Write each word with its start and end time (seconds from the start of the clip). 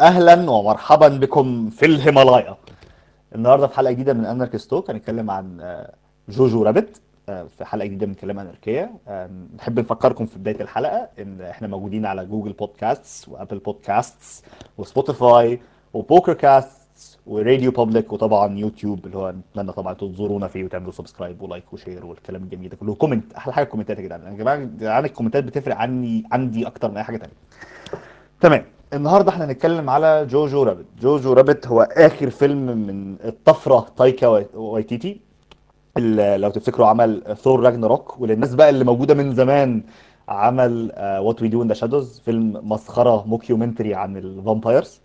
أهلا 0.00 0.50
ومرحبا 0.50 1.08
بكم 1.08 1.70
في 1.70 1.86
الهيمالايا. 1.86 2.56
النهارده 3.34 3.66
في 3.66 3.76
حلقة 3.76 3.92
جديدة 3.92 4.12
من 4.12 4.24
Anarchist 4.24 4.70
Talk 4.70 4.90
هنتكلم 4.90 5.30
عن 5.30 5.60
آه، 5.60 5.94
Jojo 6.28 6.62
Rabbit 6.62 7.00
آه، 7.28 7.46
في 7.58 7.64
حلقة 7.64 7.86
جديدة 7.86 8.06
من 8.06 8.14
كلام 8.14 8.38
اناركيه 8.38 8.90
نحب 9.56 9.80
نفكركم 9.80 10.26
في 10.26 10.38
بداية 10.38 10.60
الحلقة 10.60 11.08
إن 11.18 11.40
إحنا 11.40 11.68
موجودين 11.68 12.06
على 12.06 12.26
Google 12.26 12.52
Podcasts 12.52 13.28
و 13.28 13.33
Apple 13.33 13.58
Podcasts 13.58 14.42
و 14.78 14.88
Spotify 14.88 15.60
و 15.94 15.99
Pocket 15.99 16.32
Casts 16.34 17.04
و 17.04 17.18
RadioPublic 17.26 18.12
وطبعا 18.12 18.58
يوتيوب 18.58 19.06
اللي 19.06 19.16
هو 19.18 19.30
نتمنى 19.50 19.72
طبعا 19.72 19.94
تزورونا 19.94 20.48
فيه 20.48 20.64
وتعملوا 20.64 20.92
subscribe 20.92 21.42
و 21.42 21.48
like 21.48 21.72
و 21.72 21.78
share 21.78 22.06
والكلام 22.06 22.42
الجميل 22.42 22.68
ده 22.68 22.76
كله. 22.76 22.94
comment 22.94 23.32
أحلى 23.32 23.52
حاجة 23.52 23.64
الكومنتات 23.64 23.98
يا 23.98 24.02
جدعان. 24.02 24.22
يا 24.22 24.64
جدعان 24.64 25.04
الكومنتات 25.04 25.44
بتفرق 25.44 25.76
عني 25.76 26.24
عندي 26.32 26.66
أكتر 26.66 26.90
من 26.90 26.96
أي 26.96 27.02
حاجة 27.02 27.16
تانية. 27.16 27.34
تمام. 28.40 28.64
النهارده 28.96 29.30
إحنا 29.30 29.44
هنتكلم 29.44 29.90
على 29.90 30.26
Jojo 30.30 30.62
Rabbit. 30.62 30.84
Jojo 31.00 31.32
Rabbit 31.32 31.66
هو 31.66 31.82
آخر 31.92 32.30
فيلم 32.30 32.66
من 32.66 33.16
الطفرة 33.24 33.86
تايكا 33.96 34.26
واي- 34.26 34.46
وايتيتي. 34.54 35.20
اللي 35.96 36.36
لو 36.38 36.50
تفتكروا 36.50 36.86
عمل 36.86 37.22
Thor 37.42 37.60
Ragnarok 37.60 38.20
وللناس 38.20 38.54
بقى 38.54 38.70
اللي 38.70 38.84
موجودة 38.84 39.14
من 39.14 39.34
زمان 39.34 39.82
عمل 40.28 40.92
What 40.98 41.42
We 41.42 41.48
Do 41.48 41.62
in 41.62 41.68
the 41.68 41.74
Shadows 41.74 42.20
فيلم 42.24 42.60
مسخرة 42.62 43.24
mockumentary 43.26 43.94
عن 43.94 44.16
ال 44.16 44.24
vampires. 44.24 45.00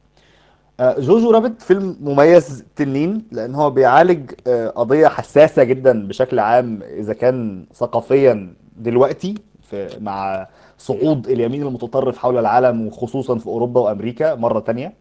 آه، 0.79 0.99
Jojo 0.99 1.31
Rabbit 1.31 1.61
فيلم 1.61 1.97
مميز 2.01 2.65
تنين 2.75 3.25
لأن 3.31 3.55
هو 3.55 3.69
بيعالج 3.69 4.31
آه، 4.47 4.67
قضية 4.69 5.07
حساسة 5.07 5.63
جدا 5.63 6.07
بشكل 6.07 6.39
عام 6.39 6.79
إذا 6.83 7.13
كان 7.13 7.65
ثقافيا 7.73 8.53
دلوقتي 8.77 9.35
في 9.61 9.87
مع 10.01 10.47
صعود 10.81 11.27
اليمين 11.27 11.61
المتطرف 11.61 12.17
حول 12.17 12.37
العالم 12.37 12.87
وخصوصا 12.87 13.37
في 13.37 13.47
أوروبا 13.47 13.81
وأمريكا 13.81 14.35
مرة 14.35 14.59
تانية. 14.59 14.93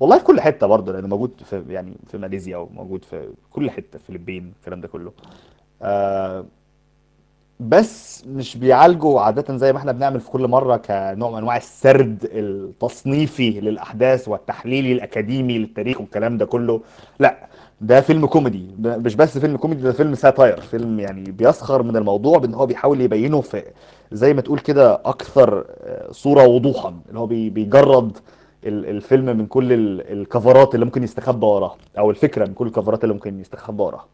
والله 0.00 0.18
في 0.18 0.24
كل 0.24 0.40
حتة 0.40 0.66
برضه 0.66 0.92
لأنه 0.92 1.08
موجود 1.08 1.30
في 1.44 1.62
يعني 1.68 1.92
في 2.06 2.18
ماليزيا 2.18 2.56
وموجود 2.56 3.04
في 3.04 3.28
كل 3.50 3.70
حتة 3.70 3.98
فلبين 3.98 4.52
الكلام 4.60 4.80
ده 4.80 4.88
كله. 4.88 5.12
آه 5.82 6.44
بس 7.60 8.24
مش 8.26 8.56
بيعالجوا 8.56 9.20
عادة 9.20 9.56
زي 9.56 9.72
ما 9.72 9.78
إحنا 9.78 9.92
بنعمل 9.92 10.20
في 10.20 10.30
كل 10.30 10.48
مرة 10.48 10.76
كنوع 10.76 11.30
من 11.30 11.36
أنواع 11.36 11.56
السرد 11.56 12.28
التصنيفي 12.32 13.60
للأحداث 13.60 14.28
والتحليلي 14.28 14.92
الأكاديمي 14.92 15.58
للتاريخ 15.58 16.00
والكلام 16.00 16.38
ده 16.38 16.46
كله. 16.46 16.80
لا 17.18 17.48
ده 17.80 18.00
فيلم 18.00 18.26
كوميدي. 18.26 18.66
مش 18.78 19.14
بس 19.14 19.38
فيلم 19.38 19.56
كوميدي 19.56 19.82
ده 19.82 19.92
فيلم 19.92 20.14
satire. 20.14 20.60
فيلم 20.60 21.00
يعني 21.00 21.30
بيسخر 21.30 21.82
من 21.82 21.96
الموضوع 21.96 22.38
بإن 22.38 22.54
هو 22.54 22.66
بيحاول 22.66 23.00
يبينه 23.00 23.40
في 23.40 23.62
زي 24.12 24.34
ما 24.34 24.40
تقول 24.40 24.58
كده 24.58 24.94
أكثر 25.04 25.64
آه، 25.80 26.12
صورة 26.12 26.46
وضوحا 26.46 26.94
اللي 27.08 27.18
هو 27.20 27.26
بي- 27.26 27.50
بيجرد 27.50 28.18
ال- 28.64 28.86
الفيلم 28.88 29.24
من 29.38 29.46
كل 29.46 29.72
ال- 29.72 30.12
الكفرات 30.12 30.74
اللي 30.74 30.84
ممكن 30.84 31.02
يستخبى 31.02 31.46
وراها 31.46 31.76
أو 31.98 32.10
الفكرة 32.10 32.46
من 32.46 32.54
كل 32.54 32.66
الكفرات 32.66 33.04
اللي 33.04 33.14
ممكن 33.14 33.40
يستخبى 33.40 33.82
وراها 33.82 34.04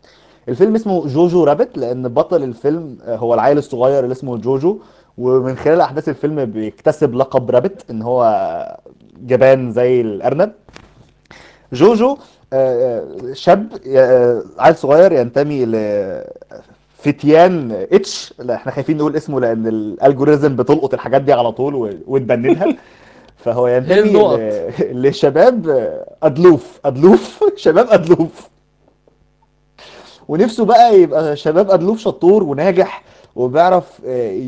الفيلم 0.48 0.74
اسمه 0.74 1.06
جوجو 1.06 1.44
رابت 1.44 1.78
لأن 1.78 2.08
بطل 2.08 2.42
الفيلم 2.42 2.98
آه، 3.04 3.16
هو 3.16 3.34
العيل 3.34 3.58
الصغير 3.58 4.04
اللي 4.04 4.12
اسمه 4.12 4.36
جوجو 4.36 4.78
ومن 5.18 5.56
خلال 5.56 5.80
أحداث 5.80 6.08
الفيلم 6.08 6.44
بيكتسب 6.44 7.14
لقب 7.14 7.50
رابت 7.50 7.90
إن 7.90 8.02
هو 8.02 8.22
جبان 9.22 9.72
زي 9.72 10.00
الأرنب. 10.00 10.52
جوجو 11.72 12.16
آه، 12.52 13.04
شاب 13.32 13.66
عيل 14.58 14.76
صغير 14.76 15.12
ينتمي 15.12 15.64
ل 15.64 15.72
فتيان 17.02 17.72
H 17.92 18.34
لا 18.38 18.54
إحنا 18.54 18.72
خايفين 18.72 18.96
نقول 18.96 19.16
اسمه 19.16 19.40
لأن 19.40 19.66
ال 19.66 19.75
algorithm 19.75 20.56
بتلقط 20.56 20.94
الحاجات 20.94 21.22
دي 21.22 21.32
على 21.32 21.52
طول 21.52 21.74
و- 21.74 21.90
وت 22.06 22.26
ban 22.26 22.56
دها 22.56 22.76
فهو 23.44 23.68
ينتمي؟ 23.68 24.10
ل- 24.12 25.08
لشباب 25.08 25.66
أدلوف. 26.22 26.80
أدلوف؟ 26.84 27.44
شباب 27.64 27.86
أدلوف. 27.90 28.48
ونفسه 30.28 30.64
بقى 30.64 31.00
يبقى 31.00 31.36
شباب 31.36 31.70
أدلوف 31.70 31.98
شطور 31.98 32.42
وناجح 32.42 33.02
وبيعرف 33.36 34.00
آه، 34.06 34.40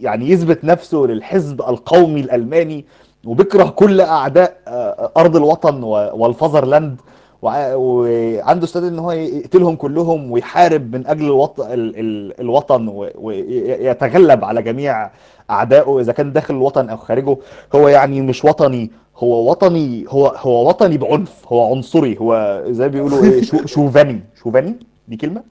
يعني 0.00 0.30
يثبت 0.30 0.64
نفسه 0.64 0.98
للحزب 0.98 1.60
القومي 1.60 2.20
الألماني 2.20 2.84
وبيكره 3.26 3.64
كل 3.68 4.00
أعداء 4.00 4.56
آه، 4.68 5.12
أرض 5.16 5.36
الوطن 5.36 5.82
وال 6.14 6.27
fatherland. 6.27 6.96
وع- 7.00 7.12
وعنده 7.42 8.64
استعداد 8.64 8.92
إن 8.92 8.98
هو 8.98 9.12
يقتلهم 9.12 9.76
كلهم 9.76 10.30
ويحارب 10.30 10.96
من 10.96 11.06
أجل 11.06 11.24
الوطن 11.24 11.72
ال 11.72 11.98
ال 11.98 12.40
الوطن 12.40 12.88
ويتغلب 13.16 14.44
على 14.44 14.62
جميع 14.62 15.10
أعدائه. 15.50 16.00
إذا 16.00 16.12
كان 16.12 16.32
داخل 16.32 16.54
الوطن 16.54 16.88
أو 16.88 16.96
خارجه 16.96 17.36
هو 17.74 17.88
يعني 17.88 18.20
مش 18.20 18.44
وطني 18.44 18.90
هو 19.16 19.50
وطني 19.50 20.04
هو 20.08 20.26
هو 20.26 20.68
وطني 20.68 20.98
بعنف 20.98 21.52
هو 21.52 21.74
عنصري 21.74 22.18
هو 22.20 22.62
زي 22.68 22.84
ما 22.84 22.90
بيقولوا 22.90 23.24
إيه 23.24 23.42
شو 23.42 23.66
شوفاني 23.74 24.20
شوفاني؟ 24.42 24.76
دي 25.08 25.16
كلمة؟ 25.16 25.42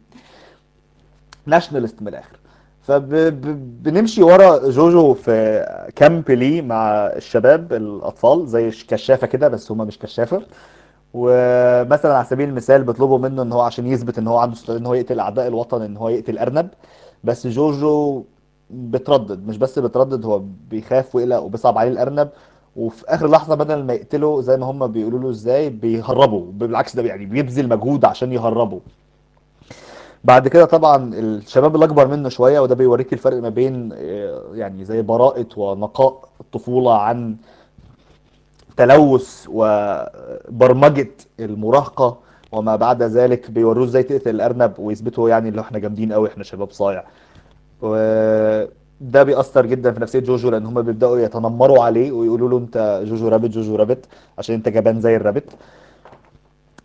ناشونالست 1.45 2.01
من 2.01 2.07
الآخر. 2.07 2.37
فبنمشي 2.81 4.23
ورا 4.23 4.69
جوجو 4.69 5.13
في 5.13 5.65
كامب 5.95 6.31
ليه 6.31 6.61
مع 6.61 6.91
الشباب 6.91 7.73
الأطفال 7.73 8.47
زي 8.47 8.71
كشافة 8.87 9.27
كده 9.27 9.47
بس 9.47 9.71
هما 9.71 9.83
مش 9.85 9.99
كشافة. 9.99 10.41
ومثلا 11.13 12.15
على 12.15 12.25
سبيل 12.25 12.49
المثال 12.49 12.83
بيطلبوا 12.83 13.17
منه 13.19 13.41
إن 13.41 13.51
هو 13.51 13.61
عشان 13.61 13.87
يثبت 13.87 14.17
إن 14.17 14.27
هو 14.27 14.37
عنده 14.37 14.57
إن 14.69 14.85
هو 14.85 14.93
يقتل 14.93 15.19
أعداء 15.19 15.47
الوطن 15.47 15.81
إن 15.81 15.97
هو 15.97 16.09
يقتل 16.09 16.37
أرنب 16.37 16.69
بس 17.23 17.47
جوجو 17.47 18.23
بتردد 18.69 19.47
مش 19.47 19.57
بس 19.57 19.79
بتردد 19.79 20.25
هو 20.25 20.41
بيخاف 20.69 21.15
ويقلق 21.15 21.39
وبيصعب 21.39 21.77
عليه 21.77 21.91
الأرنب 21.91 22.29
وفي 22.75 23.03
آخر 23.07 23.27
لحظة 23.29 23.55
بدل 23.55 23.83
ما 23.83 23.93
يقتله 23.93 24.41
زي 24.41 24.57
ما 24.57 24.65
هم 24.65 24.87
بيقولوا 24.87 25.19
له 25.19 25.29
إزاي 25.29 25.69
بيهربوا 25.69 26.45
بالعكس 26.51 26.95
ده 26.95 27.03
يعني 27.03 27.25
بيبذل 27.25 27.69
مجهود 27.69 28.05
عشان 28.05 28.31
يهربوا. 28.33 28.79
بعد 30.23 30.47
كده 30.47 30.65
طبعا 30.65 31.13
الشباب 31.13 31.75
اللي 31.75 31.85
اكبر 31.85 32.07
منه 32.07 32.29
شوية 32.29 32.59
وده 32.59 32.75
بيوريك 32.75 33.13
الفرق 33.13 33.41
ما 33.41 33.49
بين 33.49 33.89
آه، 33.93 34.43
يعني 34.53 34.85
زي 34.85 35.01
براءة 35.01 35.45
ونقاء 35.57 36.29
الطفولة 36.41 36.97
عن 37.01 37.35
تلوث 38.77 39.45
وبرمجة 39.49 41.11
المراهقة 41.39 42.17
وما 42.51 42.75
بعد 42.75 43.03
ذلك 43.03 43.51
بيوروه 43.51 43.85
إزاي 43.85 44.03
تقتل 44.03 44.29
الأرنب 44.29 44.73
ويثبتوا 44.79 45.29
يعني 45.29 45.49
اللي 45.49 45.61
إحنا 45.61 45.79
جامدين 45.79 46.13
قوي 46.13 46.29
إحنا 46.29 46.43
شباب 46.43 46.71
صايع. 46.71 47.03
وده 47.81 49.23
بيأثر 49.23 49.65
جدا 49.65 49.91
في 49.91 49.99
نفسية 50.01 50.19
جوجو 50.19 50.49
لأن 50.49 50.65
هما 50.65 50.81
بيبدأوا 50.81 51.19
يتنمروا 51.19 51.83
عليه 51.83 52.11
ويقولوا 52.11 52.49
له 52.49 52.57
أنت 52.57 53.01
جوجو 53.05 53.27
رابت 53.27 53.49
جوجو 53.49 53.75
رابت 53.75 54.05
عشان 54.37 54.55
أنت 54.55 54.69
جبان 54.69 55.01
زي 55.01 55.15
الرابت 55.15 55.49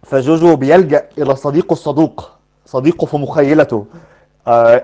فجوجو 0.03 0.57
بيلجأ 0.57 1.09
إلى 1.19 1.37
صديقه 1.37 1.73
الصدوق 1.73 2.31
صديقه 2.67 3.05
في 3.07 3.17
مخيلته. 3.17 3.87
آه، 4.49 4.83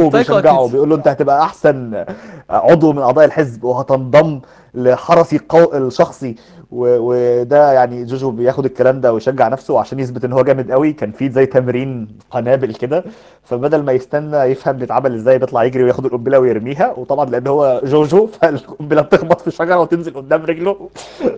وتيتي، 0.00 0.10
تايكا 0.10 0.34
وبيشجعه 0.36 0.60
وتيتي. 0.60 0.72
بيقول 0.72 0.88
له 0.90 0.96
أنت 0.96 1.08
هتبقى 1.08 1.42
أحسن 1.42 2.04
عضو 2.50 2.92
من 2.92 3.02
أعضاء 3.02 3.24
الحزب 3.24 3.64
وهتنضم 3.64 4.40
لحرسي 4.74 5.36
القو... 5.36 5.76
الشخصي. 5.76 6.34
و... 6.70 6.96
وده 7.00 7.72
يعني 7.72 8.04
جوجو 8.04 8.30
بياخد 8.30 8.64
الكلام 8.64 9.00
ده 9.00 9.12
ويشجع 9.12 9.48
نفسه 9.48 9.80
عشان 9.80 10.00
يثبت 10.00 10.24
إن 10.24 10.32
هو 10.32 10.42
جامد 10.42 10.72
قوي. 10.72 10.92
كان 10.92 11.12
في 11.12 11.30
زي 11.30 11.46
تمرين 11.46 12.08
قنابل 12.30 12.74
كده. 12.74 13.04
فبدل 13.42 13.82
ما 13.82 13.92
يستنى 13.92 14.36
يفهم 14.36 14.76
بيتعمل 14.76 15.14
إزاي 15.14 15.38
بيطلع 15.38 15.64
يجري 15.64 15.84
وياخد 15.84 16.04
القنبلة 16.04 16.38
ويرميها. 16.38 16.94
وطبعا 16.96 17.24
لأن 17.24 17.46
هو 17.46 17.80
جوجو 17.84 18.26
فالقنبلة 18.42 19.02
بتخبط 19.02 19.40
في 19.40 19.50
شجرة 19.50 19.80
وتنزل 19.80 20.14
قدام 20.14 20.44
رجله. 20.44 20.88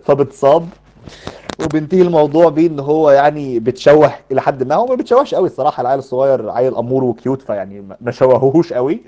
فبتصاب. 0.05 0.69
وبينتهي 1.65 2.03
الموضوع 2.03 2.49
بيه 2.49 2.67
إن 2.67 2.81
هو 2.81 3.11
يعني 3.11 3.59
بتشوه 3.59 4.13
إلى 4.33 4.41
حد 4.41 4.63
ما. 4.63 4.75
هو 4.75 4.87
ما 4.87 4.95
بتشوهش 4.95 5.35
قوي 5.35 5.47
الصراحة 5.47 5.81
العيل 5.81 5.99
الصغير 5.99 6.51
عيل 6.51 6.77
أمور 6.77 7.05
وكيوت 7.05 7.43
فيعني 7.43 7.81
ما- 8.01 8.11
شوهوهوش 8.11 8.73
قوي. 8.73 9.01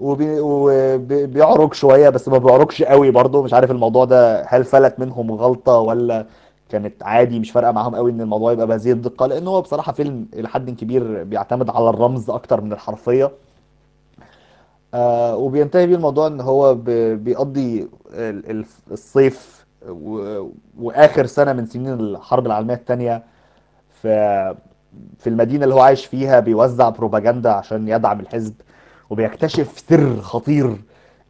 وبي- 0.00 0.40
وبيعرج 0.40 1.74
شوية 1.74 2.08
بس 2.08 2.28
ما 2.28 2.38
بيعرجش 2.38 2.82
قوي 2.82 3.10
برضه. 3.10 3.42
مش 3.42 3.54
عارف 3.54 3.70
الموضوع 3.70 4.04
ده 4.04 4.42
هل 4.48 4.64
فلت 4.64 4.94
منهم 4.98 5.32
غلطة 5.32 5.78
ولا 5.78 6.26
كانت 6.68 7.02
عادي 7.02 7.38
مش 7.40 7.50
فارقة 7.50 7.72
معاهم 7.72 7.94
قوي 7.94 8.10
إن 8.10 8.20
الموضوع 8.20 8.52
يبقى 8.52 8.66
بهذه 8.66 8.92
الدقة. 8.92 9.26
لأن 9.26 9.48
هو 9.48 9.60
بصراحة 9.62 9.92
فيلم 9.92 10.26
إلى 10.34 10.48
حد 10.48 10.70
كبير 10.70 11.22
بيعتمد 11.24 11.70
على 11.70 11.88
الرمز 11.90 12.30
أكتر 12.30 12.60
من 12.60 12.72
الحرفية. 12.72 13.30
آه 14.94 15.36
وبينتهي 15.36 15.86
بيه 15.86 15.94
الموضوع 15.94 16.26
إن 16.26 16.40
هو 16.40 16.74
بيقضي 17.14 17.88
ال- 18.12 18.50
ال- 18.50 18.64
الصيف 18.92 19.66
و- 19.88 20.48
وآخر 20.80 21.26
سنة 21.26 21.52
من 21.52 21.66
سنين 21.66 21.92
الحرب 21.92 22.46
العالمية 22.46 22.74
الثانية 22.74 23.22
في 24.02 24.54
في 25.18 25.26
المدينة 25.26 25.64
اللي 25.64 25.74
هو 25.74 25.80
عايش 25.80 26.06
فيها 26.06 26.40
بيوزع 26.40 26.88
بروباجندا 26.88 27.50
عشان 27.50 27.88
يدعم 27.88 28.20
الحزب 28.20 28.54
وبيكتشف 29.10 29.78
سر 29.88 30.16
خطير 30.20 30.66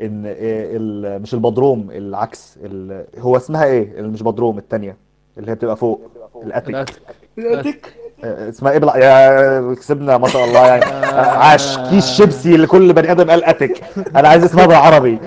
إن 0.01 0.23
ال- 0.27 1.23
مش 1.23 1.35
البدروم 1.35 1.91
العكس 1.91 2.59
ال- 2.65 3.07
هو 3.19 3.37
اسمها 3.37 3.65
إيه؟ 3.65 3.99
اللي 3.99 4.09
مش 4.09 4.23
بدروم 4.23 4.59
الثانية 4.59 4.97
اللي 5.39 5.51
هي 5.51 5.55
بتبقى 5.55 5.77
فوق 5.77 6.11
ال 6.43 6.47
attic. 6.47 6.69
ال 6.75 6.79
attic 6.79 7.01
ال 7.39 7.47
attic؟ 7.47 7.95
آه، 8.25 8.49
اسمها 8.49 8.73
إيه؟ 8.73 8.79
بلا... 8.79 8.97
يا 8.97 9.75
كسبنا 9.75 10.19
ما 10.19 10.29
شاء 10.29 10.45
الله 10.45 10.67
يعني. 10.67 10.85
آه، 10.85 11.39
عاش. 11.39 11.79
كيس 11.79 12.07
شيبسي 12.07 12.57
لكل 12.57 12.93
بني 12.93 13.13
آدم 13.13 13.31
قال 13.31 13.45
attic 13.45 13.83
أنا 14.17 14.29
عايز 14.29 14.45
اسمها 14.45 14.67
بالعربي. 14.67 15.19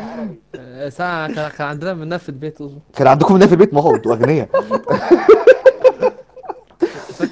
ساعة 0.90 1.34
كان 1.36 1.50
كان 1.50 1.68
عندنا 1.68 1.94
منها 1.94 2.18
في 2.18 2.30
البيت. 2.30 2.62
اصبر 2.62 2.80
كان 2.96 3.08
عندكم 3.08 3.34
منها 3.36 3.48
في 3.48 3.54
البيت؟ 3.54 3.74
ما 3.74 3.82
هو 3.82 3.96
أنتوا 3.96 4.14
أغنياء. 4.14 4.50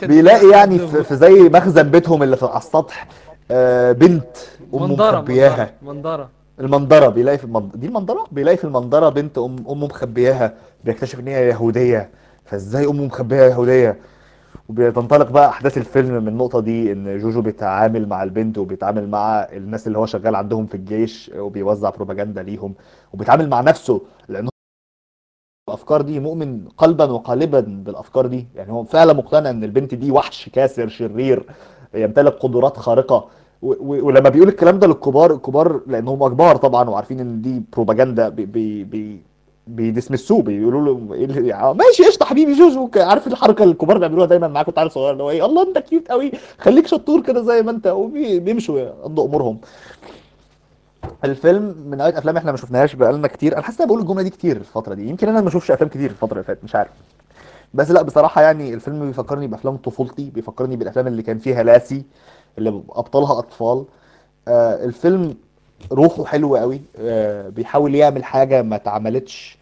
بيلاقي 0.04 0.50
يعني 0.50 0.80
في, 0.80 1.04
في 1.04 1.16
زي 1.16 1.34
مخزن 1.50 1.84
بيتهم 1.84 2.24
اللي 2.24 2.38
في 2.38 2.46
على 2.46 2.58
السطح 2.58 3.08
آه، 3.52 3.92
بنت 3.92 4.38
امه 4.74 4.88
منظرة 4.88 5.18
مخبياها. 5.18 5.74
منظرة 5.82 5.94
منظرة 5.96 6.30
المنظره 6.60 7.08
بيلاقي 7.10 7.38
في 7.38 7.44
المنظره 7.44 7.78
دي 7.78 7.88
المنظره 7.88 8.28
بيلاقي 8.32 8.58
في 8.58 8.64
المنظره 8.64 9.10
بنت 9.10 9.38
ام 9.38 9.56
امه 9.70 9.86
مخبياها 9.86 10.54
بيكتشف 10.84 11.20
إن 11.20 11.28
هي 11.28 11.48
يهودية. 11.50 12.10
فإزاي 12.46 12.86
امه 12.86 13.06
مخبيها 13.06 13.46
يهودية؟ 13.48 13.98
وبتنطلق 14.70 15.32
بقى 15.32 15.50
أحداث 15.50 15.78
الفيلم 15.78 16.24
من 16.24 16.28
النقطة 16.28 16.60
دي 16.60 16.92
إن 16.92 17.18
جوجو 17.18 17.42
بيتعامل 17.42 18.08
مع 18.08 18.24
البنت 18.24 18.58
وبيتعامل 18.58 19.10
مع 19.10 19.48
الناس 19.54 19.88
اللي 19.88 19.98
هو 19.98 20.06
شغال 20.06 20.36
عندهم 20.36 20.66
في 20.66 20.76
الجيش 20.76 21.32
وبيوزع 21.36 21.90
بروباجندا 21.90 22.44
ليهم 22.44 22.76
وبيتعامل 23.14 23.50
مع 23.50 23.62
نفسه 23.62 24.02
لأنه 24.28 24.50
الأفكار 25.70 26.02
دي 26.02 26.20
مؤمن 26.20 26.68
قلبا 26.68 27.12
وقالبا 27.12 27.60
بالأفكار 27.60 28.28
دي. 28.28 28.48
يعني 28.56 28.72
هو 28.72 28.84
فعلا 28.84 29.14
مقتنع 29.14 29.50
إن 29.50 29.64
البنت 29.64 29.96
دي 29.96 30.12
وحش 30.12 30.50
كاسر 30.50 30.88
شرير 30.88 31.46
يمتلك 31.94 32.34
قدرات 32.34 32.78
خارقة. 32.78 33.30
ولما 33.62 34.30
بيقول 34.30 34.48
الكلام 34.48 34.80
ده 34.80 34.88
للكبار 34.88 35.34
الكبار 35.34 35.82
لأن 35.88 36.08
هم 36.08 36.28
كبار 36.28 36.56
طبعا 36.56 36.90
وعارفين 36.90 37.20
إن 37.20 37.42
دي 37.42 37.64
بروباجندا 37.74 38.30
بي 38.30 38.46
بي 38.84 39.22
بي 39.76 39.88
dismiss 39.88 40.30
وه 40.30 40.42
بيقولوا 40.42 40.82
له 40.82 41.14
إيه 41.14 41.26
اللي- 41.26 41.54
آه، 41.54 41.74
ماشي 41.74 42.04
قشطة 42.06 42.26
حبيبي 42.26 42.54
جوجو 42.54 42.90
عارف 42.96 43.28
الحركة 43.28 43.64
اللي 43.64 43.72
الكبار 43.74 43.98
بيعملوها 43.98 44.26
دايما 44.28 44.48
معاك 44.48 44.68
وأنت 44.68 44.80
عيل 44.80 44.92
صغير 44.92 45.12
اللي 45.12 45.24
هو 45.24 45.30
إيه 45.30 45.46
الله 45.46 45.64
أنت 45.64 45.78
cute 45.78 46.08
قوي 46.08 46.32
خليك 46.60 46.88
شطور 46.88 47.22
كده 47.22 47.42
زي 47.42 47.62
ما 47.62 47.72
أنت 47.72 47.88
وبيمشوا 47.88 48.80
يقضوا 48.80 49.26
أمورهم. 49.28 49.58
الفيلم 51.26 51.76
من 51.88 51.98
نوعيه 51.98 52.18
أفلام 52.18 52.38
إحنا 52.38 52.52
ما 52.52 52.58
شفناهاش 52.58 52.96
بقالنا 52.96 53.28
كتير 53.28 53.54
أنا 53.54 53.62
حاسس 53.62 53.78
إن 53.78 53.84
أنا 53.84 53.88
بقول 53.94 54.02
الجملة 54.02 54.22
دي 54.24 54.30
كتير 54.30 54.58
الفترة 54.58 54.94
دي 54.94 55.10
يمكن 55.10 55.28
أنا 55.30 55.42
ما 55.42 55.48
اشوفش 55.48 55.72
أفلام 55.72 55.90
كتير 55.90 56.10
الفترة 56.10 56.34
اللي 56.34 56.44
فاتت 56.44 56.64
مش 56.64 56.76
عارف. 56.76 56.90
بس 57.74 57.92
لأ 57.92 58.02
بصراحة 58.02 58.42
يعني 58.42 58.74
الفيلم 58.74 59.08
بيفكرني 59.08 59.48
بأفلام 59.48 59.78
طفولتي 59.78 60.30
بيفكرني 60.36 60.76
بالأفلام 60.76 61.08
اللي 61.08 61.22
كان 61.24 61.38
فيها 61.40 61.64
لاسي 61.64 62.04
اللي 62.58 62.70
أبطالها 62.90 63.40
أطفال. 63.40 63.86
آه 64.48 64.86
الفيلم 64.86 65.36
روحه 65.92 66.26
حلوة 66.26 66.60
قوي 66.60 66.82
آه 67.00 67.50
بيحاول 67.50 67.96
يعمل 67.96 68.24
حاجة 68.24 68.62
ما 68.62 68.76
اتعملتش 68.76 69.58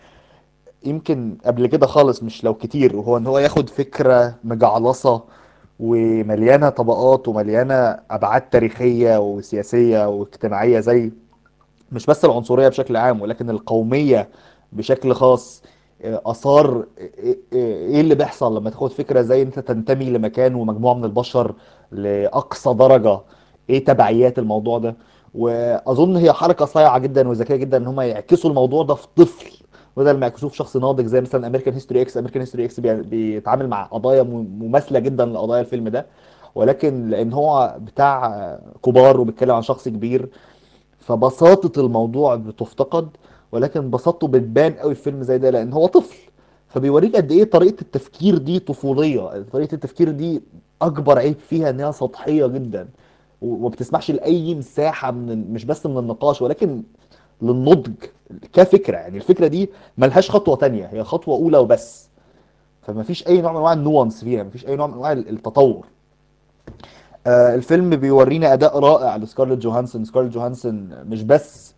يمكن 0.85 1.37
قبل 1.45 1.67
كده 1.67 1.87
خالص 1.87 2.23
مش 2.23 2.43
لو 2.43 2.53
كتير 2.53 2.95
وهو 2.95 3.17
إن 3.17 3.27
هو 3.27 3.39
ياخد 3.39 3.69
فكرة 3.69 4.35
مجعلصة 4.43 5.23
ومليانة 5.79 6.69
طبقات 6.69 7.27
ومليانة 7.27 7.99
أبعاد 8.11 8.41
تاريخية 8.41 9.17
وسياسية 9.19 10.07
واجتماعية 10.09 10.79
زي 10.79 11.11
مش 11.91 12.05
بس 12.05 12.25
العنصرية 12.25 12.67
بشكل 12.67 12.97
عام 12.97 13.21
ولكن 13.21 13.49
القومية 13.49 14.29
بشكل 14.71 15.13
خاص 15.13 15.63
آه، 16.01 16.21
آثار 16.25 16.85
إيه 16.97 17.37
إيه 17.53 18.01
اللي 18.01 18.15
بيحصل 18.15 18.57
لما 18.57 18.69
تاخد 18.69 18.91
فكرة 18.91 19.21
زي 19.21 19.41
أنت 19.41 19.59
تنتمي 19.59 20.09
لمكان 20.09 20.55
ومجموعة 20.55 20.93
من 20.93 21.05
البشر 21.05 21.53
لأقصى 21.91 22.73
درجة؟ 22.73 23.19
إيه 23.69 23.85
تبعيات 23.85 24.39
الموضوع 24.39 24.77
ده؟ 24.79 24.95
وأظن 25.35 26.15
هي 26.15 26.33
حركة 26.33 26.65
صايعة 26.65 26.97
جدا 26.99 27.27
وذكية 27.29 27.55
جدا 27.55 27.77
إن 27.77 27.87
هم 27.87 28.01
يعكسوا 28.01 28.49
الموضوع 28.49 28.83
ده 28.83 28.95
في 28.95 29.07
طفل. 29.15 29.51
بدل 29.97 30.17
ما 30.17 30.25
يعكسوه 30.25 30.49
في 30.49 30.55
شخص 30.55 30.77
ناضج 30.77 31.05
زي 31.05 31.21
مثلا 31.21 31.47
American 31.47 31.73
History 31.73 32.01
X 32.01 32.17
American 32.17 32.41
History 32.41 32.65
X 32.65 32.79
بيتعامل 32.79 33.67
مع 33.69 33.83
قضايا 33.83 34.23
م- 34.23 34.47
مماثلة 34.59 34.99
جدا 34.99 35.25
لقضايا 35.25 35.61
الفيلم 35.61 35.87
ده. 35.89 36.05
ولكن 36.55 37.09
لأن 37.09 37.33
هو 37.33 37.75
بتاع 37.81 38.59
كبار 38.85 39.19
وبيتكلم 39.21 39.51
عن 39.51 39.61
شخص 39.61 39.87
كبير 39.87 40.29
فبساطة 40.99 41.81
الموضوع 41.81 42.35
بتفتقد 42.35 43.09
ولكن 43.51 43.89
بساطته 43.89 44.27
بتبان 44.27 44.73
قوي 44.73 44.95
في 44.95 45.01
فيلم 45.01 45.23
زي 45.23 45.37
ده 45.37 45.49
لأن 45.49 45.73
هو 45.73 45.85
طفل. 45.87 46.15
فبيوريك 46.67 47.15
قد 47.15 47.31
إيه 47.31 47.43
طريقة 47.43 47.81
التفكير 47.81 48.37
دي 48.37 48.59
طفولية. 48.59 49.41
طريقة 49.51 49.75
التفكير 49.75 50.11
دي 50.11 50.41
أكبر 50.81 51.17
عيب 51.19 51.35
فيها 51.49 51.69
إنها 51.69 51.91
سطحية 51.91 52.47
جدا. 52.47 52.87
و- 53.41 53.53
وما 53.53 53.69
بتسمحش 53.69 54.11
لأي 54.11 54.55
مساحة 54.55 55.11
من 55.11 55.53
مش 55.53 55.65
بس 55.65 55.85
من 55.85 55.97
النقاش 55.97 56.41
ولكن 56.41 56.83
للنضج 57.41 57.93
كفكرة. 58.53 58.97
يعني 58.97 59.17
الفكرة 59.17 59.47
دي 59.47 59.69
ملهاش 59.97 60.31
خطوة 60.31 60.55
تانية 60.55 60.85
هي 60.85 61.03
خطوة 61.03 61.35
أولى 61.35 61.57
وبس. 61.57 62.09
فما 62.81 63.03
فيش 63.03 63.27
أي 63.27 63.41
نوع 63.41 63.51
من 63.51 63.57
أنواع 63.57 63.73
النوانس 63.73 64.23
فيها 64.23 64.43
ما 64.43 64.49
فيش 64.49 64.67
أي 64.67 64.75
نوع 64.75 64.87
من 64.87 64.93
أنواع 64.93 65.11
التطور. 65.11 65.85
آه، 67.27 67.55
الفيلم 67.55 67.89
بيورينا 67.89 68.53
أداء 68.53 68.79
رائع 68.79 69.15
لسكارليت 69.15 69.59
جوهانسون. 69.59 70.05
سكارليت 70.05 70.33
جوهانسون 70.33 70.89
مش 71.05 71.23
بس 71.23 71.75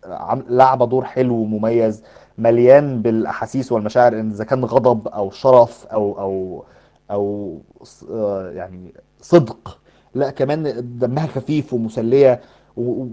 لعبة 0.48 0.86
دور 0.86 1.04
حلو 1.04 1.34
ومميز 1.34 2.02
مليان 2.38 3.02
بالأحاسيس 3.02 3.72
والمشاعر 3.72 4.12
إن 4.12 4.30
إذا 4.30 4.44
كان 4.44 4.64
غضب 4.64 5.08
أو 5.08 5.30
قرف 5.30 5.86
أو 5.86 6.20
أو 6.20 6.64
أو 7.10 7.58
آه، 8.10 8.50
يعني 8.50 8.94
صدق 9.20 9.78
لا 10.14 10.30
كمان 10.30 10.74
دمها 10.98 11.26
خفيف 11.26 11.74
ومسلية. 11.74 12.40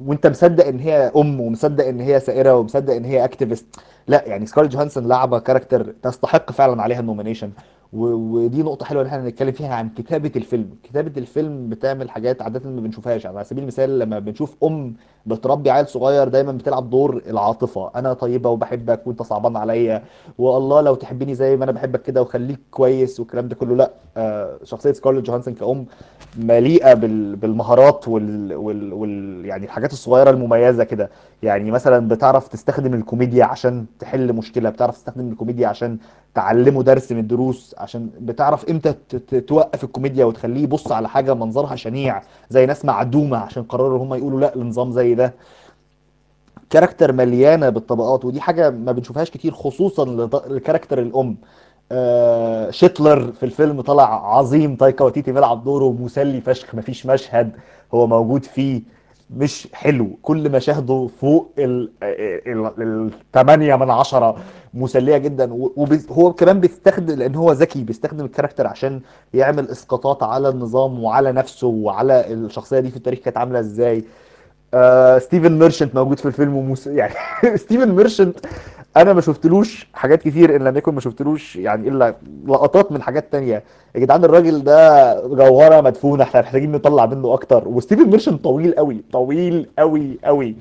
وانت 0.07 0.27
مصدق 0.27 0.67
ان 0.67 0.79
هي 0.79 1.11
ام 1.15 1.41
ومصدق 1.41 1.87
ان 1.87 1.99
هي 1.99 2.19
ثايرة 2.19 2.55
ومصدق 2.55 2.93
ان 2.93 3.05
هي 3.05 3.25
activist 3.25 3.65
لا 4.07 4.23
يعني 4.27 4.45
سكارليت 4.45 4.71
جوهانسون 4.73 5.07
لعبة 5.07 5.39
character 5.39 5.93
تستحق 6.03 6.51
فعلا 6.51 6.81
عليها 6.81 6.99
ال 6.99 7.04
nomination 7.04 7.51
ودي 7.93 8.63
نقطة 8.63 8.85
حلوة 8.85 9.01
إن 9.01 9.07
إحنا 9.07 9.29
نتكلم 9.29 9.51
فيها 9.51 9.75
عن 9.75 9.89
كتابة 9.89 10.31
الفيلم، 10.35 10.69
كتابة 10.83 11.11
الفيلم 11.17 11.69
بتعمل 11.69 12.09
حاجات 12.09 12.41
عادة 12.41 12.69
ما 12.69 12.81
بنشوفهاش، 12.81 13.25
على 13.25 13.43
سبيل 13.43 13.63
المثال 13.63 13.99
لما 13.99 14.19
بنشوف 14.19 14.55
أم 14.63 14.95
بتربي 15.27 15.71
عيل 15.71 15.87
صغير 15.87 16.27
دايما 16.27 16.51
بتلعب 16.51 16.89
دور 16.89 17.21
العاطفة، 17.29 17.91
أنا 17.95 18.13
طيبة 18.13 18.49
وبحبك 18.49 19.07
وأنت 19.07 19.21
صعبان 19.21 19.57
عليا. 19.57 20.03
والله 20.37 20.81
لو 20.81 20.95
تحبني 20.95 21.35
زي 21.35 21.57
ما 21.57 21.63
أنا 21.63 21.71
بحبك 21.71 22.01
كده 22.01 22.21
وخليك 22.21 22.59
كويس 22.71 23.19
والكلام 23.19 23.47
ده 23.47 23.55
كله 23.55 23.75
لأ 23.75 23.91
آه 24.17 24.57
شخصية 24.63 24.91
سكارليت 24.93 25.25
جوهانسون 25.25 25.53
كأم 25.53 25.85
مليئة 26.37 26.93
بال- 26.93 27.35
بالمهارات 27.35 28.07
وال, 28.07 28.55
وال, 28.55 28.93
وال 28.93 29.45
يعني 29.45 29.65
الحاجات 29.65 29.93
الصغيرة 29.93 30.29
المميزة 30.29 30.83
كده، 30.83 31.09
يعني 31.43 31.71
مثلا 31.71 32.07
بتعرف 32.07 32.47
تستخدم 32.47 32.93
الكوميديا 32.93 33.45
عشان 33.45 33.85
تحل 33.99 34.33
مشكلة، 34.33 34.69
بتعرف 34.69 34.95
تستخدم 34.95 35.29
الكوميديا 35.31 35.67
عشان 35.67 35.97
تعلمه 36.33 36.83
درس 36.83 37.11
من 37.11 37.19
الدروس 37.19 37.75
عشان 37.77 38.09
بتعرف 38.19 38.69
إمتى 38.69 38.93
توقف 39.47 39.83
الكوميديا 39.83 40.25
وتخليه 40.25 40.63
يبص 40.63 40.91
على 40.91 41.09
حاجة 41.09 41.33
منظرها 41.33 41.75
شنيع 41.75 42.21
زي 42.49 42.65
ناس 42.65 42.85
معدومة 42.85 43.37
عشان 43.37 43.63
قرروا 43.63 44.03
هم 44.03 44.13
يقولوا 44.13 44.39
لأ 44.39 44.51
لنظام 44.55 44.91
زي 44.91 45.15
ده 45.17 45.33
character 46.69 47.11
مليانة 47.11 47.69
بالطبقات 47.69 48.25
ودي 48.25 48.41
حاجة 48.41 48.69
ما 48.69 48.91
بنشوفهاش 48.91 49.31
كتير 49.31 49.51
خصوصا 49.51 50.05
ل 50.49 50.54
character 50.54 50.99
الأم. 50.99 51.37
آه 51.91 52.71
هتلر 52.71 53.31
في 53.31 53.43
الفيلم 53.43 53.81
طلع 53.81 54.37
عظيم 54.37 54.75
تايكا 54.75 55.05
وايتيتي 55.05 55.31
بيلعب 55.31 55.63
دوره 55.63 55.91
مسلي 55.91 56.41
فشخ 56.41 56.75
مفيش 56.75 57.05
مشهد 57.05 57.51
هو 57.93 58.07
موجود 58.07 58.43
فيه 58.45 58.81
مش 59.37 59.67
حلو. 59.73 60.07
كل 60.21 60.51
مشاهده 60.51 61.07
فوق 61.21 61.51
ال 61.59 61.91
ال- 62.03 63.11
الثمانية 63.27 63.75
من 63.75 63.89
عشرة 63.89 64.37
مسلية 64.73 65.17
جدا. 65.17 65.53
وهو 65.53 66.33
كمان 66.33 66.59
بيستخدم 66.59 67.15
لأن 67.15 67.35
هو 67.35 67.51
ذكي 67.51 67.83
بيستخدم 67.83 68.25
ال 68.25 68.30
character 68.30 68.67
عشان 68.67 69.01
يعمل 69.33 69.69
إسقاطات 69.69 70.23
على 70.23 70.49
النظام 70.49 71.03
وعلى 71.03 71.31
نفسه 71.31 71.67
وعلى 71.67 72.33
الشخصية 72.33 72.79
دي 72.79 72.89
في 72.89 72.97
التاريخ 72.97 73.19
كانت 73.19 73.37
عاملة 73.37 73.59
إزاي. 73.59 74.03
آه 74.77 75.19
ستيفن 75.19 75.59
ميرشنت 75.59 75.95
موجود 75.95 76.19
في 76.19 76.25
الفيلم 76.25 76.55
وموس... 76.55 76.87
يعني 76.87 77.13
ستيفن 77.63 77.91
ميرشنت 77.95 78.39
أنا 78.97 79.13
ما 79.13 79.21
شفتلوش 79.21 79.87
حاجات 79.93 80.21
كتير 80.21 80.55
إن 80.55 80.63
لم 80.63 80.77
يكن 80.77 80.93
ما 80.93 81.01
شفتلوش 81.01 81.55
يعني 81.55 81.87
إلا 81.89 82.15
لقطات 82.45 82.91
من 82.91 83.01
حاجات 83.01 83.31
تانية. 83.31 83.63
يا 83.95 83.99
جدعان 83.99 84.25
الراجل 84.25 84.63
ده 84.63 85.13
جوهرة 85.27 85.81
مدفونة 85.81 86.23
إحنا 86.23 86.41
محتاجين 86.41 86.71
نطلع 86.71 87.05
منه 87.05 87.33
أكتر. 87.33 87.67
وستيفن 87.67 88.09
ميرشنت 88.09 88.43
طويل 88.43 88.73
قوي 88.75 89.03
طويل 89.11 89.67
قوي 89.79 90.19
قوي 90.23 90.55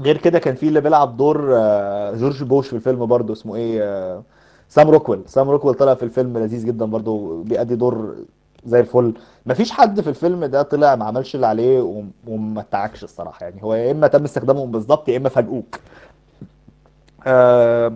غير 0.00 0.16
كده 0.16 0.38
كان 0.38 0.54
في 0.54 0.68
اللي 0.68 0.80
بيلعب 0.80 1.16
دور 1.16 1.50
آه، 1.56 2.12
George 2.14 2.42
Bush 2.42 2.66
في 2.68 2.72
الفيلم 2.76 3.06
برضه 3.06 3.32
اسمه 3.32 3.56
إيه 3.56 3.82
آه، 3.82 4.22
سام 4.68 4.90
روكويل. 4.90 5.22
سام 5.26 5.50
روكويل 5.50 5.74
طلع 5.74 5.94
في 5.94 6.02
الفيلم 6.02 6.38
لذيذ 6.38 6.66
جدا 6.66 6.84
برضه 6.84 7.42
بيأدي 7.44 7.74
دور 7.74 8.14
زي 8.66 8.80
الفل. 8.80 9.12
مفيش 9.46 9.70
حد 9.72 10.00
في 10.00 10.10
الفيلم 10.10 10.44
ده 10.44 10.62
طلع 10.62 10.96
ما 10.96 11.04
عملش 11.04 11.34
اللي 11.34 11.46
عليه 11.46 11.80
وم- 11.80 12.10
وما 12.26 12.60
اتعكش 12.60 13.04
الصراحة. 13.04 13.44
يعني 13.46 13.62
هو 13.62 13.74
يا 13.74 13.90
إما 13.90 14.06
تم 14.06 14.24
استخدامهم 14.24 14.70
بالظبط 14.70 15.08
يا 15.08 15.16
إما 15.16 15.28
فاجئوك. 15.28 15.80
آه 17.26 17.92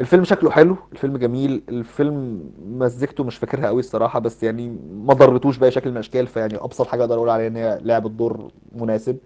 الفيلم 0.00 0.24
شكله 0.24 0.50
حلو 0.50 0.76
الفيلم 0.92 1.16
جميل 1.16 1.62
الفيلم 1.68 2.42
مزيكته 2.68 3.24
مش 3.24 3.36
فاكرها 3.36 3.66
قوي 3.66 3.80
الصراحة 3.80 4.18
بس 4.18 4.42
يعني 4.42 4.76
ما 4.92 5.14
ضرتوش 5.14 5.58
بأي 5.58 5.70
شكل 5.70 5.90
من 5.90 5.96
الأشكال 5.96 6.26
فيعني 6.26 6.56
أبسط 6.56 6.86
حاجة 6.86 7.00
أقدر 7.00 7.14
أقول 7.14 7.28
عليها 7.30 7.46
إن 7.46 7.56
هي 7.56 7.78
لعبت 7.82 8.10
دور 8.10 8.50
مناسب. 8.74 9.16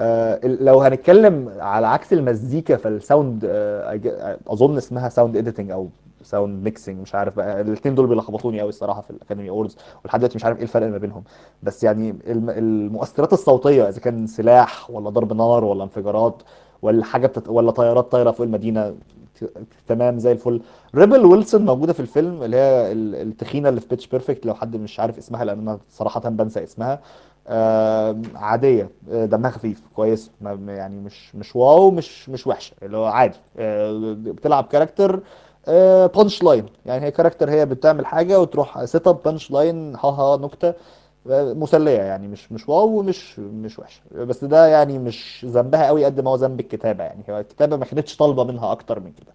آه، 0.00 0.40
لو 0.44 0.80
هنتكلم 0.80 1.52
على 1.58 1.86
عكس 1.86 2.12
المزيكا 2.12 2.76
فال 2.76 2.95
sound 2.95 3.44
آه، 3.50 4.38
أظن 4.46 4.76
اسمها 4.76 5.08
sound 5.08 5.36
editing 5.36 5.70
أو 5.70 5.88
sound 6.22 6.64
mixing 6.64 7.00
مش 7.00 7.14
عارف 7.14 7.36
بقى 7.36 7.60
الاثنين 7.60 7.94
دول 7.94 8.06
بيلخبطوني 8.06 8.60
قوي 8.60 8.68
الصراحة 8.68 9.00
في 9.00 9.10
ال 9.10 9.15
Academy 9.15 9.50
Awards 9.50 9.76
ولحد 10.04 10.18
دلوقتي 10.18 10.36
مش 10.36 10.44
عارف 10.44 10.56
إيه 10.56 10.62
الفرق 10.62 10.86
ما 10.86 10.98
بينهم. 10.98 11.24
بس 11.62 11.84
يعني 11.84 12.10
الم- 12.26 12.50
المؤثرات 12.50 13.32
الصوتية 13.32 13.88
إذا 13.88 14.00
كان 14.00 14.26
سلاح 14.26 14.90
ولا 14.90 15.10
ضرب 15.10 15.32
نار 15.32 15.64
ولا 15.64 15.84
انفجارات 15.84 16.42
ولا 16.82 17.04
حاجة 17.04 17.26
بتت... 17.26 17.48
ولا 17.48 17.70
طيارات 17.70 18.12
طايرة 18.12 18.30
فوق 18.30 18.46
المدينة 18.46 18.94
تمام 19.86 20.18
زي 20.18 20.32
الفل. 20.32 20.60
ريبل 20.94 21.24
ويلسون 21.26 21.64
موجودة 21.64 21.92
في 21.92 22.00
الفيلم 22.00 22.42
اللي 22.42 22.56
هي 22.56 22.92
ال- 22.92 23.14
التخينة 23.14 23.68
اللي 23.68 23.80
في 23.80 23.88
Pitch 23.88 24.06
Perfect 24.06 24.46
لو 24.46 24.54
حد 24.54 24.76
مش 24.76 25.00
عارف 25.00 25.18
اسمها 25.18 25.44
لأن 25.44 25.58
أنا 25.58 25.78
صراحة 25.90 26.20
بنسى 26.20 26.62
اسمها. 26.62 27.00
آه 27.50 28.16
عادية 28.34 28.90
دمها 29.08 29.50
خفيف 29.50 29.82
كويس 29.96 30.30
يعني 30.66 31.00
مش 31.00 31.34
مش 31.34 31.56
wow 31.56 31.90
مش 31.90 32.28
مش 32.28 32.46
وحشة 32.46 32.74
اللي 32.82 32.96
هو 32.96 33.04
عادي. 33.04 33.36
آه، 33.58 34.14
بتلعب 34.18 34.64
character 34.64 35.20
punch 36.06 36.42
line 36.42 36.66
يعني 36.86 37.06
هي 37.06 37.10
character 37.10 37.50
هي 37.50 37.66
بتعمل 37.66 38.06
حاجة 38.06 38.40
وتروح 38.40 38.84
set 38.84 39.06
up 39.08 39.22
punch 39.22 39.50
line 39.50 39.94
ها 39.96 40.08
ها 40.10 40.36
نكتة 40.36 40.74
آه، 41.30 41.52
مسلية 41.52 41.98
يعني 41.98 42.28
مش 42.28 42.52
مش 42.52 42.68
wow 42.68 42.98
ومش 42.98 43.38
مش 43.38 43.78
وحشة. 43.78 44.00
بس 44.14 44.44
ده 44.44 44.66
يعني 44.66 44.98
مش 44.98 45.46
ذنبها 45.48 45.86
قوي 45.86 46.04
قد 46.04 46.20
ما 46.20 46.30
هو 46.30 46.34
ذنب 46.34 46.60
الكتابة 46.60 47.04
يعني. 47.04 47.22
هو 47.30 47.38
الكتابة 47.38 47.76
ما 47.76 47.84
كانتش 47.84 48.16
طالبه 48.16 48.44
منها 48.44 48.72
أكتر 48.72 49.00
من 49.00 49.12
كده. 49.12 49.32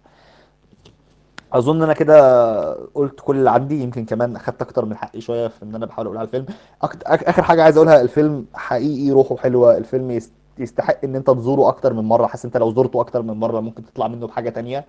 أظن 1.52 1.82
أنا 1.82 1.92
كده 1.92 2.72
قلت 2.94 3.20
كل 3.20 3.36
اللي 3.36 3.50
عندي. 3.50 3.82
يمكن 3.82 4.04
كمان 4.04 4.36
أخدت 4.36 4.62
أكتر 4.62 4.84
من 4.84 4.96
حقي 4.96 5.20
شوية 5.20 5.48
في 5.48 5.62
إن 5.62 5.74
أنا 5.74 5.86
بحاول 5.86 6.06
أقول 6.06 6.18
على 6.18 6.26
الفيلم. 6.26 6.46
آخر 7.06 7.42
حاجة 7.42 7.62
عايز 7.62 7.76
أقولها 7.76 8.00
الفيلم 8.00 8.46
حقيقي 8.54 9.10
روحه 9.10 9.36
حلوة 9.36 9.76
الفيلم 9.76 10.10
يست... 10.10 10.32
يستحق 10.58 11.04
إن 11.04 11.16
أنت 11.16 11.30
تزوره 11.30 11.68
أكتر 11.68 11.92
من 11.92 12.04
مرة. 12.04 12.26
حاسس 12.26 12.44
أنت 12.44 12.56
لو 12.56 12.72
زرته 12.72 13.00
أكتر 13.00 13.22
من 13.22 13.34
مرة 13.34 13.60
ممكن 13.60 13.84
تطلع 13.84 14.08
منه 14.08 14.26
بحاجة 14.26 14.50
تانية. 14.50 14.84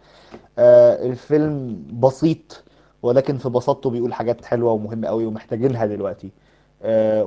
آه 0.60 1.06
الفيلم 1.06 1.84
بسيط 1.94 2.64
ولكن 3.04 3.38
في 3.38 3.50
بساطته 3.50 3.90
بيقول 3.90 4.14
حاجات 4.14 4.46
حلوة 4.46 4.72
ومهمة 4.72 5.08
قوي 5.08 5.26
ومحتاجينها 5.26 5.86
دلوقتي. 5.86 6.30
آه 6.84 7.24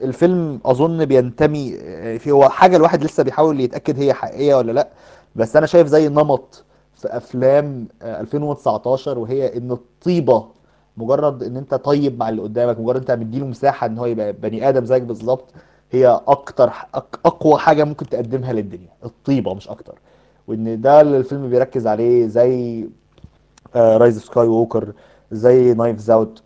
والفيلم 0.00 0.60
أظن 0.64 1.04
بينتمي 1.04 1.76
آه، 1.80 2.16
في 2.16 2.30
هو 2.30 2.48
حاجة 2.48 2.76
الواحد 2.76 3.04
لسه 3.04 3.22
بيحاول 3.22 3.60
يتأكد 3.60 3.98
هي 3.98 4.12
حقيقية 4.14 4.54
ولا 4.54 4.72
لأ 4.72 4.88
بس 5.36 5.56
أنا 5.56 5.66
شايف 5.66 5.86
زي 5.86 6.08
نمط 6.08 6.64
في 6.94 7.08
أفلام 7.16 7.88
آه، 8.02 8.20
2019 8.20 9.18
وهي 9.18 9.56
إن 9.56 9.70
الطيبة 9.72 10.46
مجرد 10.96 11.42
إن 11.42 11.56
أنت 11.56 11.74
طيب 11.74 12.18
مع 12.18 12.28
اللي 12.28 12.42
قدامك 12.42 12.80
مجرد 12.80 12.96
أنت 12.96 13.10
مديله 13.10 13.46
مساحة 13.46 13.86
إن 13.86 13.98
هو 13.98 14.06
يبقى 14.06 14.32
بني 14.32 14.68
آدم 14.68 14.84
زيك 14.84 15.02
بالظبط 15.02 15.44
هي 15.92 16.20
أكتر 16.28 16.70
أقوى 17.24 17.58
حاجة 17.58 17.84
ممكن 17.84 18.08
تقدمها 18.08 18.52
للدنيا 18.52 18.88
الطيبة 19.04 19.54
مش 19.54 19.68
أكتر. 19.68 19.98
وإن 20.48 20.80
ده 20.80 21.00
اللي 21.00 21.16
الفيلم 21.16 21.50
بيركز 21.50 21.86
عليه 21.86 22.26
زي 22.26 22.84
Rise 23.76 24.16
of 24.16 24.24
Skywalker 24.24 24.92
زي 25.32 25.74
Knives 25.74 26.10
Out 26.10 26.42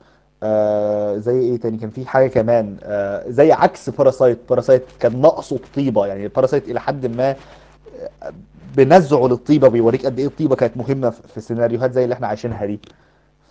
زي 1.21 1.41
إيه 1.41 1.57
تاني؟ 1.61 1.77
كان 1.79 1.91
في 1.91 2.07
حاجة 2.07 2.27
كمان 2.29 2.77
آه، 2.83 3.25
زي 3.31 3.53
عكس 3.53 3.91
Parasite 3.91 4.39
Parasite 4.49 4.83
كان 5.01 5.21
ناقصه 5.21 5.57
الطيبة 5.57 6.07
يعني 6.07 6.29
Parasite 6.29 6.69
إلى 6.69 6.81
حد 6.81 7.07
ما 7.07 7.37
بنزعه 8.77 9.27
للطيبة 9.27 9.69
بيوريك 9.69 10.07
قد 10.07 10.19
إيه 10.19 10.27
الطيبة 10.27 10.57
كانت 10.57 10.77
مهمة 10.77 11.11
في 11.11 11.41
سيناريوهات 11.41 11.93
زي 11.93 12.05
اللي 12.05 12.13
إحنا 12.15 12.27
عايشينها 12.27 12.67
دي. 12.67 12.81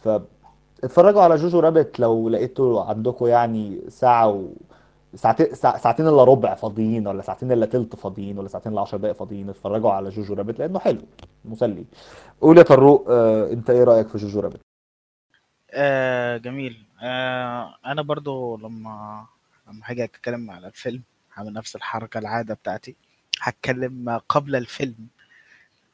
فاتفرجوا 0.03 1.21
على 1.21 1.35
جوجو 1.35 1.59
رابت 1.59 1.99
لو 1.99 2.29
لقيتوا 2.29 2.81
عندكم 2.83 3.25
يعني 3.27 3.79
ساعة 3.89 4.27
و 4.29 4.43
ساعتين 5.15 5.55
ساع- 5.55 5.77
ساعتين 5.77 6.07
إلا 6.07 6.23
ربع 6.23 6.55
فاضيين 6.55 7.07
ولا 7.07 7.21
ساعتين 7.21 7.51
إلا 7.51 7.65
تلت 7.65 7.95
فاضيين 7.95 8.39
ولا 8.39 8.47
ساعتين 8.47 8.71
إلا 8.71 8.81
10 8.81 8.97
دقايق 8.97 9.15
فاضيين. 9.15 9.49
اتفرجوا 9.49 9.91
على 9.91 10.09
جوجو 10.09 10.33
رابت 10.33 10.59
لأنه 10.59 10.79
حلو 10.79 11.01
مسلي. 11.45 11.85
قول 12.41 12.57
يا 12.57 12.63
طروق 12.63 13.05
آه، 13.09 13.51
أنت 13.51 13.69
إيه 13.69 13.83
رأيك 13.83 14.07
في 14.07 14.17
جوجو 14.17 14.39
رابت؟ 14.39 14.61
آه 15.71 16.37
جميل. 16.37 16.85
آه 17.01 17.75
أنا 17.85 18.01
برضو 18.01 18.57
لما 18.57 19.25
لما 19.67 19.81
هاجي 19.85 20.03
أتكلم 20.03 20.51
على 20.51 20.67
الفيلم 20.67 21.03
هعمل 21.33 21.53
نفس 21.53 21.75
الحركة 21.75 22.17
العادة 22.17 22.53
بتاعتي. 22.53 22.95
هتكلم 23.41 24.19
قبل 24.29 24.55
الفيلم. 24.55 25.07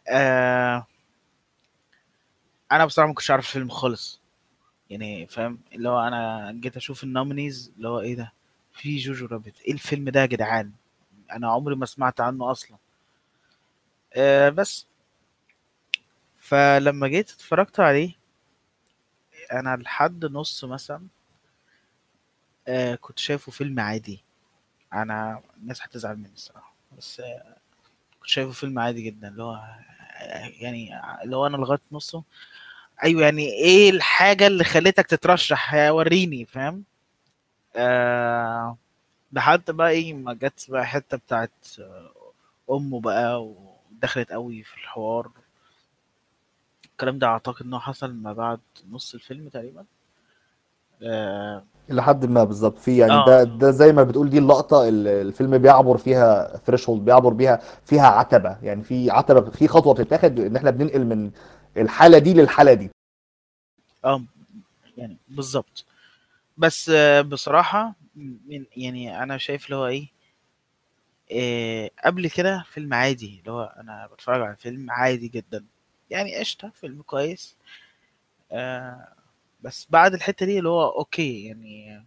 آه 0.09 0.85
أنا 2.71 2.85
بصراحة 2.85 3.07
ما 3.07 3.13
كنتش 3.13 3.31
عارف 3.31 3.45
الفيلم 3.47 3.69
خالص. 3.69 4.21
يعني 4.89 5.27
فاهم؟ 5.27 5.59
اللي 5.73 5.89
هو 5.89 5.99
أنا 6.07 6.51
جيت 6.51 6.77
أشوف 6.77 7.03
النومينيز 7.03 7.71
اللي 7.77 7.87
هو 7.87 7.99
إيه 7.99 8.15
ده؟ 8.15 8.33
في 8.79 8.97
جوجو 8.97 9.25
رابت. 9.25 9.61
إيه 9.61 9.73
الفيلم 9.73 10.09
ده 10.09 10.21
يا 10.21 10.25
جدعان؟ 10.25 10.71
أنا 11.31 11.51
عمري 11.51 11.75
ما 11.75 11.85
سمعت 11.85 12.21
عنه 12.21 12.51
أصلا. 12.51 12.77
آه 14.13 14.49
بس. 14.49 14.87
فلما 16.39 17.07
جيت 17.07 17.31
اتفرجت 17.31 17.79
عليه 17.79 18.11
أنا 19.51 19.75
لحد 19.77 20.25
نص 20.25 20.65
مثلا 20.65 21.07
آه 22.67 22.95
كنت 22.95 23.19
شايفه 23.19 23.51
فيلم 23.51 23.79
عادي. 23.79 24.23
أنا 24.93 25.41
الناس 25.57 25.81
هتزعل 25.81 26.15
مني 26.17 26.33
الصراحة. 26.33 26.75
بس 26.97 27.19
آه 27.19 27.55
كنت 28.19 28.29
شايفه 28.29 28.51
فيلم 28.51 28.79
عادي 28.79 29.01
جدا. 29.01 29.27
اللي 29.27 29.43
هو 29.43 29.53
آه، 30.21 30.51
يعني 30.59 31.01
اللي 31.23 31.35
هو 31.35 31.47
أنا 31.47 31.57
لغاية 31.57 31.79
نصه. 31.91 32.23
أيوه 33.03 33.21
يعني 33.23 33.45
إيه 33.53 33.89
الحاجة 33.89 34.47
اللي 34.47 34.63
خلتك 34.63 35.05
تترشح؟ 35.07 35.73
وريني 35.73 36.45
فاهم؟ 36.45 36.83
آه 37.75 38.77
لحد 39.33 39.71
بقى 39.71 39.89
إيه 39.89 40.13
ما 40.13 40.33
جت 40.33 40.65
بقى 40.69 40.85
حتة 40.85 41.17
بتاعت 41.17 41.51
آه، 41.79 42.11
أمه 42.71 42.99
بقى 43.01 43.45
ودخلت 43.91 44.31
قوي 44.31 44.63
في 44.63 44.73
الحوار. 44.77 45.31
الكلام 46.85 47.19
ده 47.19 47.27
أعتقد 47.27 47.65
انه 47.65 47.79
حصل 47.79 48.13
ما 48.13 48.33
بعد 48.33 48.59
نص 48.91 49.13
الفيلم 49.13 49.49
تقريبا. 49.49 49.85
آه 51.03 51.63
إلى 51.91 52.03
حد 52.03 52.25
ما 52.25 52.43
بالظبط. 52.43 52.77
في 52.77 52.97
يعني 52.97 53.11
آه. 53.13 53.25
ده 53.25 53.43
ده 53.43 53.71
زي 53.71 53.91
ما 53.93 54.03
بتقول 54.03 54.29
دي 54.29 54.37
اللقطة 54.37 54.87
اللي 54.87 55.21
الفيلم 55.21 55.57
بيعبر 55.57 55.97
فيها 55.97 56.57
ثريشولد 56.57 57.05
بيعبر 57.05 57.33
بيها 57.33 57.59
فيها 57.85 58.07
عتبة. 58.07 58.57
يعني 58.63 58.83
في 58.83 59.11
عتبة 59.11 59.49
في 59.51 59.67
خطوة 59.67 59.93
بتتاخد 59.93 60.39
إن 60.39 60.55
إحنا 60.55 60.71
بننقل 60.71 61.05
من 61.05 61.31
الحالة 61.77 62.17
دي 62.17 62.33
للحالة 62.33 62.73
دي. 62.73 62.89
آه 64.05 64.21
يعني 64.97 65.17
بالظبط. 65.27 65.85
بس 66.59 66.91
بصراحة 67.25 67.95
من 68.15 68.65
يعني 68.77 69.23
أنا 69.23 69.37
شايف 69.37 69.65
اللي 69.65 69.75
هو 69.75 69.87
إيه 69.87 70.07
آه، 71.31 71.89
قبل 72.05 72.29
كده 72.29 72.65
فيلم 72.71 72.93
عادي 72.93 73.39
اللي 73.39 73.51
هو 73.51 73.63
أنا 73.77 74.07
بتفرج 74.07 74.41
على 74.41 74.55
فيلم 74.55 74.91
عادي 74.91 75.27
جدا. 75.27 75.65
يعني 76.09 76.35
قشطة 76.35 76.69
فيلم 76.75 77.01
كويس. 77.01 77.57
آه، 78.51 79.07
بس 79.61 79.87
بعد 79.91 80.13
الحتة 80.13 80.45
دي 80.45 80.59
اللي 80.59 80.69
هو 80.69 80.89
أوكي 80.99 81.45
يعني 81.47 82.03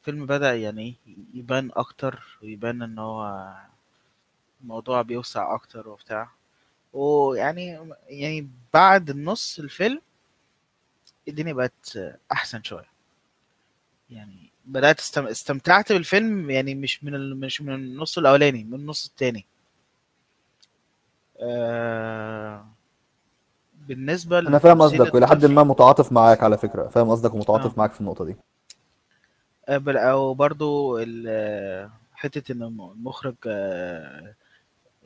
الفيلم 0.00 0.26
بدأ 0.26 0.56
يعني 0.56 0.96
يبان 1.34 1.70
أكتر 1.74 2.38
ويبان 2.42 2.82
إن 2.82 2.98
هو 2.98 3.52
الموضوع 4.62 5.02
بيوسع 5.02 5.54
أكتر 5.54 5.88
وبتاع. 5.88 6.30
ويعني 6.92 7.80
يعني 8.08 8.50
بعد 8.74 9.10
النص 9.10 9.58
الفيلم 9.58 10.00
الدنيا 11.28 11.52
بقت 11.52 11.98
أحسن 12.32 12.62
شوية. 12.62 12.93
يعني 14.14 14.50
بدأت 14.66 14.98
استم... 14.98 15.26
استمتعت 15.26 15.92
بالفيلم 15.92 16.50
يعني 16.50 16.74
مش 16.74 17.04
من 17.04 17.14
ال... 17.14 17.40
مش 17.40 17.60
من 17.62 17.74
النص 17.74 18.18
الأولاني 18.18 18.64
من 18.64 18.74
النص 18.74 19.06
التاني. 19.06 19.44
آه... 21.40 22.66
بالنسبة 23.88 24.38
أنا 24.38 24.58
فاهم 24.58 24.82
قصدك 24.82 25.14
والى 25.14 25.26
حد 25.26 25.44
ما 25.44 25.62
متعاطف 25.64 26.12
معاك 26.12 26.42
على 26.42 26.58
فكرة. 26.58 26.88
فاهم 26.88 27.10
قصدك 27.10 27.34
ومتعاطف 27.34 27.70
آه. 27.70 27.78
معاك 27.78 27.92
في 27.92 28.00
النقطة 28.00 28.24
دي. 28.24 28.36
آه، 29.68 29.82
أو 29.88 30.34
برضو 30.34 30.98
إن 30.98 32.62
الم- 32.62 32.90
المخرج 32.90 33.34
آه، 33.46 34.34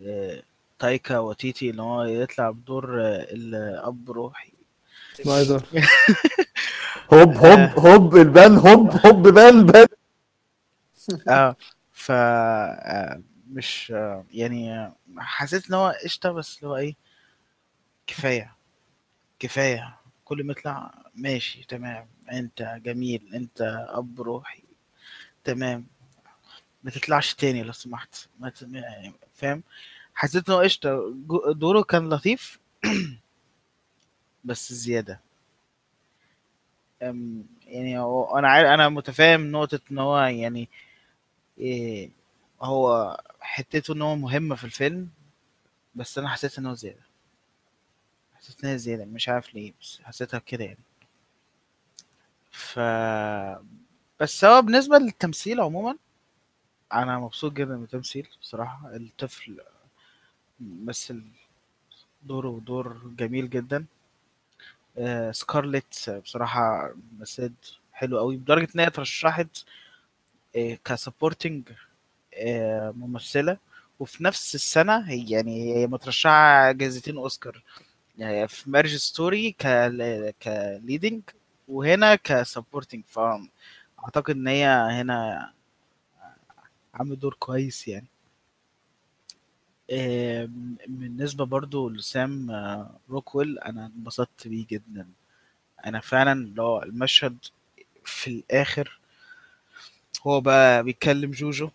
آه، 0.03 0.43
تايكا 0.79 1.19
وايتيتي 1.19 1.71
إن 1.71 1.81
هو 1.81 2.05
يطلع 2.05 2.50
بدور 2.50 3.00
آه، 3.03 3.27
الأب 3.31 4.11
روحي. 4.11 4.53
ده؟ 5.25 5.63
هوب 7.13 7.37
هوب 7.37 7.87
هوب 7.87 8.17
البان 8.17 8.57
هوب 8.57 8.91
هوب 9.07 9.29
بان 9.29 9.67
بان 9.67 9.87
آه 11.29 11.57
ف 11.93 12.11
آه، 12.11 13.23
مش 13.51 13.93
آه، 13.97 14.25
يعني 14.33 14.93
حسيت 15.19 15.69
إن 15.69 15.75
هو 15.75 15.95
قشطة 16.05 16.33
بس 16.33 16.57
اللي 16.59 16.69
هو 16.69 16.77
إيه 16.77 16.97
كفاية 18.07 18.55
كفاية. 19.39 19.99
كل 20.25 20.45
ما 20.45 20.53
يطلع 20.53 20.95
ماشي 21.15 21.65
تمام. 21.69 22.07
أنت 22.33 22.79
جميل 22.85 23.31
أنت 23.35 23.87
أب 23.89 24.21
روحي 24.21 24.63
تمام. 25.45 25.87
ما 26.83 26.91
تطلعش 26.91 27.35
تاني 27.35 27.63
لو 27.63 27.73
سمحت. 27.73 28.15
ما 28.41 28.49
ت... 28.51 28.65
ما- 28.65 29.13
فاهم؟ 29.35 29.63
حسيت 30.15 30.49
إن 30.49 30.55
هو 30.55 30.61
قشطة. 30.61 31.15
دوره 31.53 31.83
كان 31.83 32.09
لطيف. 32.09 32.59
بس 34.45 34.73
زيادة. 34.73 35.21
يعني 37.66 37.99
هو 37.99 38.38
أنا 38.38 38.49
عارف 38.49 38.68
أنا 38.68 38.88
متفاهم 38.88 39.52
نقطة 39.52 39.80
إن 39.90 39.99
هو 39.99 40.18
يعني 40.18 40.68
إيه 41.59 42.11
هو 42.62 43.16
حتته 43.40 43.95
إن 43.95 44.02
هو 44.02 44.16
مهمه 44.16 44.54
في 44.57 44.64
الفيلم 44.64 45.09
بس 45.95 46.18
أنا 46.18 46.28
حسيت 46.28 46.59
إن 46.59 46.66
هو 46.66 46.75
زيادة. 46.75 47.02
حسيت 48.35 48.64
إن 48.64 48.71
هي 48.71 48.78
زيادة 48.78 49.04
مش 49.04 49.28
عارف 49.28 49.54
ليه 49.54 49.73
بس 49.80 50.00
حسيتها 50.04 50.38
كده 50.38 50.64
يعني. 50.64 50.78
ف 52.50 52.80
بس 54.21 54.45
هو 54.45 54.62
بالنسبة 54.62 54.99
للتمثيل 54.99 55.61
عموما 55.61 55.97
أنا 56.92 57.18
مبسوط 57.18 57.52
جدا 57.52 57.76
من 57.76 57.83
التمثيل 57.85 58.28
بصراحة. 58.42 58.97
الطفل 58.97 59.61
مثل 60.61 61.23
دوره 62.23 62.61
دور 62.66 63.00
جميل 63.18 63.50
جدا. 63.50 63.87
سكارلت 65.33 66.11
بصراحة 66.25 66.95
مثلت 67.19 67.73
حلو 67.93 68.19
قوي 68.19 68.37
لدرجة 68.37 68.69
إن 68.75 68.81
هي 68.81 68.87
اترشحت 68.87 69.49
آه، 70.57 70.78
كسبورتنج 70.85 71.69
آه، 72.35 72.90
ممثلة 72.97 73.59
وفي 74.00 74.25
نفس 74.25 74.55
السنة 74.55 74.99
هي 75.11 75.31
يعني 75.31 75.75
هي 75.76 75.87
مترشحة 75.87 76.73
جائزتين 76.73 77.17
أوسكار 77.17 77.62
يعني 78.19 78.49
في 78.49 78.71
Marriage 78.71 78.97
Story 78.97 79.53
ك 80.43 80.53
leading 80.53 81.23
وهنا 81.69 82.14
ك 82.15 82.23
supporting 82.23 83.05
فأعتقد 83.07 84.31
إن 84.37 84.49
هي 84.49 84.67
هنا 84.69 85.50
عامل 86.95 87.19
دور 87.19 87.35
كويس 87.38 87.88
يعني. 87.88 88.07
آه، 88.07 88.18
بالنسبة 90.87 91.45
برضو 91.45 91.88
لسام 91.88 92.50
آه، 92.50 92.90
روكويل 93.11 93.59
أنا 93.59 93.87
انبسطت 93.87 94.49
بيه 94.49 94.66
جدا 94.71 95.09
أنا 95.87 96.00
فعلا 96.00 96.52
لو 96.57 96.83
المشهد 96.83 97.38
في 98.04 98.30
الآخر 98.30 99.00
هو 100.26 100.40
بقى 100.40 100.85
بيتكلم 100.85 101.30
جوجو 101.30 101.71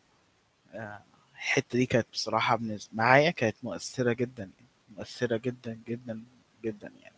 آه، 0.73 1.01
الحتة 1.35 1.77
دي 1.79 1.85
كانت 1.85 2.07
بصراحة 2.13 2.59
معايا 2.93 3.31
كانت 3.31 3.55
مؤثرة 3.63 4.13
جدا 4.13 4.49
مؤثرة 4.97 5.37
جدا 5.37 5.79
جدا 5.87 6.23
جدا 6.65 6.91
يعني 7.01 7.15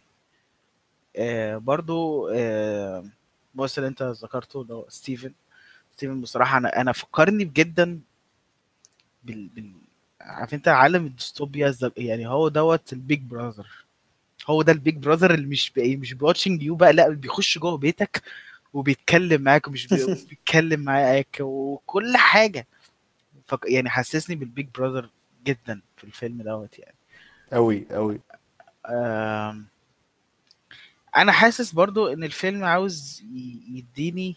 آه، 1.17 1.57
برضو 1.57 2.27
آه، 2.29 3.05
اللي 3.77 3.87
انت 3.87 4.03
ذكرته 4.03 4.61
اللي 4.61 4.73
هو 4.73 4.85
ستيفن 4.89 5.33
ستيفن 5.93 6.21
بصراحة 6.21 6.57
أنا 6.57 6.81
أنا 6.81 6.91
فكرني 6.91 7.43
جدا. 9.25 9.84
عارف 10.25 10.53
انت 10.53 10.67
عالم 10.67 11.05
الديستوبيا 11.05 11.75
يعني 11.97 12.27
هو 12.27 12.47
دوت 12.47 12.93
ال 12.93 13.00
Big 13.00 13.21
Brother. 13.21 13.67
هو 14.47 14.61
ده 14.61 14.71
ال 14.71 14.77
Big 14.77 14.95
Brother 14.97 15.33
اللي 15.33 15.47
مش 15.47 15.71
بي... 15.71 15.97
مش 15.97 16.13
بي 16.13 16.23
watching 16.23 16.63
you 16.63 16.75
بقى 16.75 16.93
لا 16.93 17.09
بيخش 17.09 17.57
جوه 17.57 17.77
بيتك 17.77 18.21
وبيتكلم 18.73 19.41
معاك 19.41 19.67
ومش 19.67 19.87
بي... 19.87 19.95
بيتكلم 20.29 20.79
معاك 20.79 21.37
وكل 21.39 22.17
حاجة. 22.17 22.67
فك... 23.47 23.59
يعني 23.69 23.89
حسسني 23.89 24.35
بال 24.35 24.48
Big 24.48 24.67
Brother 24.75 25.09
جدا 25.45 25.81
في 25.97 26.03
الفيلم 26.03 26.41
دوت 26.41 26.79
يعني. 26.79 26.95
قوي 27.51 27.85
قوي 27.91 28.19
أنا 31.15 31.31
حاسس 31.31 31.71
برضو 31.71 32.07
إن 32.07 32.23
الفيلم 32.23 32.63
عاوز 32.63 33.23
ي- 33.33 33.61
يديني 33.77 34.35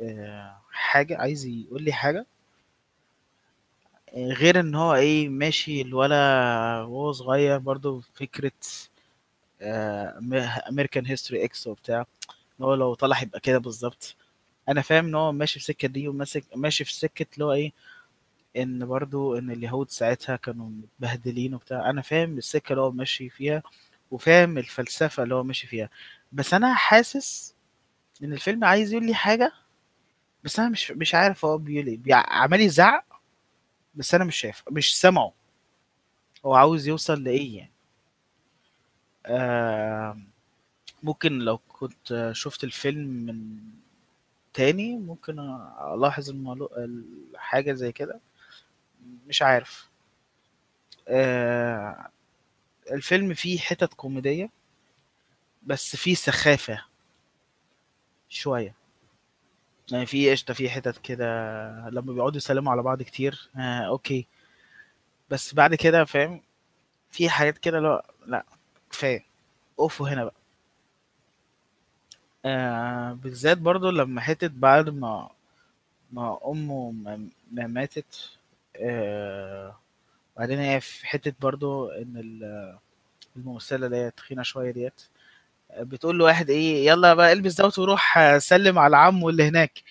آه، 0.00 0.56
حاجة 0.70 1.18
عايز 1.18 1.46
يقول 1.46 1.82
لي 1.82 1.92
حاجة. 1.92 2.18
آه، 2.18 2.26
غير 4.16 4.60
إن 4.60 4.74
هو 4.74 4.94
إيه 4.94 5.28
ماشي 5.28 5.80
الولا 5.82 6.16
وهو 6.82 7.12
صغير 7.12 7.58
برضو 7.58 8.00
فكرة 8.14 8.52
American 10.68 11.06
History 11.06 11.44
X 11.44 11.66
وبتاع 11.66 12.00
إن 12.60 12.64
هو 12.64 12.74
لو 12.74 12.94
طلع 12.94 13.22
يبقى 13.22 13.40
كده 13.40 13.58
بالظبط. 13.58 14.16
أنا 14.68 14.82
فاهم 14.82 15.06
إن 15.06 15.14
هو 15.14 15.32
ماشي 15.32 15.52
في 15.52 15.58
السكة 15.64 15.88
دي 15.88 16.08
وماسك 16.08 16.44
ماشي 16.56 16.84
في 16.84 16.94
سكة 16.94 17.26
اللي 17.34 17.44
هو 17.44 17.52
إيه 17.52 17.72
إن 18.56 18.86
برضو 18.86 19.38
إن 19.38 19.50
اليهود 19.50 19.90
ساعتها 19.90 20.36
كانوا 20.36 20.68
متبهدلين 20.68 21.54
وبتاع. 21.54 21.90
أنا 21.90 22.02
فاهم 22.02 22.38
السكة 22.38 22.72
اللي 22.72 22.82
هو 22.82 22.90
ماشي 22.92 23.30
فيها 23.30 23.62
وفاهم 24.10 24.58
الفلسفة 24.58 25.22
اللي 25.22 25.34
هو 25.34 25.42
ماشي 25.44 25.66
فيها. 25.66 25.90
بس 26.32 26.54
أنا 26.54 26.74
حاسس 26.74 27.54
إن 28.24 28.32
الفيلم 28.32 28.64
عايز 28.64 28.92
يقول 28.92 29.06
لي 29.06 29.14
حاجة 29.14 29.52
بس 30.44 30.58
أنا 30.60 30.68
مش 30.68 30.90
مش 30.90 31.14
عارف 31.14 31.44
هو 31.44 31.58
بيقول 31.58 31.86
إيه. 31.88 32.00
عمال 32.14 32.60
يزعق 32.60 33.04
بس 33.96 34.14
أنا 34.14 34.24
مش 34.24 34.36
شايف 34.36 34.62
مش 34.70 35.00
سامعه. 35.00 35.32
هو 36.46 36.54
عاوز 36.54 36.88
يوصل 36.88 37.24
لإيه 37.24 37.56
يعني؟ 37.58 37.72
آه 39.26 40.18
ممكن 41.02 41.38
لو 41.38 41.58
كنت 41.58 42.30
شفت 42.32 42.64
الفيلم 42.64 43.08
من 43.08 43.58
تاني 44.54 44.96
ممكن 44.98 45.40
ألاحظ 45.94 46.30
المولو... 46.30 46.70
حاجة 47.36 47.72
زي 47.72 47.92
كده. 47.92 48.20
مش 49.26 49.42
عارف. 49.42 49.88
آه 51.08 52.08
الفيلم 52.92 53.34
فيه 53.34 53.58
حتت 53.58 53.94
كوميدية 53.94 54.50
بس 55.62 55.96
فيه 55.96 56.14
سخافة 56.14 56.84
شوية. 58.28 58.74
يعني 59.92 60.06
في 60.06 60.30
قشطة 60.30 60.54
في 60.54 60.70
حتت 60.70 60.98
كده 60.98 61.24
لما 61.90 62.12
بيقعدوا 62.12 62.36
يسلموا 62.36 62.72
على 62.72 62.82
بعض 62.82 63.02
كتير. 63.02 63.50
آه 63.56 63.80
okay. 63.88 64.26
بس 65.30 65.54
بعد 65.54 65.74
كده 65.74 66.04
فاهم 66.04 66.42
في 67.10 67.30
حاجات 67.30 67.58
كده 67.58 67.80
لا 67.80 68.06
لأ 68.26 68.44
كفاية. 68.90 69.24
اقفوا 69.80 70.08
هنا 70.10 70.24
بقى. 70.24 70.34
آه 72.44 73.12
بالذات 73.12 73.58
برضو 73.58 73.90
لما 73.90 74.20
حتة 74.20 74.48
بعد 74.48 74.88
ما 74.88 75.30
ما 76.12 76.38
أمه 76.46 76.90
ما 76.92 77.28
ما 77.52 77.66
ماتت 77.66 78.30
آه 78.76 79.76
بعدين 80.38 80.58
هي 80.58 80.80
في 80.80 81.06
حتة 81.08 81.34
برضو 81.40 81.88
إن 81.90 82.16
ال- 82.18 82.78
الممثلة 83.36 83.86
اللي 83.86 83.98
هي 83.98 84.12
تخينة 84.12 84.42
شوية 84.42 84.70
ديت. 84.72 85.02
بتقول 85.80 86.18
له 86.18 86.24
واحد 86.24 86.50
إيه 86.50 86.86
يلا 86.86 87.14
بقى 87.14 87.32
إلبس 87.32 87.54
دوت 87.60 87.78
وروح 87.78 88.18
آه، 88.18 88.38
سلم 88.38 88.78
على 88.78 88.96
عمه 88.96 89.28
اللي 89.28 89.48
هناك. 89.48 89.82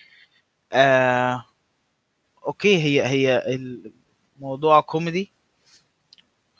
آه 0.72 1.44
okay 2.46 2.76
هي 2.82 3.06
هي 3.06 3.42
الموضوع 4.36 4.80
كوميدي 4.80 5.32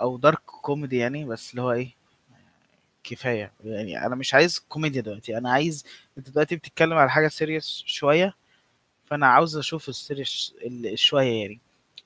أو 0.01 0.17
dark 0.19 0.39
comedy 0.45 0.97
يعني 0.97 1.25
بس 1.25 1.51
اللي 1.51 1.63
هو 1.63 1.73
إيه 1.73 1.95
كفاية. 3.05 3.53
يعني 3.65 4.07
أنا 4.07 4.15
مش 4.17 4.35
عايز 4.35 4.59
كوميديا 4.59 5.01
دلوقتي 5.01 5.39
أنا 5.39 5.51
عايز 5.51 5.85
أنت 6.19 6.31
دلوقتي 6.31 6.57
بتتكلم 6.57 6.93
على 6.99 7.11
حاجة 7.11 7.29
serious 7.29 7.83
شوية 7.87 8.35
فأنا 9.05 9.27
عاوز 9.27 9.57
أشوف 9.57 9.89
ال 9.89 9.97
serious 9.97 10.55
ال- 10.67 10.99
شوية 10.99 11.41
يعني. 11.43 11.61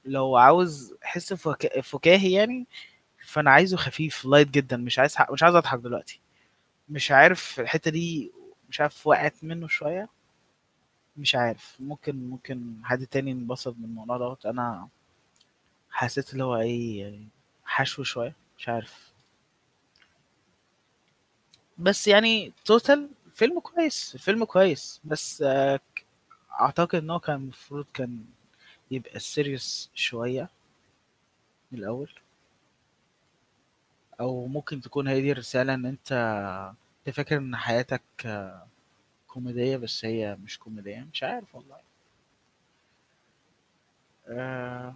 لو 0.04 0.36
عاوز 0.36 0.94
فكا- 1.36 1.80
فكاهي 1.80 2.32
يعني 2.32 2.66
فأنا 3.26 3.50
عايزه 3.50 3.76
خفيف 3.76 4.24
light 4.24 4.48
جدا 4.50 4.76
مش 4.76 4.98
عايز 4.98 5.14
مش 5.30 5.42
عايز 5.42 5.54
أضحك 5.54 5.78
دلوقتي. 5.78 6.20
مش 6.90 7.10
عارف 7.12 7.60
الحتة 7.60 7.90
دي 7.90 8.32
مش 8.68 8.80
عارف 8.80 9.06
وقعت 9.06 9.34
منه 9.44 9.68
شوية. 9.68 10.08
مش 11.16 11.34
عارف. 11.34 11.76
ممكن 11.80 12.16
ممكن 12.30 12.74
حد 12.84 13.06
تاني 13.06 13.32
انبسط 13.32 13.76
من 13.78 13.84
الموضوع 13.84 14.18
دوت. 14.18 14.46
أنا 14.46 14.88
حسيت 15.90 16.32
اللي 16.32 16.44
هو 16.44 16.56
يعني 16.56 17.28
حشو 17.64 18.02
شوية. 18.02 18.34
مش 18.58 18.68
عارف. 18.68 19.12
بس 21.78 22.08
يعني 22.08 22.52
total 22.64 23.08
فيلم 23.34 23.60
كويس 23.60 24.14
الفيلم 24.14 24.44
كويس. 24.44 25.00
بس 25.04 25.42
آه، 25.42 25.80
أعتقد 26.60 26.94
إن 27.02 27.10
هو 27.10 27.20
كان 27.20 27.36
المفروض 27.36 27.86
كان 27.94 28.24
يبقى 28.90 29.20
serious 29.20 29.90
شوية 29.94 30.48
من 31.72 31.78
الأول. 31.78 32.10
أو 34.20 34.46
ممكن 34.46 34.80
تكون 34.80 35.08
هي 35.08 35.20
دي 35.20 35.32
الرسالة 35.32 35.74
إن 35.74 35.86
أنت 35.86 36.12
انت 37.06 37.16
فاكر 37.16 37.36
ان 37.36 37.56
حياتك 37.56 38.02
آه، 38.26 38.66
كوميدية 39.28 39.76
بس 39.76 40.04
هي 40.04 40.36
مش 40.44 40.58
كوميدية؟ 40.58 41.08
مش 41.12 41.22
عارف 41.22 41.54
والله. 41.54 41.78
آه، 44.28 44.94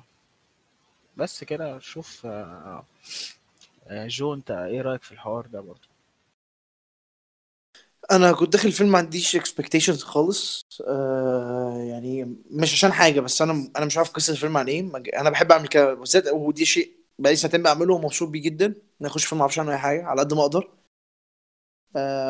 بس 1.17 1.45
كده 1.45 1.79
شوف 1.79 2.27
آه، 2.27 2.85
جو 4.09 4.35
انت 4.35 4.51
إيه 4.51 4.81
رأيك 4.83 5.03
في 5.03 5.13
الحوار 5.13 5.47
ده 5.47 5.61
برضه؟ 5.61 5.89
أنا 8.11 8.33
كنت 8.33 8.53
داخل 8.53 8.69
الفيلم 8.69 8.93
ما 8.93 8.99
عنديش 8.99 9.37
expectations 9.37 10.03
خالص. 10.03 10.67
آه 10.89 11.79
يعني 11.89 12.37
مش 12.51 12.73
عشان 12.73 12.93
حاجة 12.93 13.21
بس 13.21 13.43
أنا 13.43 13.69
أنا 13.77 13.87
مش 13.87 13.97
عارف 13.99 14.11
قصة 14.11 14.33
الفيلم 14.33 14.57
عن 14.57 14.67
ج- 15.03 15.09
أنا 15.15 15.31
بحب 15.31 15.53
اعمل 15.53 15.69
كده. 15.69 15.95
ودي 16.33 16.65
شيء 16.65 16.93
بقالي 17.19 17.37
سنتين 17.37 17.63
بعمله 17.63 17.95
ومبسوط 17.95 18.29
بيه 18.29 18.43
جدا. 18.43 18.67
ان 19.01 19.07
اخش 19.07 19.25
فيلم 19.25 19.39
ما 19.39 19.43
أعرفش 19.43 19.59
عنه 19.59 19.73
أي 19.73 19.79
حاجة 19.79 20.05
على 20.07 20.21
قد 20.21 20.35
ما 20.35 20.41
أقدر. 20.43 20.61
آه 20.65 20.84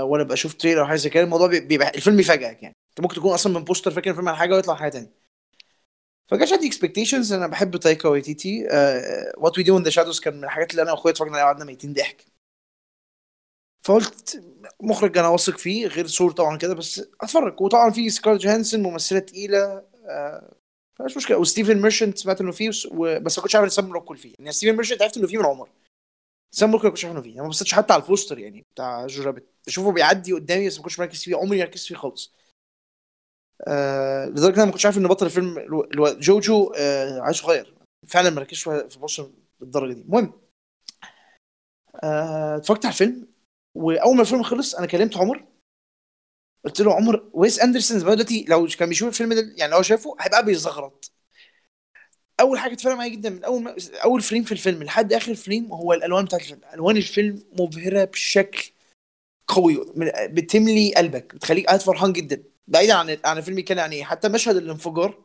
ولا 0.02 0.22
ابقى 0.22 0.34
أشوف 0.34 0.54
trailer 0.54 0.80
أو 0.80 0.86
حاجة 0.86 0.96
زي 0.96 1.10
كده 1.10 1.22
الموضوع 1.24 1.46
بي- 1.46 1.60
بيبقى 1.60 1.88
الفيلم 1.94 2.16
بيفاجئك 2.16 2.62
يعني. 2.62 2.74
انت 2.90 3.00
ممكن 3.00 3.14
تكون 3.14 3.32
أصلا 3.32 3.52
من 3.58 3.64
poster 3.64 3.90
فاكر 3.90 4.10
الفيلم 4.10 4.28
عن 4.28 4.34
حاجة 4.36 4.54
ويطلع 4.54 4.74
حاجة 4.74 4.90
تانية. 4.90 5.24
فكانش 6.30 6.52
عندي 6.52 6.66
expectations 6.68 7.32
أنا 7.32 7.46
بحب 7.46 7.76
تايكا 7.76 8.08
وايتيتي 8.08 8.64
What 9.36 9.58
We 9.58 9.64
Do 9.64 9.78
in 9.78 9.82
the 9.82 9.90
Shadows 9.90 10.20
كان 10.20 10.36
من 10.36 10.44
الحاجات 10.44 10.70
اللي 10.70 10.82
أنا 10.82 10.92
وأخويا 10.92 11.12
اتفرجنا 11.12 11.32
عليها 11.34 11.44
وقعدنا 11.44 11.64
ميتين 11.64 11.92
ضحك. 11.92 12.24
فقلت 13.86 14.42
مخرج 14.82 15.18
أنا 15.18 15.28
واثق 15.28 15.58
فيه 15.58 15.86
غير 15.86 16.06
سور 16.06 16.32
طبعا 16.32 16.58
كده 16.58 16.74
بس 16.74 16.98
أتفرج. 17.20 17.60
وطبعا 17.60 17.90
في 17.90 18.10
سكارلت 18.10 18.42
جوهانسون 18.42 18.82
ممثلة 18.82 19.18
تقيلة 19.18 19.84
آه 20.08 20.54
مش 21.00 21.16
مشكلة. 21.16 21.36
وستيفن 21.38 21.82
ميرشنت 21.82 22.18
سمعت 22.18 22.40
إنه 22.40 22.52
فيه. 22.52 22.68
بس 23.20 23.38
ما 23.38 23.42
كنتش 23.42 23.56
عارف 23.56 23.72
سام 23.72 23.92
روكويل 23.92 24.16
فيه. 24.18 24.34
يعني 24.38 24.52
ستيفن 24.52 24.76
ميرشنت 24.76 25.02
عرفت 25.02 25.16
إنه 25.16 25.26
فيه 25.26 25.38
من 25.38 25.44
عمر. 25.46 25.68
سام 26.50 26.72
روكويل 26.72 26.84
ما 26.86 26.90
كنتش 26.90 27.04
عارف 27.04 27.16
إنه 27.16 27.22
فيه. 27.22 27.40
ما 27.40 27.48
بصيتش 27.48 27.74
حتى 27.74 27.92
على 27.92 28.02
ال 28.02 28.07
poster 28.07 28.38
يعني 28.38 28.64
بتاع 28.74 29.06
Jojo 29.06 29.22
Rabbit 29.22 29.53
بشوفه 29.66 29.92
بيعدي 29.92 30.32
قدامي 30.32 30.66
بس 30.66 30.76
ما 30.76 30.82
كنتش 30.82 30.98
مركز 31.00 31.22
فيه 31.24 31.36
عمري 31.36 31.58
ما 31.58 31.64
ركزت 31.64 31.86
فيه 31.86 31.94
خالص. 31.94 32.34
آه 33.68 34.26
لدرجة 34.26 34.48
إن 34.48 34.54
أنا 34.54 34.64
ما 34.64 34.70
كنتش 34.70 34.86
عارف 34.86 34.98
ان 34.98 35.08
بطل 35.08 35.26
الفيلم 35.26 35.58
الو- 35.58 36.18
جوجو 36.20 36.72
آه 36.76 37.20
عيل 37.20 37.34
صغير. 37.34 37.74
فعلا 38.06 38.30
ما 38.30 38.40
ركزش 38.40 38.62
في 38.62 38.94
ال 38.94 38.99
poster 38.99 39.30
بالدرجة 39.60 39.92
دي. 39.92 40.00
المهم 40.00 40.32
آه، 42.04 42.56
اتفرجت 42.56 42.84
على 42.86 42.92
الفيلم 42.92 43.28
وأول 43.74 44.16
ما 44.16 44.22
الفيلم 44.22 44.42
خلص 44.42 44.74
أنا 44.74 44.86
كلمت 44.86 45.16
عمر. 45.16 45.44
قلت 46.64 46.80
له 46.80 46.94
عمر 46.94 47.30
ويس 47.32 47.60
أندرسون 47.60 47.98
دلوقتي 47.98 48.44
لو 48.48 48.66
كان 48.66 48.88
بيشوف 48.88 49.08
الفيلم 49.08 49.32
ده 49.32 49.54
يعني 49.56 49.72
لو 49.72 49.82
شافه 49.82 50.16
هيبقى 50.20 50.44
بيزغرط 50.44 51.12
أول 52.40 52.58
حاجة 52.58 52.72
اتفرق 52.72 52.94
معايا 52.94 53.10
جدا 53.12 53.30
من 53.30 53.44
أول 53.44 53.62
ما 53.62 53.76
أول 54.04 54.20
frame 54.22 54.44
في 54.44 54.52
الفيلم 54.52 54.82
لحد 54.82 55.12
آخر 55.12 55.34
frame 55.34 55.72
هو 55.72 55.92
الألوان 55.92 56.24
بتاعت 56.24 56.40
الفيلم. 56.42 56.60
ألوان 56.74 56.96
الفيلم 56.96 57.44
مبهرة 57.60 58.04
بشكل 58.04 58.72
قوي 59.48 59.92
بتملي 60.28 60.94
قلبك 60.94 61.34
بتخليك 61.34 61.66
قاعد 61.66 61.80
فرحان 61.80 62.12
جدا. 62.12 62.44
بعيدا 62.68 62.94
عن 62.94 63.18
عن 63.24 63.38
الفيلم 63.38 63.60
كان 63.60 63.78
يعني 63.78 63.96
إيه، 63.96 64.04
حتى 64.04 64.28
مشهد 64.28 64.56
الانفجار 64.56 65.24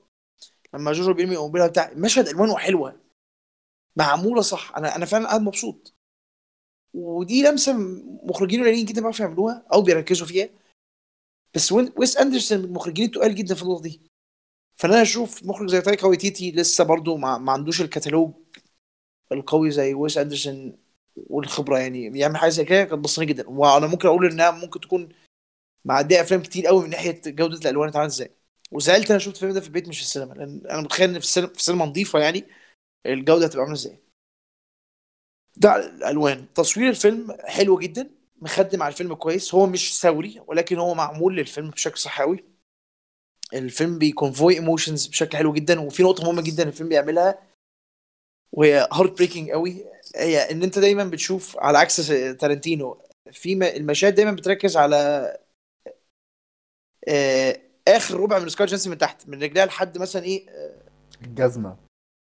لما 0.73 0.93
جوجو 0.93 1.13
بيرمي 1.13 1.35
القنبله 1.35 1.67
بتاع 1.67 1.91
مشهد 1.95 2.27
ألوانه 2.27 2.57
حلوة. 2.57 2.99
معمولة 3.95 4.41
صح. 4.41 4.77
أنا 4.77 4.95
أنا 4.95 5.05
فعلا 5.05 5.27
قاعد 5.27 5.41
مبسوط. 5.41 5.93
ودي 6.93 7.43
لمسة 7.43 7.73
مخرجين 8.23 8.61
قليلين 8.61 8.85
جدا 8.85 9.01
بيعرفوا 9.01 9.25
يعملوها 9.25 9.65
أو 9.73 9.81
بيركزوا 9.81 10.27
فيها. 10.27 10.49
بس 11.55 11.71
ويس 11.71 12.17
أندرسون 12.17 12.57
من 12.59 12.65
المخرجين 12.65 13.05
التقال 13.05 13.35
جدا 13.35 13.55
في 13.55 13.63
النقطة 13.63 13.81
دي. 13.83 14.01
فأنا 14.75 15.01
أشوف 15.01 15.43
مخرج 15.43 15.69
زي 15.69 15.81
تايكا 15.81 16.07
ويتيتي 16.07 16.51
لسه 16.51 16.83
برضو 16.83 17.17
ما, 17.17 17.37
ما 17.37 17.51
عندوش 17.51 17.81
الكتالوج 17.81 18.33
القوي 19.31 19.71
زي 19.71 19.93
ويس 19.93 20.17
أندرسون 20.17 20.77
والخبرة 21.27 21.79
يعني 21.79 22.09
بيعمل 22.09 22.37
حاجة 22.37 22.49
زي 22.49 22.65
كده 22.65 22.83
كانت 22.83 23.03
بسيطة 23.03 23.23
جدا. 23.23 23.49
وأنا 23.49 23.87
ممكن 23.87 24.07
أقول 24.07 24.31
إنها 24.31 24.51
ممكن 24.51 24.79
تكون 24.79 25.09
معدية 25.85 26.21
أفلام 26.21 26.41
كتير 26.41 26.67
قوي 26.67 26.83
من 26.83 26.89
ناحية 26.89 27.21
جودة 27.27 27.57
الألوان 27.59 27.89
اتعملت 27.89 28.11
إزاي. 28.11 28.31
وزعلت 28.71 29.09
أنا 29.11 29.19
شفت 29.19 29.35
الفيلم 29.35 29.53
ده 29.53 29.61
في 29.61 29.67
البيت 29.67 29.87
مش 29.87 29.97
في 29.97 30.03
السينما 30.03 30.33
لأن 30.33 30.61
أنا 30.69 30.81
متخيل 30.81 31.09
إن 31.09 31.19
في 31.19 31.25
السينما 31.25 31.49
في 31.49 31.57
السينما 31.59 31.85
نظيفة 31.85 32.19
يعني 32.19 32.43
الجودة 33.05 33.45
هتبقى 33.45 33.61
عاملة 33.63 33.75
إزاي. 33.77 33.97
ده 35.57 35.75
الألوان. 35.75 36.53
تصوير 36.53 36.89
الفيلم 36.89 37.37
حلو 37.45 37.79
جدا 37.79 38.09
مخدم 38.41 38.83
على 38.83 38.91
الفيلم 38.91 39.13
كويس. 39.13 39.55
هو 39.55 39.65
مش 39.67 39.99
ثوري 39.99 40.41
ولكن 40.47 40.77
هو 40.79 40.93
معمول 40.93 41.35
للفيلم 41.35 41.69
بشكل 41.69 41.97
صح 41.97 42.16
قوي 42.16 42.43
الفيلم 43.53 43.97
بي 43.99 44.13
convey 44.13 44.53
emotions 44.53 45.07
بشكل 45.07 45.37
حلو 45.37 45.53
جدا 45.53 45.79
وفي 45.79 46.03
نقطة 46.03 46.23
مهمة 46.23 46.41
جدا 46.41 46.63
الفيلم 46.63 46.89
بيعملها 46.89 47.49
وهي 48.51 48.87
heartbreaking 48.93 49.49
قوي 49.51 49.85
هي 50.15 50.51
إن 50.51 50.63
أنت 50.63 50.79
دايما 50.79 51.03
بتشوف 51.03 51.57
على 51.57 51.77
عكس 51.77 52.07
تارنتينو 52.39 53.01
في 53.31 53.53
المشاهد 53.77 54.15
دايما 54.15 54.31
بتركز 54.31 54.77
على 54.77 55.37
آه، 57.07 57.59
آخر 57.87 58.19
ربع 58.19 58.39
من 58.39 58.49
سكار 58.49 58.67
جانسون 58.67 58.91
من 58.91 58.97
تحت 58.97 59.29
من 59.29 59.43
رجلها 59.43 59.65
لحد 59.65 59.97
مثلا 59.97 60.23
إيه 60.23 60.49
آه، 60.49 60.81
الجزمة 61.21 61.75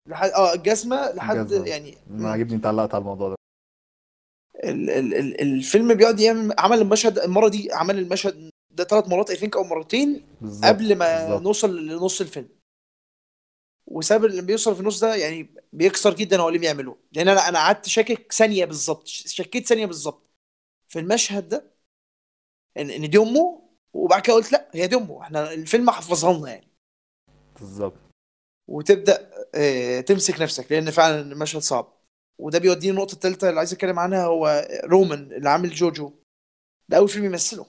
لحد 0.09 0.29
آه 0.29 0.53
الجزمة 0.53 1.11
لحد 1.11 1.37
الجزمة. 1.37 1.67
يعني 1.67 1.97
أنا 2.09 2.31
عاجبني 2.31 2.55
أنت 2.55 2.65
علقت 2.65 2.93
على 2.93 3.01
الموضوع 3.01 3.29
ده 3.29 3.35
ال 4.63 4.89
ال 4.89 5.13
ال 5.13 5.41
الفيلم 5.41 5.93
بيقعد 5.93 6.19
يعمل 6.19 6.55
عمل 6.59 6.81
المشهد 6.81 7.19
المرة 7.19 7.47
دي 7.49 7.69
عمل 7.73 7.99
المشهد 7.99 8.49
ده 8.71 8.83
ثلاث 8.83 9.07
مرات 9.07 9.29
اي 9.29 9.35
ثينك 9.35 9.55
أو 9.55 9.63
مرتين 9.63 10.25
بالظبط 10.41 10.65
قبل 10.65 10.95
ما 10.95 11.23
بالظبط. 11.25 11.41
نوصل 11.41 11.87
لنص 11.87 12.21
الفيلم 12.21 12.47
وسبب 13.87 14.25
اللي 14.25 14.41
بيوصل 14.41 14.75
في 14.75 14.81
النص 14.81 14.99
ده 15.03 15.15
يعني 15.15 15.55
بيكسر 15.73 16.13
جدا 16.15 16.41
هو 16.41 16.47
اللي 16.47 16.59
بيعمله. 16.59 16.97
لأن 17.11 17.27
أنا 17.27 17.49
أنا 17.49 17.59
قعدت 17.59 17.85
شاكك 17.87 18.33
ثانية 18.33 18.65
بالظبط 18.65 19.07
شكيت 19.07 19.67
ثانية 19.67 19.85
بالظبط. 19.85 20.29
في 20.87 20.99
المشهد 20.99 21.49
ده 21.49 21.71
ان 22.77 22.89
إن 22.89 23.09
دي 23.09 23.17
أمه 23.17 23.69
وبعد 23.93 24.21
كده 24.21 24.35
قلت 24.35 24.51
لا 24.51 24.69
هي 24.73 24.87
دي 24.87 24.95
أمه. 24.95 25.21
إحنا 25.21 25.53
الفيلم 25.53 25.89
حفظها 25.89 26.33
لنا 26.37 26.49
يعني. 26.49 26.67
بالظبط. 27.59 27.97
وتبدأ 28.69 29.31
آه، 29.55 30.01
تمسك 30.01 30.41
نفسك 30.41 30.71
لأن 30.71 30.91
فعلا 30.91 31.21
المشهد 31.21 31.61
صعب. 31.61 31.93
وده 32.39 32.59
بيوديني 32.59 32.91
النقطه 32.91 33.13
الثالثه 33.13 33.49
اللي 33.49 33.59
عايز 33.59 33.73
أتكلم 33.73 33.99
عنها 33.99 34.25
هو 34.25 34.67
رومان 34.83 35.31
اللي 35.31 35.49
عامل 35.49 35.69
جوجو. 35.73 36.11
ده 36.89 36.97
أول 36.97 37.09
فيلم 37.09 37.25
يمثله. 37.25 37.65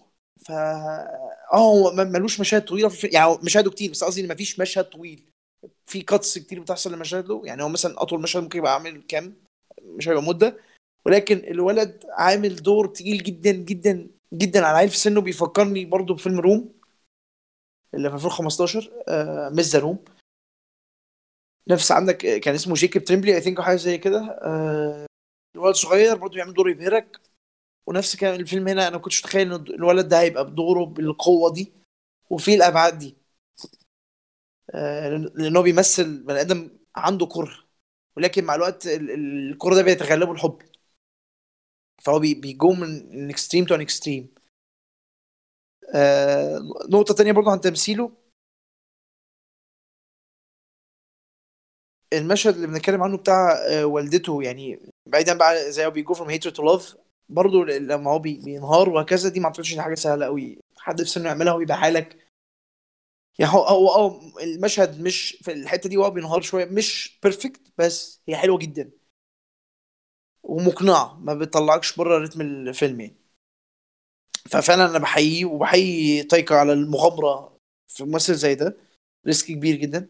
ف 0.46 0.50
آه 0.50 1.32
هو 1.54 1.90
ملوش 1.92 2.40
مشاهد 2.40 2.64
طويلة 2.64 2.88
في 2.88 2.94
الفيلم. 2.94 3.14
يعني 3.14 3.38
مشاهده 3.42 3.70
كتير 3.70 3.90
بس 3.90 4.04
قصدي 4.04 4.20
إن 4.20 4.28
مفيش 4.28 4.60
مشهد 4.60 4.84
طويل. 4.84 5.30
في 5.88 6.02
cuts 6.02 6.38
كتير 6.38 6.60
بتحصل 6.60 6.92
لمشاهده 6.92 7.42
يعني 7.44 7.62
هو 7.62 7.68
مثلا 7.68 8.02
أطول 8.02 8.20
مشهد 8.22 8.42
ممكن 8.42 8.58
يبقى 8.58 8.74
عامل 8.74 9.02
كام؟ 9.02 9.34
مش 9.82 10.08
هيبقى 10.08 10.22
مدة. 10.22 10.56
ولكن 11.06 11.36
الولد 11.38 12.04
عامل 12.10 12.56
دور 12.56 12.86
تقيل 12.86 13.22
جدا 13.22 13.52
جدا 13.52 14.08
جدا 14.34 14.66
على 14.66 14.78
عيل 14.78 14.88
في 14.88 14.96
سنه. 14.96 15.20
بيفكرني 15.20 15.84
برضه 15.84 16.14
بفيلم 16.14 16.40
Room 16.40 16.72
اللي 17.94 18.08
في 18.08 18.14
2015 18.14 18.92
آه 19.08 19.52
The 19.54 19.78
Room. 19.78 19.98
نفس 21.68 21.92
عندك 21.92 22.16
كان 22.16 22.54
اسمه 22.54 22.74
جيكوب 22.74 23.04
تريمبلي 23.04 23.34
I 23.34 23.40
think 23.40 23.60
حاجة 23.60 23.76
زي 23.76 23.98
كده. 23.98 24.20
آه 24.42 25.06
الولد 25.56 25.74
صغير 25.74 26.16
برضه 26.16 26.34
بيعمل 26.34 26.54
دور 26.54 26.70
يبهرك. 26.70 27.20
ونفس 27.86 28.16
كان 28.16 28.40
الفيلم 28.40 28.68
هنا 28.68 28.88
أنا 28.88 28.96
ما 28.96 29.02
كنتش 29.02 29.24
متخيل 29.24 29.52
ان 29.52 29.60
الولد 29.60 30.08
ده 30.08 30.20
هيبقى 30.20 30.46
بدوره 30.50 30.84
بالقوة 30.84 31.52
دي. 31.52 31.72
وفي 32.30 32.54
الأبعاد 32.54 32.98
دي. 32.98 33.14
آه 33.14 33.17
لأن 34.74 35.56
هو 35.56 35.62
بيمثل 35.62 36.22
بني 36.24 36.40
آدم 36.40 36.70
عنده 36.96 37.26
كره 37.26 37.52
ولكن 38.16 38.44
مع 38.44 38.54
الوقت 38.54 38.86
ال- 38.86 39.10
ال- 39.10 39.50
الكره 39.52 39.74
ده 39.74 39.82
بيتغلبه 39.82 40.32
الحب. 40.32 40.58
فهو 42.04 42.18
بي- 42.18 42.34
بي 42.34 42.53
go 42.53 42.72
من 42.72 43.30
extreme 43.30 43.64
to 43.64 43.74
extreme 43.74 44.34
نقطة 46.90 47.14
تانية 47.14 47.32
برضه 47.32 47.50
عن 47.50 47.60
تمثيله. 47.60 48.10
المشهد 52.12 52.54
اللي 52.54 52.66
بنتكلم 52.66 53.02
عنه 53.02 53.16
بتاع 53.16 53.52
آه، 53.68 53.84
والدته 53.86 54.42
يعني 54.42 54.80
بعيدا 55.06 55.34
بقى 55.38 55.72
زي 55.72 55.82
ما 55.84 55.88
بي 55.88 56.01
go 56.01 56.14
from 56.14 56.30
hatred 56.30 56.50
to 56.50 56.62
love 56.62 56.96
برضه 57.28 57.64
لما 57.64 58.10
هو 58.10 58.18
بي- 58.18 58.40
بينهار 58.44 58.88
وهكذا 58.88 59.28
دي 59.28 59.40
ما 59.40 59.46
أعتقدش 59.46 59.78
حاجة 59.78 59.94
سهلة 59.94 60.26
قوي 60.26 60.58
حد 60.78 61.02
في 61.02 61.08
سنه 61.08 61.28
يعملها 61.28 61.52
ويبقى 61.54 61.76
حالك 61.78 62.16
يعني 63.38 63.52
هو 63.52 63.64
هو 63.64 63.88
آه 63.90 64.20
المشهد 64.42 65.00
مش 65.00 65.38
في 65.42 65.52
الحتة 65.52 65.88
دي 65.88 65.96
هو 65.96 66.10
بينهار 66.10 66.40
شوية 66.42 66.64
مش 66.64 67.18
perfect 67.22 67.60
بس 67.78 68.20
هي 68.28 68.36
حلوة 68.36 68.58
جدا. 68.58 68.90
ومقنعة 70.42 71.18
ما 71.20 71.34
بتطلعكش 71.34 71.96
بره 71.96 72.18
رتم 72.18 72.40
الفيلم 72.40 73.00
يعني. 73.00 73.16
ففعلا 74.50 74.90
أنا 74.90 74.98
بحييه 74.98 75.44
وبحيي 75.44 76.22
تايكا 76.22 76.54
على 76.54 76.72
المغامرة 76.72 77.58
في 77.88 78.04
ممثل 78.04 78.34
زي 78.34 78.54
ده. 78.54 78.76
risk 79.26 79.46
كبير 79.46 79.76
جدا. 79.76 80.08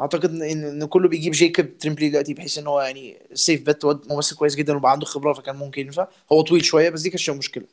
أعتقد 0.00 0.30
ان 0.30 0.42
ان 0.42 0.86
كله 0.86 1.08
بيجيب 1.08 1.32
جيكوب 1.32 1.78
تريمبلي 1.78 2.08
دلوقتي 2.10 2.34
بحيث 2.34 2.58
إن 2.58 2.66
هو 2.66 2.80
يعني 2.80 3.28
safe 3.34 3.62
bet 3.66 3.84
ممثل 3.86 4.36
كويس 4.36 4.54
جدا 4.56 4.76
وبقى 4.76 4.92
عنده 4.92 5.06
خبرة 5.06 5.32
فكان 5.32 5.56
ممكن 5.56 5.82
ينفع. 5.82 6.08
هو 6.32 6.42
طويل 6.42 6.64
شوية 6.64 6.90
بس 6.90 7.02
دي 7.02 7.10
كانت 7.10 7.30
مشكلة. 7.30 7.66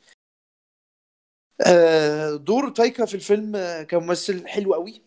دور 2.35 2.69
تايكا 2.69 3.05
في 3.05 3.13
الفيلم 3.15 3.55
آه، 3.55 3.83
كممثل 3.83 4.47
حلو 4.47 4.73
قوي. 4.73 5.01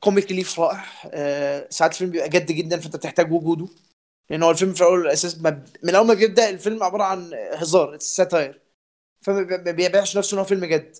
comic 0.00 0.26
relief 0.30 0.60
رائع. 0.60 0.84
آه، 1.06 1.68
ساعات 1.70 1.92
الفيلم 1.92 2.10
بيبقى 2.10 2.28
جد 2.28 2.52
جدا 2.52 2.78
فأنت 2.80 2.96
بتحتاج 2.96 3.32
وجوده. 3.32 3.68
لأن 4.30 4.42
هو 4.42 4.50
الفيلم 4.50 4.72
في 4.74 4.80
الأول 4.80 4.98
والأساس 4.98 5.38
مب... 5.40 5.66
من 5.82 5.94
أول 5.94 6.06
ما 6.06 6.14
بيبدأ 6.14 6.50
الفيلم 6.50 6.82
عبارة 6.82 7.02
عن 7.04 7.30
هزار 7.34 7.98
satire 7.98 8.60
فما 9.22 9.42
بي- 9.42 9.56
ما 9.58 9.70
بيبيعش 9.70 10.16
نفسه 10.18 10.34
إن 10.34 10.38
هو 10.38 10.44
فيلم 10.44 10.64
جد. 10.64 10.96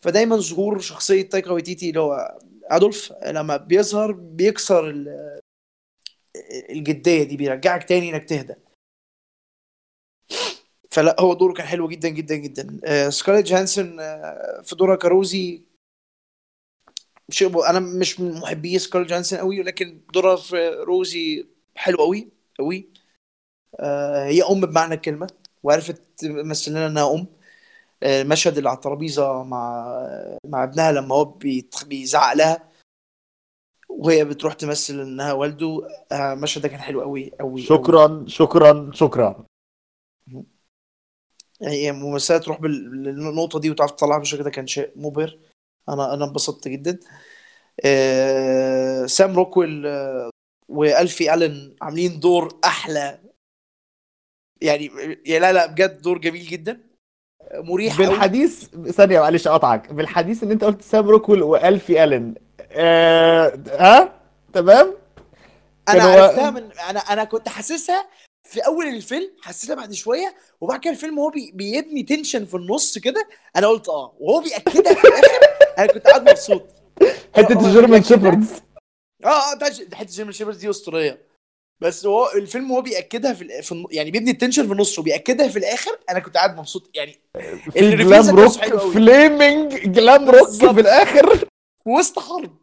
فدايما 0.00 0.36
ظهور 0.36 0.78
شخصية 0.78 1.22
تايكا 1.22 1.50
ويتيتي 1.50 1.88
اللي 1.88 2.00
هو 2.00 2.38
أدولف 2.64 3.12
لما 3.26 3.56
بيظهر 3.56 4.12
بيكسر 4.12 4.90
ال- 4.90 5.40
الجدية 6.70 7.22
دي 7.22 7.36
بيرجعك 7.36 7.88
تاني 7.88 8.10
إنك 8.10 8.24
تهدى 8.28 8.54
فلا 10.94 11.20
هو 11.20 11.34
دوره 11.34 11.52
كان 11.52 11.66
حلو 11.66 11.88
جدا 11.88 12.08
جدا 12.08 12.34
جدا. 12.36 12.80
آه، 12.84 13.08
سكارليت 13.08 13.46
جانسون 13.46 14.00
آه، 14.00 14.62
في 14.64 14.76
دورها 14.76 14.96
كروزي 14.96 15.62
شيء 17.30 17.70
أنا 17.70 17.80
مش 17.80 18.20
من 18.20 18.40
محبي 18.40 18.78
سكارليت 18.78 19.10
جانسون 19.10 19.38
قوي 19.38 19.60
ولكن 19.60 20.00
دورها 20.14 20.36
في 20.36 20.68
روزي 20.68 21.46
حلو 21.76 21.96
قوي 21.98 22.28
قوي 22.58 22.88
آه، 23.80 24.24
هي 24.24 24.42
أم 24.42 24.60
بمعنى 24.60 24.94
الكلمة 24.94 25.30
وعرفت 25.62 26.02
تمثل 26.16 26.70
لنا 26.70 26.86
إنها 26.86 27.14
أم. 27.14 27.26
آه، 28.02 28.22
المشهد 28.22 28.56
اللي 28.56 28.68
على 28.68 28.76
الترابيزة 28.76 29.42
مع 29.42 29.84
مع 30.46 30.64
ابنها 30.64 30.92
لما 30.92 31.14
هو 31.14 31.38
بيزعق 31.86 32.32
لها 32.32 32.70
وهي 33.88 34.24
بتروح 34.24 34.54
تمثل 34.54 35.00
إنها 35.00 35.32
والده. 35.32 35.88
آه، 36.12 36.32
المشهد 36.32 36.62
ده 36.62 36.68
كان 36.68 36.80
حلو 36.80 37.00
قوي 37.00 37.32
قوي 37.40 37.62
شكرا 37.62 38.24
شكرا 38.28 38.90
شكرا. 38.94 39.46
يعني 41.72 41.92
ممثله 41.92 42.38
تروح 42.38 42.60
بال- 42.60 43.02
للنقطة 43.02 43.60
دي 43.60 43.70
وتعرف 43.70 43.90
تطلعها 43.90 44.18
بالشكل 44.18 44.42
ده 44.42 44.50
كان 44.50 44.66
شيء 44.66 44.90
مبهر. 44.96 45.38
أنا 45.88 46.14
أنا 46.14 46.24
انبسطت 46.24 46.68
جدا. 46.68 46.98
آه، 47.84 49.06
سام 49.06 49.36
روكويل 49.36 49.86
آه، 49.86 50.30
وألفي 50.68 51.34
ألن 51.34 51.76
عاملين 51.82 52.20
دور 52.20 52.60
أحلى. 52.64 53.18
يعني 54.62 54.90
يا 55.26 55.38
لا 55.40 55.52
لا 55.52 55.66
بجد 55.66 56.02
دور 56.02 56.18
جميل 56.18 56.42
جدا. 56.46 56.80
مريح 57.54 57.98
بالحديث 57.98 58.64
ثانية 58.90 59.20
معلش 59.20 59.46
أقطعك. 59.46 59.92
بالحديث 59.92 60.42
إن 60.42 60.50
أنت 60.50 60.64
قلت 60.64 60.82
سام 60.82 61.08
روكويل 61.08 61.42
وألفي 61.42 62.04
ألن 62.04 62.34
آه... 62.72 63.58
ها؟ 63.70 64.12
تمام؟ 64.52 64.94
أنا 65.88 66.02
عرفتها 66.02 66.50
من 66.50 66.72
أنا 66.72 67.00
أنا 67.00 67.24
كنت 67.24 67.48
حاسسها 67.48 68.08
في 68.48 68.60
أول 68.60 68.86
الفيلم 68.86 69.30
حسيتها 69.42 69.74
بعد 69.74 69.92
شوية 69.92 70.34
وبعد 70.60 70.80
كده 70.80 70.92
الفيلم 70.92 71.18
وهو 71.18 71.30
بي 71.30 71.50
بيبني 71.54 72.02
tension 72.02 72.44
في 72.44 72.54
النص 72.54 72.98
كده 72.98 73.28
أنا 73.56 73.66
قلت 73.66 73.88
آه 73.88 74.14
وهو 74.20 74.40
بيأكدها 74.40 74.94
في 74.94 75.04
الآخر 75.08 75.38
أنا 75.78 75.86
كنت 75.86 76.06
قاعد 76.06 76.30
مبسوط 76.30 76.62
حتة 77.34 77.66
ال 77.66 77.71
German. 77.71 78.02
shepherds 78.02 78.50
آه 79.24 79.28
آه 79.28 79.58
حتة 79.94 80.10
German 80.10 80.32
shepherds 80.32 80.56
دي 80.56 80.70
أسطورية 80.70 81.22
بس 81.80 82.06
هو 82.06 82.30
الفيلم 82.34 82.72
هو 82.72 82.82
بيأكدها 82.82 83.32
في, 83.32 83.42
ال- 83.42 83.62
في 83.62 83.84
يعني 83.90 84.10
بيبني 84.10 84.30
ال 84.30 84.35
tension 84.35 84.66
في 84.66 84.72
النص 84.72 84.98
وبيأكدها 84.98 85.48
في 85.48 85.58
الآخر 85.58 85.98
أنا 86.10 86.18
كنت 86.18 86.34
قاعد 86.36 86.56
مبسوط 86.58 86.90
يعني 86.94 87.20
في 87.72 87.96
glam 87.96 88.36
rock. 88.38 88.50
flaming 88.94 89.92
glam 89.92 90.30
rock. 90.30 90.48
في 90.50 90.80
الآخر 90.80 91.48
وسط 91.86 92.18
حرب 92.18 92.56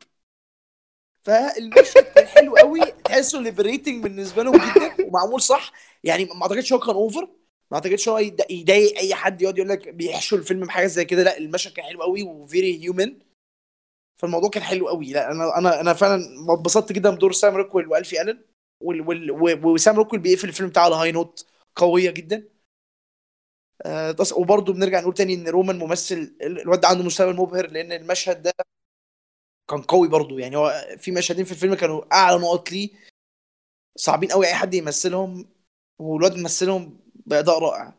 فالمشهد 1.24 2.04
كان 2.04 2.26
حلو 2.28 2.56
قوي. 2.56 2.82
تحسه 3.06 3.40
liberating 3.40 4.04
بالنسبة 4.04 4.44
لهم 4.44 4.56
جدا. 4.56 5.06
ومعمول 5.08 5.42
صح. 5.42 5.72
يعني 6.04 6.26
ما 6.26 6.42
أعتقدش 6.44 6.74
هو 6.74 6.80
كان 6.80 6.96
over 6.96 7.30
ما 7.72 7.78
أعتقدش 7.78 8.10
هو 8.10 8.18
يضايق 8.50 8.98
أي 8.98 9.16
حد 9.16 9.42
يقعد 9.42 9.58
يقول 9.58 9.70
لك 9.70 9.90
بيحشوا 9.90 10.38
الفيلم 10.38 10.66
بحاجة 10.66 10.88
زي 10.88 11.06
كده. 11.06 11.24
لا 11.24 11.38
المشهد 11.38 11.74
كان 11.74 11.86
حلو 11.86 12.02
قوي 12.04 12.24
و 12.24 12.35
very 12.35 12.82
human 12.84 13.20
فالموضوع 14.18 14.50
كان 14.50 14.64
حلو 14.64 14.88
قوي. 14.90 15.06
لا 15.14 15.32
أنا 15.32 15.58
أنا 15.58 15.82
أنا 15.82 15.94
فعلا 15.94 16.22
اتبسطت 16.50 16.92
جدا 16.92 17.10
بدور 17.10 17.32
سام 17.32 17.56
روكويل 17.56 17.88
وألفي 17.88 18.22
ألن. 18.22 18.42
وسام 19.64 19.96
روكويل 19.96 20.22
بيقفل 20.22 20.48
الفيلم 20.48 20.70
بتاعه 20.70 20.86
على 20.86 20.96
high 20.96 21.12
note 21.12 21.46
قوية 21.76 22.12
جدا. 22.12 22.48
آه 23.86 24.16
وبرضه 24.36 24.74
بنرجع 24.74 25.00
نقول 25.00 25.14
تاني 25.14 25.34
إن 25.34 25.48
رومان 25.48 25.80
ممثل 25.80 26.16
ال- 26.42 26.62
الواد 26.62 26.80
ده 26.82 26.88
عنده 26.88 27.04
مستوى 27.04 27.34
مبهر 27.34 27.68
لأن 27.72 27.92
المشهد 27.92 28.42
ده 28.42 28.54
كان 29.72 29.82
قوي 29.82 30.08
برضه. 30.08 30.40
يعني 30.40 30.58
هو 30.58 30.86
في 30.98 31.12
مشهدين 31.12 31.46
في 31.46 31.52
الفيلم 31.52 31.74
كانوا 31.76 32.14
أعلى 32.14 32.38
نقط 32.38 32.72
ليه. 32.72 32.90
صعبين 33.98 34.32
قوي 34.32 34.48
أي 34.48 34.54
حد 34.54 34.74
يمثلهم 34.74 35.50
والواد 36.00 36.38
مثلهم 36.38 37.00
بأداء 37.26 37.60
رائع. 37.60 37.94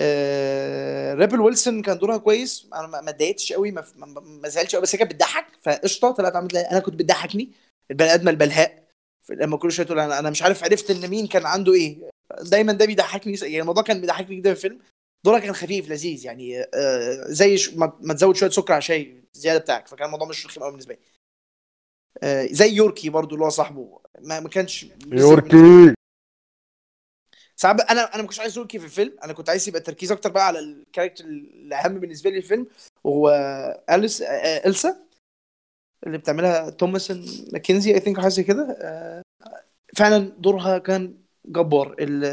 آه 0.00 1.14
ريبل 1.14 1.40
ويلسون 1.40 1.82
كان 1.82 1.98
دورها 1.98 2.16
كويس. 2.16 2.68
أنا 2.74 2.86
ما 2.86 3.10
اتضايقتش 3.10 3.52
قوي 3.52 3.70
ما 4.16 4.48
زعلتش 4.48 4.74
قوي 4.74 4.82
بس 4.82 4.94
هي 4.94 4.98
كانت 4.98 5.12
بتضحك. 5.12 5.46
فقشطة 5.62 6.10
طلعت 6.10 6.36
عملت 6.36 6.54
أنا 6.54 6.80
كنت 6.80 6.94
بتضحكني. 6.94 7.52
البني 7.90 8.14
ادمه 8.14 8.30
البلهاء. 8.30 8.88
لما 9.30 9.56
كل 9.56 9.72
شوية 9.72 9.86
تقول 9.86 9.98
أنا 10.00 10.30
مش 10.30 10.42
عارف 10.42 10.64
عرفت 10.64 10.90
إن 10.90 11.10
مين 11.10 11.26
كان 11.26 11.46
عنده 11.46 11.72
إيه. 11.72 12.10
دايما 12.40 12.72
ده 12.72 12.86
بيضحكني. 12.86 13.34
يعني 13.42 13.60
الموضوع 13.60 13.82
كان 13.82 14.00
بيضحكني 14.00 14.36
جدا 14.36 14.54
في 14.54 14.66
الفيلم. 14.66 14.80
دورها 15.24 15.38
كان 15.40 15.52
خفيف 15.52 15.88
لذيذ 15.88 16.24
يعني 16.24 16.62
آه 16.62 17.24
زي. 17.28 17.56
ما, 17.76 18.14
تزود 18.14 18.36
شوية 18.36 18.50
سكر 18.50 18.72
على 18.72 18.82
شاي 18.82 19.24
زيادة 19.32 19.58
بتاعك 19.58 19.88
فكان 19.88 20.06
الموضوع 20.06 20.28
مش 20.28 20.46
رخيم 20.46 20.62
قوي 20.62 20.70
بالنسبة 20.72 20.94
لي. 20.94 21.00
آه 22.22 22.46
زي 22.46 22.68
يوركي 22.72 23.10
برضو 23.10 23.34
اللي 23.34 23.44
هو 23.44 23.48
صاحبه 23.50 24.00
ما, 24.20 24.40
ما 24.40 24.48
كانش 24.48 24.86
يوركي! 25.12 25.94
ساعات 27.56 27.80
أنا 27.80 28.14
أنا 28.14 28.22
ما 28.22 28.28
كنتش 28.28 28.40
عايز 28.40 28.56
يوركي 28.56 28.78
في 28.78 28.84
الفيلم 28.84 29.16
أنا 29.24 29.32
كنت 29.32 29.48
عايز 29.50 29.68
يبقى 29.68 29.80
التركيز 29.80 30.12
أكتر 30.12 30.30
بقى 30.30 30.46
على 30.46 30.58
ال 30.58 30.65
character 30.65 31.24
الأهم 31.24 32.00
بالنسبة 32.00 32.30
لي 32.30 32.42
في 32.42 32.44
الفيلم 32.54 32.66
وهو 33.04 33.30
اليس 33.90 34.22
آه، 34.22 34.66
إلسا 34.68 34.96
اللي 36.06 36.18
بتعملها 36.18 36.70
توماسون 36.70 37.26
ماكنزي 37.52 37.94
I 37.94 38.00
think 38.00 38.20
حاجة 38.20 38.40
كده. 38.40 38.78
فعلا 39.96 40.18
دورها 40.18 40.78
كان 40.78 41.18
جبار. 41.46 41.96
ال- 41.98 42.24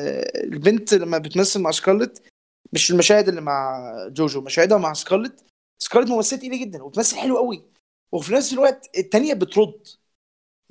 البنت 0.54 0.94
لما 0.94 1.18
بتمثل 1.18 1.62
مع 1.62 1.72
سكارلت 1.72 2.24
مش 2.74 2.92
المشاهد 2.92 3.28
اللي 3.28 3.42
مع 3.42 3.92
جوجو 4.08 4.42
مشاهدها 4.42 4.78
مع 4.78 4.94
سكارلت. 4.94 5.44
سكارلت 5.80 6.10
ممثلة 6.10 6.40
تقيلة 6.40 6.58
جدا 6.58 6.84
وبتمثل 6.84 7.18
حلو 7.18 7.38
قوي. 7.38 7.64
وفي 8.12 8.34
نفس 8.34 8.54
الوقت 8.54 8.90
التانية 8.98 9.34
بترد. 9.34 9.88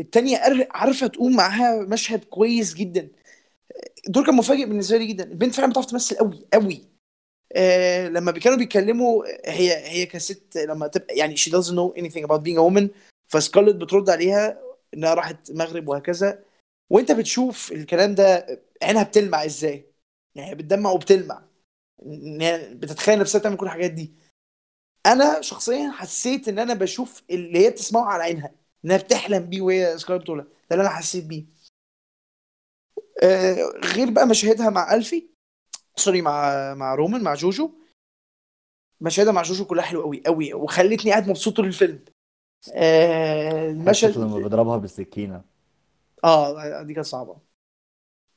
التانية 0.01 0.67
عارفة 0.71 1.07
تقوم 1.07 1.37
معاها 1.37 1.83
مشهد 1.83 2.25
كويس 2.25 2.75
جدا. 2.75 3.09
الدور 4.07 4.27
كان 4.27 4.35
مفاجئ 4.35 4.65
بالنسبة 4.65 4.97
لي 4.99 5.07
جدا. 5.07 5.25
البنت 5.25 5.55
فعلا 5.55 5.71
بتعرف 5.71 5.87
تمثل 5.87 6.17
قوي 6.17 6.47
قوي. 6.53 6.85
آه 7.57 8.09
لما 8.09 8.33
كانوا 8.33 8.59
بيتكلموا 8.59 9.25
هي 9.45 9.89
هي 9.89 10.07
كست 10.07 10.57
لما 10.57 10.87
تبقى 10.87 11.17
يعني 11.17 11.37
she 11.37 11.51
doesn't 11.51 11.75
know 11.75 11.93
anything 12.01 12.25
about 12.27 12.41
being 12.41 12.59
a 12.59 12.71
woman 12.71 12.89
فسكارلت 13.29 13.77
بترد 13.77 14.11
عليها 14.11 14.59
إنها 14.95 15.15
راحت 15.15 15.51
المغرب 15.51 15.89
وهكذا. 15.89 16.45
وأنت 16.91 17.13
بتشوف 17.13 17.73
الكلام 17.73 18.15
ده 18.15 18.61
عينها 18.83 19.03
بتلمع 19.03 19.45
إزاي؟ 19.45 19.87
يعني 20.35 20.55
بتدمع 20.55 20.91
وبتلمع. 20.91 21.43
بتتخيل 22.73 23.19
نفسها 23.19 23.41
تعمل 23.41 23.57
كل 23.57 23.67
الحاجات 23.67 23.91
دي. 23.91 24.15
أنا 25.07 25.41
شخصيا 25.41 25.91
حسيت 25.91 26.49
إن 26.49 26.59
أنا 26.59 26.75
بشوف 26.75 27.23
اللي 27.31 27.59
هي 27.59 27.71
بتسمعه 27.71 28.05
على 28.05 28.23
عينها 28.23 28.55
إنها 28.85 28.97
بتحلم 28.97 29.47
بيه 29.47 29.61
وهي 29.63 29.99
سكارلت 29.99 30.23
بتقولها. 30.23 30.45
ده 30.45 30.51
اللي 30.71 30.83
أنا 30.83 30.91
حسيت 30.91 31.25
بيه. 31.25 31.45
آه 33.23 33.55
غير 33.85 34.11
بقى 34.11 34.27
مشاهدها 34.27 34.71
مع 34.71 34.95
ألفي 34.95 35.29
سوري 35.97 36.23
مع 36.23 36.75
مع 36.75 36.95
رومان 36.95 37.23
مع 37.23 37.35
جوجو. 37.35 37.71
مشاهدها 39.01 39.33
مع 39.33 39.43
جوجو 39.43 39.65
كلها 39.65 39.85
حلوة 39.85 40.03
قوي 40.03 40.23
قوي 40.27 40.55
وخلتني 40.55 41.11
قاعد 41.11 41.29
مبسوط 41.29 41.57
طول 41.57 41.67
الفيلم. 41.67 42.05
آه 42.75 43.73
مشهد 43.73 44.17
لما 44.17 44.25
المشهد 44.25 44.43
بيضربها 44.43 44.77
بالسكينة. 44.77 45.45
آه 46.25 46.83
دي 46.83 46.95
كانت 46.95 47.07
صعبة. 47.07 47.37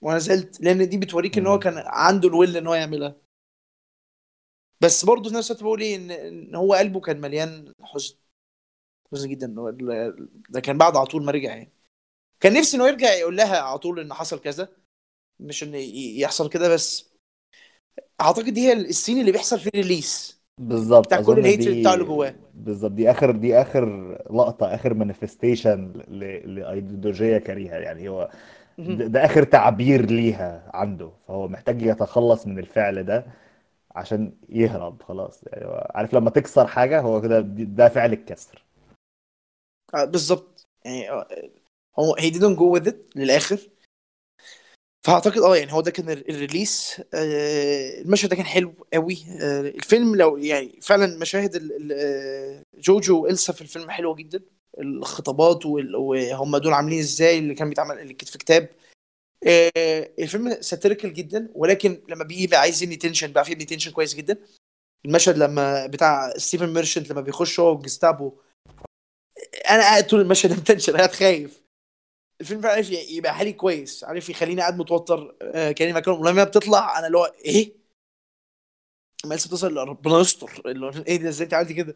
وأنا 0.01 0.19
زعلت 0.19 0.61
لأن 0.61 0.89
دي 0.89 0.97
بتوريك 0.97 1.37
إن 1.37 1.47
هو. 1.47 1.59
كان 1.59 1.73
عنده 1.77 2.27
ال 2.29 2.35
will 2.35 2.57
إن 2.57 2.67
هو 2.67 2.73
يعملها. 2.73 3.15
بس 4.81 5.05
برضه 5.05 5.29
في 5.29 5.35
نفس 5.35 5.51
الوقت 5.51 5.63
بقول 5.63 5.81
إيه 5.81 5.95
ان 5.95 6.55
هو 6.55 6.73
قلبه 6.73 6.99
كان 6.99 7.21
مليان 7.21 7.73
حزن. 7.81 8.15
حزن 9.11 9.29
جدا. 9.29 9.55
ده 10.49 10.59
كان 10.59 10.77
بعد 10.77 10.95
على 10.95 11.05
طول 11.05 11.23
ما 11.25 11.31
رجع 11.31 11.49
يعني. 11.49 11.71
كان 12.39 12.53
نفسي 12.53 12.77
إنه 12.77 12.87
يرجع 12.87 13.13
يقول 13.13 13.37
لها 13.37 13.59
على 13.59 13.77
طول 13.77 13.99
إن 13.99 14.13
حصل 14.13 14.39
كذا. 14.39 14.69
مش 15.39 15.63
إن 15.63 15.75
يحصل 15.75 16.49
كده 16.49 16.73
بس 16.73 17.13
أعتقد 18.21 18.49
دي 18.49 18.67
هي 18.67 18.73
ال 18.73 18.81
scene 18.81 19.19
اللي 19.19 19.31
بيحصل 19.31 19.59
فيه 19.59 19.69
release 19.75 20.41
بالظبط 20.59 21.05
بتاع 21.05 21.21
كل 21.21 21.39
ال 21.39 21.43
hate 21.43 21.59
دي 21.59 21.81
بتاعه 21.81 21.93
اللي 21.93 22.05
جواه. 22.05 22.35
بالظبط 22.53 22.91
دي 22.91 23.11
اخر 23.11 23.31
دي 23.31 23.61
آخر 23.61 24.11
لقطة 24.31 24.75
آخر 24.75 24.93
manifestation 24.93 25.93
لايديولوجيه 26.45 27.37
كريهة 27.37 27.75
يعني. 27.75 28.09
هو 28.09 28.31
ده, 28.77 29.07
ده 29.07 29.25
آخر 29.25 29.43
تعبير 29.43 30.05
ليها 30.05 30.71
عنده. 30.73 31.11
فهو 31.27 31.47
محتاج 31.47 31.81
يتخلص 31.81 32.47
من 32.47 32.59
الفعل 32.59 33.03
ده. 33.03 33.25
عشان 33.97 34.37
يهرب 34.49 35.03
خلاص. 35.03 35.43
يعني 35.43 35.65
عارف 35.95 36.13
لما 36.13 36.29
تكسر 36.29 36.67
حاجة 36.67 37.01
هو 37.01 37.21
كده 37.21 37.39
ده 37.49 37.89
فعل 37.89 38.13
الكسر. 38.13 38.63
آه، 39.95 40.05
بالظبط. 40.05 40.67
يعني 40.85 41.09
آه، 41.11 41.27
هو 41.99 42.15
he 42.15 42.31
didn't 42.33 42.57
go 42.59 42.79
with 42.79 42.87
it 42.91 42.95
للآخر. 43.15 43.59
فأعتقد 45.05 45.37
آه 45.37 45.57
يعني 45.57 45.73
هو 45.73 45.81
ده 45.81 45.91
كان 45.91 46.09
ال- 46.09 46.29
الريليس. 46.29 47.01
آه، 47.13 48.01
المشهد 48.01 48.29
ده 48.29 48.35
كان 48.35 48.45
حلو 48.45 48.73
قوي. 48.93 49.17
الفيلم 49.41 50.15
لو 50.15 50.37
يعني 50.37 50.79
فعلا 50.81 51.19
مشاهد 51.19 51.71
جوجو 52.77 53.23
وإلسا 53.23 53.53
في 53.53 53.61
الفيلم 53.61 53.89
حلوة 53.89 54.15
جدا. 54.15 54.41
الخطابات 54.79 55.65
وهم 55.65 56.57
دول 56.57 56.73
عاملين 56.73 56.99
إزاي 56.99 57.39
اللي 57.39 57.53
كان 57.53 57.69
بيتعمل 57.69 57.99
اللي 57.99 58.17
في 58.23 58.37
كتاب. 58.37 58.69
الفيلم 60.19 60.61
satirical 60.61 61.13
جدا 61.13 61.51
ولكن 61.55 62.03
لما 62.09 62.23
بيجي 62.23 62.55
عايز 62.55 62.83
يبني 62.83 62.95
tension 62.95 63.31
بقى 63.33 63.45
في 63.45 63.51
يبني 63.51 63.65
tension 63.65 63.91
كويس 63.91 64.15
جدا. 64.15 64.37
المشهد 65.05 65.37
لما 65.37 65.87
بتاع 65.87 66.33
ستيفن 66.37 66.73
ميرشنت 66.73 67.09
لما 67.11 67.21
بيخش 67.21 67.59
هو 67.59 67.71
وجستابو 67.71 68.33
أنا 69.69 69.81
قاعد 69.81 70.07
طول 70.07 70.21
المشهد 70.21 70.49
ده 70.49 70.55
متنشن 70.55 70.97
قاعد 70.97 71.11
خايف. 71.11 71.63
الفيلم 72.41 72.65
عارف 72.65 72.89
يبقى 72.89 73.33
حالي 73.35 73.53
كويس 73.53 74.03
عارف 74.03 74.29
يخليني 74.29 74.61
قاعد 74.61 74.77
متوتر 74.77 75.37
آه 75.41 75.71
كأني 75.71 75.93
مكان 75.93 76.13
ولما 76.13 76.43
بتطلع 76.43 76.99
أنا 76.99 77.07
اللي 77.07 77.17
هو 77.17 77.25
إيه؟ 77.25 77.73
ما 79.25 79.35
لسه 79.35 79.47
بتصل 79.47 79.77
ربنا 79.77 80.19
يستر. 80.19 80.61
اللي 80.65 80.85
هو 80.85 80.89
إيه 81.07 81.17
ده 81.17 81.29
إزاي 81.29 81.45
أنت 81.45 81.53
عملتي 81.53 81.73
كده؟ 81.73 81.95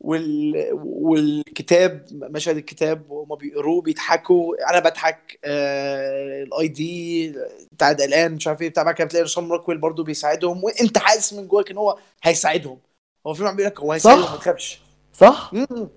وال... 0.00 0.68
والكتاب 0.84 2.06
مشهد 2.12 2.56
الكتاب 2.56 3.10
وهما 3.10 3.34
بيقروه 3.34 3.82
بيضحكوا. 3.82 4.70
أنا 4.70 4.80
بضحك 4.80 5.38
آه... 5.44 6.42
ال 6.42 6.68
ID 6.68 7.34
بتاع 7.72 7.92
قلقان 7.92 8.32
مش 8.34 8.46
عارف 8.48 8.62
إيه 8.62 8.68
بتاع 8.68 8.82
بعد 8.82 8.94
كده 8.94 9.04
بتلاقي 9.04 9.24
رسام 9.24 9.52
روكويل 9.52 9.78
برضه 9.78 10.04
بيساعدهم 10.04 10.64
وأنت 10.64 10.98
حاسس 10.98 11.32
من 11.32 11.48
جواك 11.48 11.70
إن 11.70 11.76
هو 11.76 11.98
هيساعدهم. 12.22 12.78
هو 13.26 13.30
الفيلم 13.30 13.48
عم 13.48 13.56
بيقول 13.56 13.72
لك 13.72 13.80
هو 13.80 13.92
هيساعدهم. 13.92 14.30
ما 14.30 14.36
تخافش. 14.36 14.80
صح؟ 15.12 15.50
مم. 15.54 15.88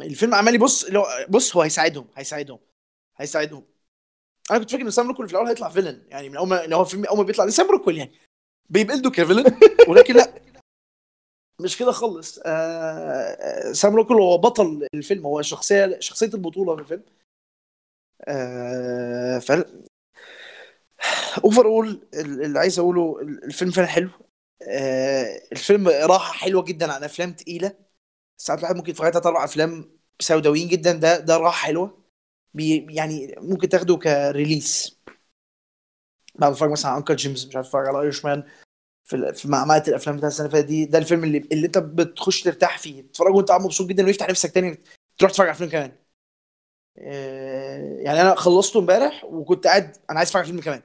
الفيلم 0.00 0.34
عمال 0.34 0.54
يبص 0.54 0.90
بص 1.28 1.56
هو 1.56 1.62
هيساعدهم 1.62 2.06
هيساعدهم 2.16 2.58
هيساعدهم. 3.16 3.64
أنا 4.50 4.58
كنت 4.58 4.70
فاكر 4.70 4.82
إن 4.82 4.90
سام 4.90 5.08
روكويل 5.08 5.28
في 5.28 5.34
الأول 5.34 5.48
هيطلع 5.48 5.68
villain 5.68 6.02
يعني 6.08 6.28
من 6.28 6.36
أول 6.36 6.48
ما 6.48 6.74
هو 6.74 6.82
الفيلم 6.82 7.04
أول 7.04 7.18
ما 7.18 7.24
بيطلع 7.24 7.48
سام 7.48 7.70
روكويل 7.70 7.98
يعني. 7.98 8.12
بيبقلده 8.70 9.10
ك 9.10 9.16
villain 9.16 9.56
ولكن 9.88 10.14
لا. 10.14 10.34
مش 11.60 11.78
كده 11.78 11.92
خالص. 11.92 12.38
آه 12.38 12.48
آه، 13.70 13.72
سام 13.72 13.96
روكويل 13.96 14.18
هو 14.20 14.38
بطل 14.38 14.88
الفيلم 14.94 15.26
هو 15.26 15.42
شخصية 15.42 16.00
شخصية 16.00 16.26
البطولة 16.34 16.76
في 16.76 16.82
الفيلم. 16.82 17.02
آه 18.28 19.40
overall 21.44 22.08
اللي 22.14 22.58
عايز 22.58 22.78
أقوله 22.78 23.20
الفيلم 23.20 23.70
فعلا 23.70 23.88
حلو. 23.88 24.10
آه 24.68 25.42
الفيلم 25.52 25.88
راحة 25.88 26.32
حلوة 26.32 26.62
جدا 26.64 26.92
عن 26.92 27.04
أفلام 27.04 27.32
تقيلة. 27.32 27.76
ساعات 28.38 28.58
الواحد 28.60 28.76
ممكن 28.76 28.90
يتفرج 28.90 29.12
ثلاث 29.12 29.26
أربع 29.26 29.44
أفلام 29.44 29.98
سوداويين 30.20 30.68
جدا 30.68 30.92
ده 30.92 31.18
ده 31.20 31.36
راحة 31.36 31.66
حلوة. 31.66 32.04
بي 32.54 32.86
يعني 32.94 33.34
ممكن 33.38 33.68
تاخده 33.68 33.96
ك 33.96 34.07
release. 34.07 34.98
بعد 36.34 36.52
اتفرج 36.52 36.70
مثلا 36.70 36.90
على 36.90 36.98
Uncut 37.00 37.16
Gems 37.16 37.46
مش 37.46 37.56
عارف 37.56 37.66
اتفرج 37.66 37.88
على 37.88 38.00
Irishman 38.00 38.44
في 39.04 39.32
في 39.34 39.48
معمعة 39.48 39.84
الأفلام 39.88 40.16
بتاع 40.16 40.28
السنة 40.28 40.46
اللي 40.46 40.62
دي 40.62 40.84
ده 40.84 40.98
الفيلم 40.98 41.24
اللي 41.24 41.38
اللي 41.52 41.66
أنت 41.66 41.78
بتخش 41.78 42.42
ترتاح 42.42 42.78
فيه. 42.78 43.02
تتفرج 43.02 43.34
وأنت 43.34 43.48
قاعد 43.48 43.60
مبسوط 43.62 43.86
جدا 43.88 44.04
ويفتح 44.04 44.28
نفسك 44.28 44.50
تاني 44.50 44.78
تروح 45.18 45.30
تتفرج 45.30 45.46
على 45.48 45.56
فيلم 45.56 45.70
كمان. 45.70 45.92
آه، 46.98 47.96
يعني 48.00 48.20
أنا 48.20 48.34
خلصته 48.34 48.80
امبارح 48.80 49.24
وكنت 49.24 49.66
قاعد 49.66 49.96
أنا 50.10 50.18
عايز 50.18 50.28
أتفرج 50.28 50.42
على 50.42 50.52
فيلم 50.52 50.60
كمان. 50.60 50.82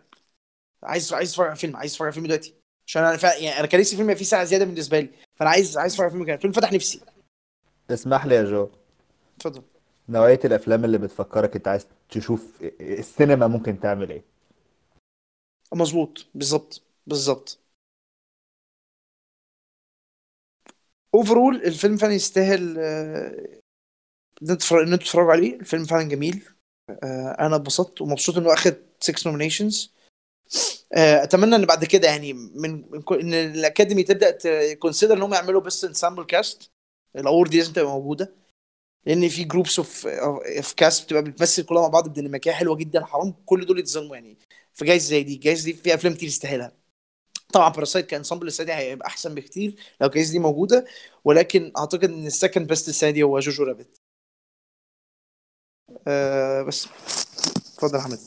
عايز 0.83 1.13
عايز 1.13 1.29
أتفرج 1.29 1.47
على 1.47 1.55
فيلم 1.55 1.75
عايز 1.75 1.91
أتفرج 1.91 2.05
على 2.05 2.13
فيلم 2.13 2.25
دلوقتي. 2.25 2.53
عشان 2.87 3.03
أنا 3.03 3.17
فا... 3.17 3.35
يعني 3.35 3.59
أنا 3.59 3.67
كان 3.67 3.79
نفسي 3.79 3.95
فيلم 3.95 4.15
فيه 4.15 4.25
ساعة 4.25 4.43
زيادة 4.43 4.65
بالنسبة 4.65 4.99
لي. 4.99 5.09
فأنا 5.35 5.49
عايز 5.49 5.77
عايز 5.77 5.93
أتفرج 5.93 6.05
على 6.05 6.11
فيلم 6.11 6.25
كمان. 6.25 6.37
فيلم 6.37 6.53
فتح 6.53 6.73
نفسي. 6.73 7.01
اسمح 7.91 8.25
لي 8.25 8.35
يا 8.35 8.43
جو. 8.43 8.69
اتفضل. 9.37 9.61
نوعية 10.09 10.39
الأفلام 10.45 10.85
اللي 10.85 10.97
بتفكرك 10.97 11.55
أنت 11.55 11.67
عايز 11.67 11.87
تشوف 12.09 12.61
السينما 12.81 13.47
ممكن 13.47 13.79
تعمل 13.79 14.09
إيه؟ 14.09 14.23
مظبوط. 15.73 16.25
بالظبط. 16.35 16.81
بالظبط. 17.07 17.59
overall 21.17 21.55
الفيلم 21.55 21.97
فعلا 21.97 22.13
يستاهل 22.13 22.75
آه، 22.79 23.59
إن 24.41 24.49
أنتوا 24.49 24.55
تتفرج- 24.55 24.87
إن 24.87 24.93
أنتوا 24.93 25.05
تتفرجوا 25.07 25.31
عليه. 25.31 25.55
الفيلم 25.55 25.85
فعلا 25.85 26.03
جميل. 26.09 26.43
آه، 27.03 27.35
أنا 27.39 27.55
اتبسطت 27.55 28.01
ومبسوط 28.01 28.37
إنه 28.37 28.53
اخد 28.53 28.75
6 28.99 29.27
nominations 29.27 29.93
أتمنى 30.93 31.55
إن 31.55 31.65
بعد 31.65 31.85
كده 31.85 32.07
يعني 32.07 32.33
من 32.33 32.83
إن 33.11 33.33
ال 33.33 33.42
Academy 33.42 34.03
تبدأ 34.03 34.31
ت 34.31 34.41
consider 34.41 35.17
إن 35.17 35.21
هم 35.21 35.33
يعملوا 35.33 35.61
best 35.61 35.85
ensemble 35.85 36.23
cast 36.23 36.69
ال 37.15 37.21
award 37.21 37.49
دي 37.49 37.57
لازم 37.57 37.73
تبقى 37.73 37.91
موجودة. 37.91 38.33
لأن 39.05 39.29
في 39.29 39.43
groups 39.43 39.79
of 39.79 40.07
of 40.07 40.73
cast 40.73 41.03
بتبقى 41.05 41.23
بتمثل 41.23 41.63
كلها 41.63 41.81
مع 41.81 41.87
بعض 41.87 42.09
بديناميكيه 42.09 42.51
حلوة 42.51 42.75
جدا 42.75 43.05
حرام 43.05 43.33
كل 43.45 43.65
دول 43.65 43.79
يتظلموا 43.79 44.15
يعني. 44.15 44.37
في 44.73 44.85
جايزه 44.85 45.07
زي 45.09 45.23
دي 45.23 45.33
الجايزه 45.35 45.65
دي 45.65 45.73
في 45.73 45.93
أفلام 45.93 46.13
كتير 46.13 46.29
تستاهلها 46.29 46.71
طبعا 47.53 47.69
Parasite 47.69 48.05
ك 48.05 48.10
ensemble 48.10 48.47
السنة 48.47 48.65
دي 48.65 48.73
هيبقى 48.73 49.07
أحسن 49.07 49.35
بكتير 49.35 49.75
لو 50.01 50.07
الجايزه 50.07 50.31
دي 50.31 50.39
موجودة 50.39 50.85
ولكن 51.23 51.71
أعتقد 51.77 52.03
إن 52.03 52.27
ال 52.27 52.33
second 52.33 52.67
best 52.67 52.89
السنة 52.89 53.09
دي 53.09 53.23
هو 53.23 53.39
Jojo 53.39 53.63
Rabbit 53.63 54.01
أه 56.07 56.61
بس. 56.63 56.87
اتفضل 56.87 57.95
يا 57.95 58.01
احمد 58.01 58.19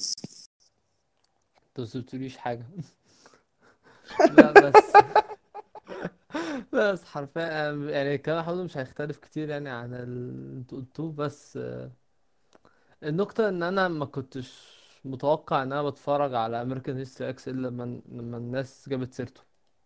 انت 1.79 1.81
ما 1.81 1.87
حاجة. 2.39 2.67
لا 4.37 4.53
بس. 4.53 4.93
بس 6.73 7.05
حرفيا 7.05 7.73
يعني 7.73 8.19
كلام 8.19 8.45
حوده 8.45 8.65
مش 8.65 8.77
هيختلف 8.79 9.19
كتير 9.19 9.49
يعني 9.49 9.71
عن 9.71 9.95
اللي 9.95 10.59
أنتوا 10.59 10.79
قلتوه 10.79 11.13
بس 11.13 11.57
آه، 11.57 11.91
النقطة 13.03 13.49
إن 13.49 13.63
أنا 13.63 13.89
ما 13.89 14.05
كنتش 14.07 14.80
متوقع 15.05 15.63
إن 15.63 15.73
أنا 15.73 15.83
بتفرج 15.83 16.35
على 16.35 16.63
American 16.63 16.97
History 16.97 17.31
X 17.31 17.49
إلا 17.49 17.69
لما 17.69 18.01
لما 18.09 18.37
الناس 18.37 18.89
جابت 18.89 19.13
سيرته. 19.15 19.43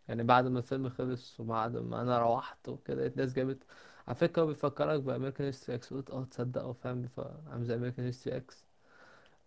يعني 0.08 0.22
بعد 0.22 0.46
ما 0.46 0.58
الفيلم 0.58 0.88
خلص 0.88 1.40
وبعد 1.40 1.76
ما 1.76 2.02
أنا 2.02 2.18
روحت 2.18 2.68
وكده 2.68 3.06
الناس 3.06 3.32
جابت 3.34 3.62
على 4.08 4.16
فكرة 4.16 4.42
هو 4.42 4.46
بيفكرك 4.46 5.00
ب 5.00 5.05
American 5.05 5.46
History 5.46 5.76
إكس 5.78 5.92
قلت 5.94 6.10
آه 6.10 6.24
تصدق 6.24 6.62
آه 6.62 6.72
فاهم 6.72 7.08
عامل 7.46 7.64
زي 7.64 7.74
American 7.74 8.04
History 8.06 8.36
X 8.36 8.64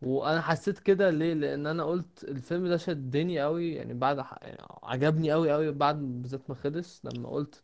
وأنا 0.02 0.42
حسيت 0.42 0.80
كده 0.80 1.10
ليه؟ 1.10 1.34
لأن 1.34 1.68
أنا 1.68 1.84
قلت 1.84 2.24
الفيلم 2.24 2.68
ده 2.68 2.78
شدني 2.78 3.42
قوي 3.42 3.74
يعني 3.76 3.94
بعد 3.94 4.18
يعني 4.42 4.58
عجبني 4.84 5.32
قوي 5.32 5.52
قوي 5.52 5.72
بعد 5.72 5.96
بالذات 6.00 6.50
ما 6.50 6.56
خلص 6.56 7.06
لما 7.06 7.30
قلت 7.30 7.64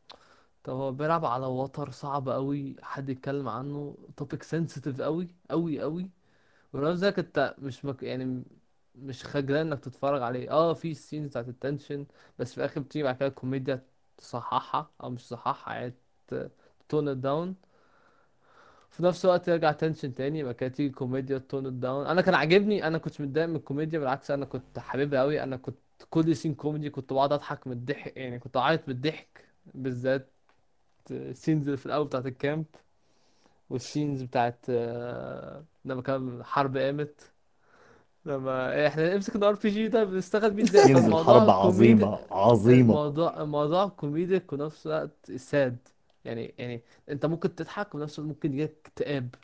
طب 0.64 0.74
هو 0.74 0.92
بيلعب 0.92 1.26
على 1.26 1.46
وتر 1.46 1.92
صعب 1.92 2.30
قوي 2.30 2.76
حد 2.82 3.10
يتكلم 3.10 3.50
عنه 3.50 3.98
topic 4.18 4.44
sensitive 4.44 5.02
قوي 5.02 5.28
قوي 5.52 5.82
قوي 5.82 6.10
ورغم 6.74 6.96
ذلك 6.96 7.20
انت 7.20 7.56
مش 7.60 7.86
مك... 7.86 8.04
يعني 8.04 8.44
مش 8.96 9.26
خجلان 9.26 9.68
انك 9.68 9.80
تتفرج 9.80 10.22
عليه. 10.22 10.52
آه 10.52 10.74
في 10.74 10.92
ال 10.92 10.97
scenes 10.97 11.28
بتاعت 11.30 11.48
ال 11.50 11.57
tension 11.57 12.06
بس 12.40 12.52
في 12.52 12.58
الآخر 12.58 12.82
بتيجي 12.82 13.04
بعد 13.04 13.16
كده 13.16 13.28
الكوميديا 13.28 13.84
تصححها 14.18 14.90
أو 15.04 15.10
مش 15.10 15.24
تصححها 15.28 15.74
يعني 15.76 15.94
tone 16.90 17.22
down 17.22 17.56
في 18.92 19.04
نفس 19.04 19.26
الوقت 19.26 19.48
يرجع 19.48 19.72
tension 19.72 20.14
تاني 20.14 20.40
يبقى 20.40 20.54
كده 20.54 20.70
تيجي 20.70 20.90
كوميديا 20.90 21.38
tone 21.38 21.80
down 21.80 22.06
أنا 22.08 22.22
كان 22.22 22.34
عاجبني 22.36 22.88
أنا 22.88 22.98
كنت 22.98 23.22
متضايق 23.22 23.48
من 23.48 23.56
الكوميديا 23.56 24.00
بالعكس 24.00 24.32
أنا 24.32 24.46
كنت 24.46 24.80
حاببها 24.80 25.20
قوي 25.22 25.44
أنا 25.44 25.58
كنت 25.58 25.78
كل 26.10 26.36
scene 26.36 26.56
كوميدي 26.56 26.90
كنت 26.90 27.14
بقعد 27.14 27.34
أضحك 27.34 27.68
من 27.68 27.74
الضحك 27.74 28.18
يعني 28.18 28.40
كنت 28.40 28.58
أعيط 28.58 28.88
من 28.90 28.96
الضحك 28.96 29.46
بالذات 29.76 30.30
ال 31.12 31.19
scenes 31.19 31.66
اللي 31.68 31.78
في 31.78 31.86
الأول 31.86 32.06
بتاعت 32.08 32.26
ال 32.26 32.34
camp 32.34 32.66
وال 33.70 33.83
scenes 33.83 34.22
بتاعت 34.24 34.66
آه، 34.70 35.64
لما 35.86 36.02
كان 36.02 36.40
الحرب 36.40 36.78
قامت 36.78 37.32
لما 38.26 38.88
إحنا 38.88 39.14
نمسك 39.16 39.36
ال 39.36 39.54
RPG 39.56 39.88
ده 39.88 40.04
بنشتغل 40.04 40.52
بيه 40.52 40.64
إزاي؟ 40.64 40.92
الحرب 40.92 41.52
كوميدي. 41.52 41.52
عظيمة 41.52 42.20
عظيمة. 42.32 42.82
الموضوع 42.82 43.42
الموضوع 43.42 43.88
comedic 43.88 44.54
ونفس 44.54 44.88
الوقت 44.88 45.32
sad 45.36 45.78
يعني 46.26 46.54
يعني 46.58 46.84
أنت 47.10 47.26
ممكن 47.26 47.56
تضحك 47.56 47.96
ونفس 47.96 48.20
الوقت 48.20 48.30
ممكن 48.36 48.54
يجيك 48.54 48.78
اكتئاب. 48.86 49.36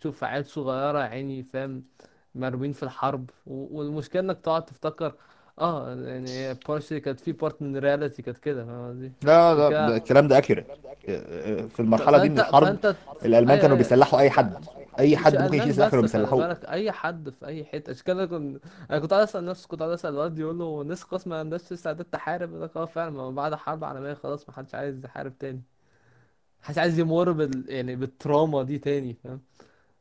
تشوف 0.00 0.24
عيال 0.24 0.46
صغيرة 0.46 0.98
يا 0.98 1.04
عيني 1.04 1.42
فاهم؟ 1.42 1.84
مرمين 2.34 2.72
في 2.72 2.82
الحرب. 2.82 3.30
و- 3.46 3.78
والمشكلة 3.78 4.22
إنك 4.22 4.40
تقعد 4.40 4.64
تفتكر 4.64 5.14
آه 5.58 5.94
يعني 5.94 6.54
partially 6.54 7.00
كانت 7.00 7.20
في 7.20 7.32
part 7.32 7.62
من 7.62 7.76
ال 7.76 7.82
reality 7.82 8.22
كانت 8.22 8.38
كده 8.38 8.64
فاهم 8.64 8.88
قصدي؟ 8.90 9.12
لا 9.22 9.54
لا 9.54 9.68
ده 9.70 9.96
الكلام 9.96 10.28
ده 10.28 10.38
accurate 10.38 10.66
في 11.68 11.80
المرحلة 11.80 12.18
دي 12.18 12.28
من 12.28 12.36
فانت 12.36 12.48
الحرب 12.48 12.64
فأنت 12.64 12.96
الألمان 13.26 13.48
أيوه 13.50 13.62
كانوا 13.62 13.76
أيوه. 13.76 13.78
بيسلحوا 13.88 14.20
أي 14.20 14.30
حد. 14.30 14.64
أي 14.98 15.16
مش 15.16 15.16
حد 15.16 15.42
ممكن 15.42 15.56
يشيل 15.56 15.72
المان 15.74 15.90
سلاح 15.90 15.96
بس 15.96 16.16
خلي 16.16 16.34
بالك 16.34 16.64
أي 16.64 16.92
حد 16.92 17.30
في 17.30 17.46
أي 17.46 17.64
حتة. 17.64 17.90
عشان 17.90 18.04
كده 18.04 18.26
كنت 18.26 18.64
أنا 18.90 18.98
كنت 18.98 19.10
قاعد 19.12 19.22
أسأل 19.22 19.44
نفسي 19.44 19.68
كنت 19.68 19.80
قاعد 19.80 19.92
أسأل 19.92 20.10
الواد 20.12 20.38
يقول 20.38 20.58
له 20.58 20.82
الناس 20.82 21.02
خلاص 21.02 21.26
ما 21.26 21.38
عندهاش 21.38 21.72
استعداد 21.72 22.04
تحارب. 22.06 22.50
يقول 22.50 22.62
لك 22.62 22.76
آه 22.76 22.84
فعلا 22.86 23.10
ما 23.10 23.30
بعد 23.30 23.54
حرب 23.54 23.84
عالمية 23.84 24.14
خلاص 24.14 24.48
ما 24.48 24.54
حدش 24.54 24.74
عايز 24.74 25.04
يحارب 25.04 25.38
تاني. 25.38 25.62
محدش 26.62 26.78
عايز 26.78 26.98
يمر 26.98 27.32
بال 27.32 27.64
يعني 27.70 27.96
بال 27.96 28.12
trauma 28.12 28.62
دي 28.62 28.78
تاني 28.78 29.14
فاهم؟ 29.14 29.40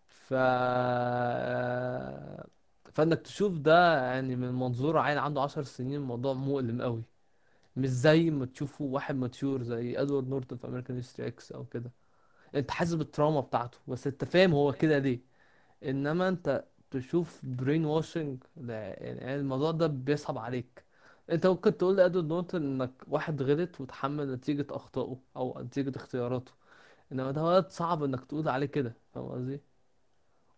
ف 0.07 0.33
فإنك 2.93 3.21
تشوف 3.21 3.57
ده 3.57 3.95
يعني 3.97 4.35
من 4.35 4.53
منظور 4.53 4.97
عيل 4.97 5.17
عنده 5.17 5.41
عشر 5.41 5.63
سنين 5.63 5.95
الموضوع 5.95 6.33
مؤلم 6.33 6.81
قوي 6.81 7.03
مش 7.75 7.89
زي 7.89 8.31
ما 8.31 8.45
تشوفه 8.47 8.85
واحد 8.85 9.15
mature 9.15 9.63
زي 9.63 10.01
إدوارد 10.01 10.29
نورتون 10.29 10.57
في 10.57 10.67
American 10.67 10.95
History 10.97 11.29
X 11.29 11.51
أو 11.51 11.65
كده. 11.65 11.91
انت 12.55 12.71
حاسس 12.71 12.93
بال 12.93 13.05
trauma 13.05 13.39
بتاعته 13.39 13.77
بس 13.87 14.07
انت 14.07 14.23
فاهم 14.25 14.53
هو 14.53 14.73
كده 14.73 14.97
ليه. 14.99 15.21
انما 15.83 16.29
انت 16.29 16.65
تشوف 16.91 17.41
brainwashing 17.45 18.43
يعني 18.57 19.35
الموضوع 19.35 19.71
ده 19.71 19.87
بيصعب 19.87 20.37
عليك. 20.37 20.85
انت 21.29 21.47
ممكن 21.47 21.77
تقول 21.77 21.97
لإدوارد 21.97 22.27
نورتون 22.29 22.63
إنك 22.63 22.91
واحد 23.07 23.41
غلط 23.41 23.81
وتحمل 23.81 24.33
نتيجة 24.33 24.67
أخطائه 24.71 25.19
أو 25.37 25.59
نتيجة 25.61 25.93
اختياراته. 25.97 26.51
إنما 27.11 27.31
ده 27.31 27.43
ولد 27.43 27.69
صعب 27.69 28.03
إنك 28.03 28.25
تقول 28.25 28.49
عليه 28.49 28.65
كده 28.67 28.97
فاهم 29.13 29.29
قصدي؟ 29.31 29.61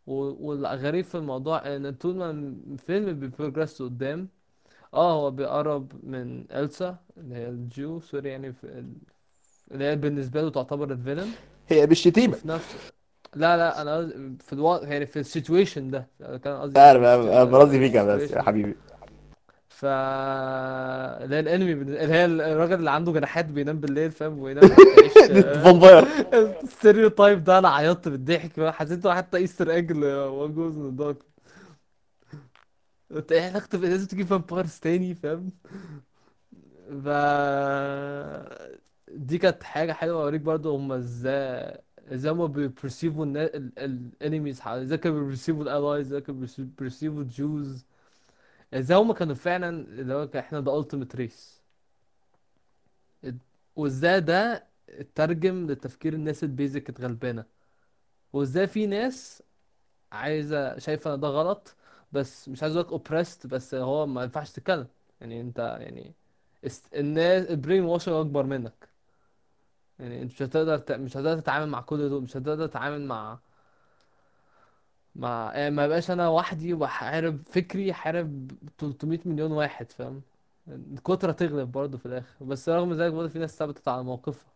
و- 0.08 0.48
والغريب 0.50 1.06
في 1.06 1.16
الموضوع 1.16 1.76
إن 1.76 1.92
طول 1.96 2.16
ما 2.16 2.30
الفيلم 2.32 3.20
بي 3.20 3.32
progress 3.32 3.82
قدام 3.82 4.30
آه 4.94 5.14
هو 5.14 5.32
بيقرب 5.32 6.06
من 6.06 6.52
إلسا 6.52 6.98
اللي 7.18 7.36
هي 7.36 7.50
ال 7.50 7.62
Jew 7.62 8.00
sorry 8.00 8.30
يعني 8.30 8.54
في 8.54 8.64
ال- 8.66 8.96
اللي 9.72 9.86
هي 9.86 9.96
بالنسبة 9.96 10.42
له 10.42 10.50
تعتبر 10.52 10.92
ال 10.94 10.99
villain. 10.99 11.40
هي 11.68 11.86
نفس 12.46 12.76
لا 13.36 13.58
لا 13.58 13.82
أنا 13.82 14.12
في 14.40 14.54
الوضع 14.54 14.88
يعني 14.88 15.06
في 15.06 15.20
ال 15.20 15.27
situation 15.27 15.92
ده. 15.92 16.08
كان 16.20 16.62
قصدي 16.62 16.80
عارف 16.80 17.02
الست- 17.04 17.52
برازي 17.52 17.80
فيك 17.80 17.98
بس 17.98 18.32
يا 18.32 18.42
حبيبي. 18.42 18.76
ف 19.70 19.86
اللي 19.86 21.36
هي 21.36 21.40
ال 21.40 21.45
enemy 21.45 21.72
اللي 21.72 22.00
هي 22.14 22.26
الراجل 22.26 22.74
اللي 22.74 22.92
عنده 22.92 23.12
جناحات 23.12 23.46
بينام 23.46 23.80
بالليل 23.80 24.12
فاهم؟ 24.12 24.40
وينام 24.40 24.70
فامباير. 25.64 26.08
الستيريو 26.64 27.10
ده 27.38 27.58
أنا 27.60 27.70
عيطت 27.70 28.08
بالضحك. 28.08 28.60
حسيته 28.70 29.14
حتى 29.14 29.38
إيستر 29.38 29.72
إيج 29.72 29.92
وان 30.04 30.54
جوز 30.54 30.78
من 30.78 30.96
دارك 30.96 31.18
انت 33.12 33.32
إيه 33.32 33.42
علاقته 33.50 33.78
بإن 33.78 33.90
لازم 33.90 34.08
تجيب 34.08 34.28
فامبايرز 34.28 34.80
تاني 34.80 35.16
فاهم؟ 35.16 35.52
ف 37.04 37.08
دي 39.16 39.38
كانت 39.38 39.64
حاجة 39.64 39.94
حلوة 39.94 40.24
أوريك 40.24 40.42
برضو 40.42 40.76
هما 40.76 40.96
إزاي 40.98 41.82
إزاي 42.14 42.32
هما 42.32 42.46
بيبرسيفوا 42.46 43.26
الانميز 43.26 44.62
إزاي 44.62 44.98
كانوا 44.98 45.20
بيبرسيفوا 45.20 45.64
الالايز 45.64 46.08
إزاي 46.08 46.22
كانوا 46.22 46.48
بيبرسيفوا 46.58 47.22
الجوز 47.22 47.86
إزاي 48.74 48.98
هما 48.98 49.14
كانوا 49.14 49.36
فعلا 49.36 49.70
اللي 49.70 50.14
هو 50.14 50.30
إحنا 50.40 50.60
ده 50.60 50.84
ultimate 50.84 51.18
race. 51.20 51.62
وإزاي 53.76 54.22
ده 54.22 54.68
اترجم 54.90 55.68
لتفكير 55.72 56.14
الناس 56.14 56.44
ال 56.44 56.52
basic 56.52 56.90
الغلبانة. 57.00 57.46
وإزاي 58.34 58.68
في 58.68 58.88
ناس 58.88 59.44
عايزة 60.12 60.80
شايفة 60.80 61.16
إن 61.16 61.20
ده 61.20 61.28
غلط 61.28 61.76
بس 62.14 62.50
مش 62.50 62.64
عايز 62.64 62.76
أقولك 62.78 63.04
oppressed 63.10 63.48
بس 63.48 63.76
هو 63.76 64.06
ما 64.08 64.24
ينفعش 64.24 64.52
تتكلم. 64.52 64.88
يعني 65.22 65.42
أنت 65.42 65.60
يعني. 65.60 66.14
الناس 66.96 67.48
ال 67.50 67.84
brainwashing 67.86 68.16
أكبر 68.16 68.44
منك. 68.46 68.90
يعني 70.00 70.22
انت 70.22 70.32
مش 70.34 70.42
هتقدر 70.42 70.78
ت... 70.78 70.92
مش 70.92 71.14
هتقدر 71.18 71.40
تتعامل 71.40 71.68
مع 71.70 71.82
كل 71.82 72.10
دول 72.10 72.24
مش 72.24 72.38
هتقدر 72.38 72.68
تتعامل 72.68 73.02
مع 73.06 73.40
مع 75.16 75.52
يعني 75.56 75.72
ما 75.76 75.88
بقاش 75.88 76.12
أنا 76.12 76.30
وحدي 76.30 76.74
وحارب 76.74 77.38
فكري 77.38 77.94
حارب 77.94 78.52
300 78.78 79.20
مليون 79.26 79.52
واحد 79.52 79.92
فاهم؟ 79.92 80.22
الكترة 80.68 81.32
تغلب 81.32 81.72
برضه 81.72 81.98
في 81.98 82.06
الآخر. 82.06 82.46
بس 82.46 82.70
رغم 82.70 82.94
ذلك 82.94 83.14
برضه 83.14 83.28
في 83.30 83.40
ناس 83.40 83.58
ثبتت 83.60 83.88
على 83.88 84.04
موقفها. 84.04 84.54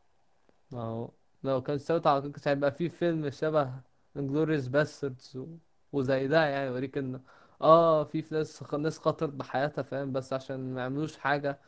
ما 0.71 0.81
هو 0.83 1.09
لو 1.43 1.61
كان 1.63 1.77
ثابت 1.77 2.07
على 2.07 2.21
موقفها 2.21 2.31
كان 2.33 2.47
هيبقى 2.47 2.71
في 2.71 2.89
فيلم 2.89 3.29
شبه 3.29 3.73
Inglourious 4.17 4.67
Basterds 4.67 5.37
و... 5.37 5.47
وزي 5.93 6.27
ده 6.27 6.45
يعني 6.45 6.67
يوريك 6.67 6.97
إن 6.97 7.21
آه 7.61 8.03
في 8.03 8.23
ناس 8.31 8.63
ناس 8.73 8.99
خطرت 8.99 9.33
بحياتها 9.33 9.81
فاهم؟ 9.81 10.13
بس 10.13 10.33
عشان 10.33 10.73
ما 10.75 10.81
يعملوش 10.81 11.17
حاجة 11.17 11.59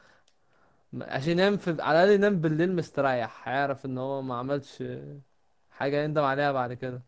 عشان 1.01 1.31
ينام 1.31 1.57
في 1.57 1.81
على 1.81 2.03
الأقل 2.03 2.11
ينام 2.15 2.41
بالليل 2.41 2.75
مستريح 2.75 3.47
هيعرف 3.49 3.85
إن 3.85 3.97
هو 3.97 4.21
ما 4.21 4.35
عملش 4.35 4.83
حاجة 5.71 6.03
يندم 6.03 6.23
عليها 6.23 6.51
بعد 6.51 6.73
كده. 6.73 7.01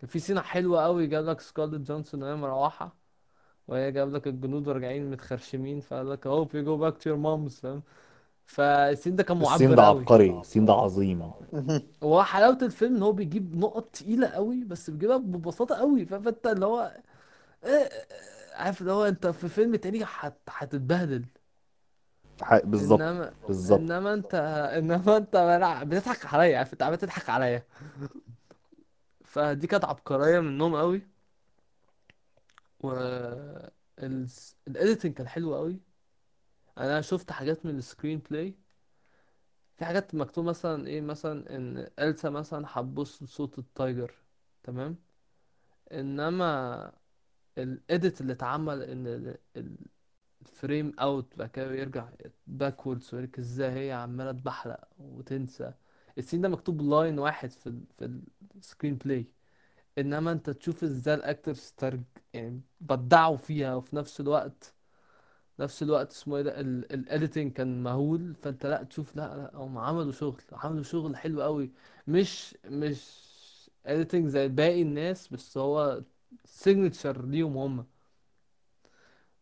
كان 0.00 0.08
في 0.08 0.18
سينة 0.18 0.40
حلوة 0.40 0.84
قوي 0.84 1.06
جاب 1.06 1.24
لك 1.24 1.40
سكارلت 1.40 1.80
جونسون 1.80 2.22
وهي 2.22 2.34
مروحة 2.34 2.96
وهي 3.68 3.92
جاب 3.92 4.12
لك 4.12 4.26
الجنود 4.26 4.68
راجعين 4.68 5.10
متخرشمين 5.10 5.80
فقال 5.80 6.10
لك 6.10 6.28
hope 6.28 6.48
you 6.52 6.64
go 6.66 6.82
back 6.84 6.98
to 7.02 7.06
your 7.10 7.18
moms. 7.24 7.60
فاهم؟ 7.60 7.82
فالسين 8.46 9.16
ده 9.16 9.22
كان 9.22 9.42
السين 9.42 9.68
معبر 9.68 9.74
ده 9.76 9.82
قوي 9.88 10.00
عبقري 10.00 10.40
السين 10.40 10.64
ده 10.64 10.72
عظيم. 10.72 11.30
هو 12.02 12.22
حلاوة 12.22 12.58
الفيلم 12.62 12.96
إن 12.96 13.02
هو 13.02 13.12
بيجيب 13.12 13.56
نقط 13.56 13.84
تقيلة 13.96 14.26
قوي 14.28 14.64
بس 14.64 14.90
بيجيبها 14.90 15.16
ببساطة 15.16 15.74
قوي 15.76 16.06
فاهم 16.06 16.22
فأنت 16.22 16.46
اللي 16.46 16.66
هو 16.66 16.92
إيه- 17.64 17.66
إيه- 17.66 17.92
عارف 18.54 18.80
اللي 18.80 18.92
هو 18.92 19.04
أنت 19.04 19.26
في 19.26 19.48
فيلم 19.48 19.76
تاني 19.76 20.04
هت... 20.04 20.38
هتتبهدل. 20.48 21.24
ح- 21.24 21.37
بالظبط 22.64 23.00
إنما 23.00 23.32
بالظبط 23.46 23.80
إنما 23.80 24.14
أنت 24.14 24.34
إنما 24.78 25.16
أنت 25.16 25.36
لا 25.36 25.84
بتضحك 25.84 26.26
عليا 26.34 26.58
عارف 26.58 26.72
انت 26.72 26.82
عمال 26.82 26.98
تضحك 26.98 27.30
عليا. 27.30 27.62
فدي 29.24 29.66
كانت 29.66 29.84
عبقرية 29.84 30.40
منهم 30.40 30.76
قوي 30.76 31.02
و 32.80 32.92
ال 34.68 34.74
editing 34.74 35.14
كان 35.14 35.28
حلو 35.28 35.54
قوي 35.54 35.80
أنا 36.78 37.00
شفت 37.00 37.32
حاجات 37.32 37.66
من 37.66 37.78
ال 37.78 38.18
screenplay 38.30 38.54
في 39.76 39.84
حاجات 39.84 40.14
مكتوب 40.14 40.44
مثلا 40.44 40.86
إيه 40.86 41.00
مثلا 41.00 41.56
إن 41.56 41.88
إلسا 41.98 42.30
مثلا 42.30 42.66
هتبص 42.68 43.22
لصوت 43.22 43.58
ال 43.58 43.67
tiger 43.67 44.14
تمام؟ 44.62 44.96
إنما 45.92 46.92
ال 47.58 47.70
edit 47.70 48.20
اللي 48.20 48.32
اتعمل 48.32 48.82
إن 48.82 49.06
ال- 49.06 49.38
ال- 49.56 49.86
ال 50.42 50.50
frame 50.50 50.92
out 51.00 51.36
بعد 51.36 51.48
كده 51.50 51.72
يرجع 51.74 52.08
backwards 52.46 53.14
ويوريك 53.14 53.38
إزاي 53.38 53.70
هي 53.70 53.92
عمالة 53.92 54.32
تبحلق 54.32 54.80
وتنسى. 54.98 55.72
ال 56.18 56.22
scene 56.22 56.40
ده 56.40 56.48
مكتوب 56.48 56.82
line 56.82 57.18
واحد 57.18 57.50
في 57.50 57.66
ال 57.68 57.84
في 57.98 58.20
ال 58.56 58.94
screenplay 58.96 59.26
إنما 59.98 60.32
أنت 60.32 60.50
تشوف 60.50 60.84
إزاي 60.84 61.14
ال 61.14 61.23
actors 61.23 61.74
ترج 61.76 62.02
يعني 62.34 62.62
بدعوا 62.80 63.36
فيها 63.36 63.74
وفي 63.74 63.96
نفس 63.96 64.20
الوقت 64.20 64.74
نفس 65.60 65.82
الوقت 65.82 66.10
اسمه 66.12 66.36
إيه 66.36 66.42
ده 66.42 66.60
ال 66.60 66.71
editing 66.71 67.52
كان 67.52 67.82
مهول. 67.82 68.34
فأنت 68.34 68.66
لأ 68.66 68.82
تشوف 68.82 69.16
لأ 69.16 69.36
لأ 69.36 69.50
هم 69.56 69.78
عملوا 69.78 70.12
شغل 70.12 70.42
عملوا 70.52 70.82
شغل 70.82 71.16
حلو 71.16 71.42
قوي 71.42 71.70
مش 72.06 72.56
مش 72.64 73.18
editing 73.86 74.26
زي 74.26 74.48
باقي 74.48 74.82
الناس 74.82 75.28
بس 75.28 75.58
هو 75.58 76.02
signature 76.44 77.26
ليهم 77.26 77.56
هم. 77.56 77.86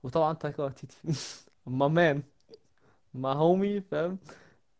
وطبعا 0.06 0.32
تايكا 0.34 0.62
واتيتي 0.62 0.96
my 1.66 1.88
man. 1.88 2.22
my 3.14 3.32
homie 3.32 3.80
فاهم؟ 3.80 4.18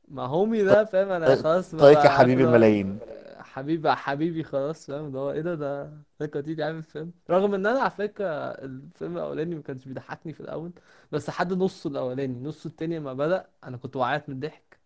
my 0.08 0.22
homie 0.26 0.62
ده 0.62 0.84
فاهم؟ 0.84 1.08
أنا 1.10 1.36
خلاص 1.36 1.70
تايكا 1.74 2.00
ببقى 2.00 2.12
عارف 2.12 2.20
حبيب 2.20 2.40
الملايين. 2.40 2.98
حبيبي 3.38 3.92
حبيبي 3.92 4.42
خلاص 4.44 4.86
فاهم؟ 4.86 5.06
اللي 5.06 5.18
هو 5.18 5.30
إيه 5.30 5.40
ده 5.40 5.54
ده 5.54 5.92
تايكا 6.18 6.36
واتيتي 6.38 6.62
عامل 6.62 6.82
فيلم 6.82 7.12
رغم 7.30 7.54
إن 7.54 7.66
أنا 7.66 7.80
على 7.80 7.90
فكرة 7.90 8.26
الفيلم 8.50 9.16
الأولاني 9.16 9.54
ما 9.54 9.62
كانش 9.62 9.84
بيضحكني 9.84 10.32
في 10.32 10.40
الأول 10.40 10.72
بس 11.12 11.28
لحد 11.28 11.52
نصه 11.52 11.90
الأولاني. 11.90 12.40
نصه 12.48 12.68
التاني 12.68 12.98
لما 12.98 13.12
بدأ 13.12 13.46
أنا 13.64 13.76
كنت 13.76 13.96
بعيط 13.96 14.28
من 14.28 14.34
الضحك. 14.34 14.78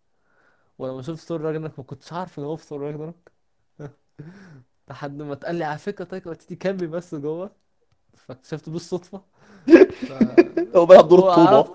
ولما 0.79 1.01
شفت 1.01 1.19
Thor 1.27 1.41
Ragnarok 1.41 1.79
ما 1.79 1.83
كنتش 1.85 2.13
عارف 2.13 2.39
إن 2.39 2.43
هو 2.43 2.55
في 2.55 2.65
Thor 2.65 2.81
Ragnarok 2.81 3.31
لحد 4.89 5.21
ما 5.21 5.33
اتقال 5.33 5.55
لي 5.55 5.63
على 5.63 5.77
فكرة 5.77 6.05
تايكا 6.05 6.29
واتيتي 6.29 6.55
كان 6.55 6.77
بيمثل 6.77 7.21
جوه. 7.21 7.51
فاكتشفت 8.15 8.69
بالصدفه. 8.69 9.23
هو 10.75 10.85
بيلعب 10.85 11.07
دور 11.07 11.19
الطوبة. 11.19 11.57
وعرفت 11.57 11.71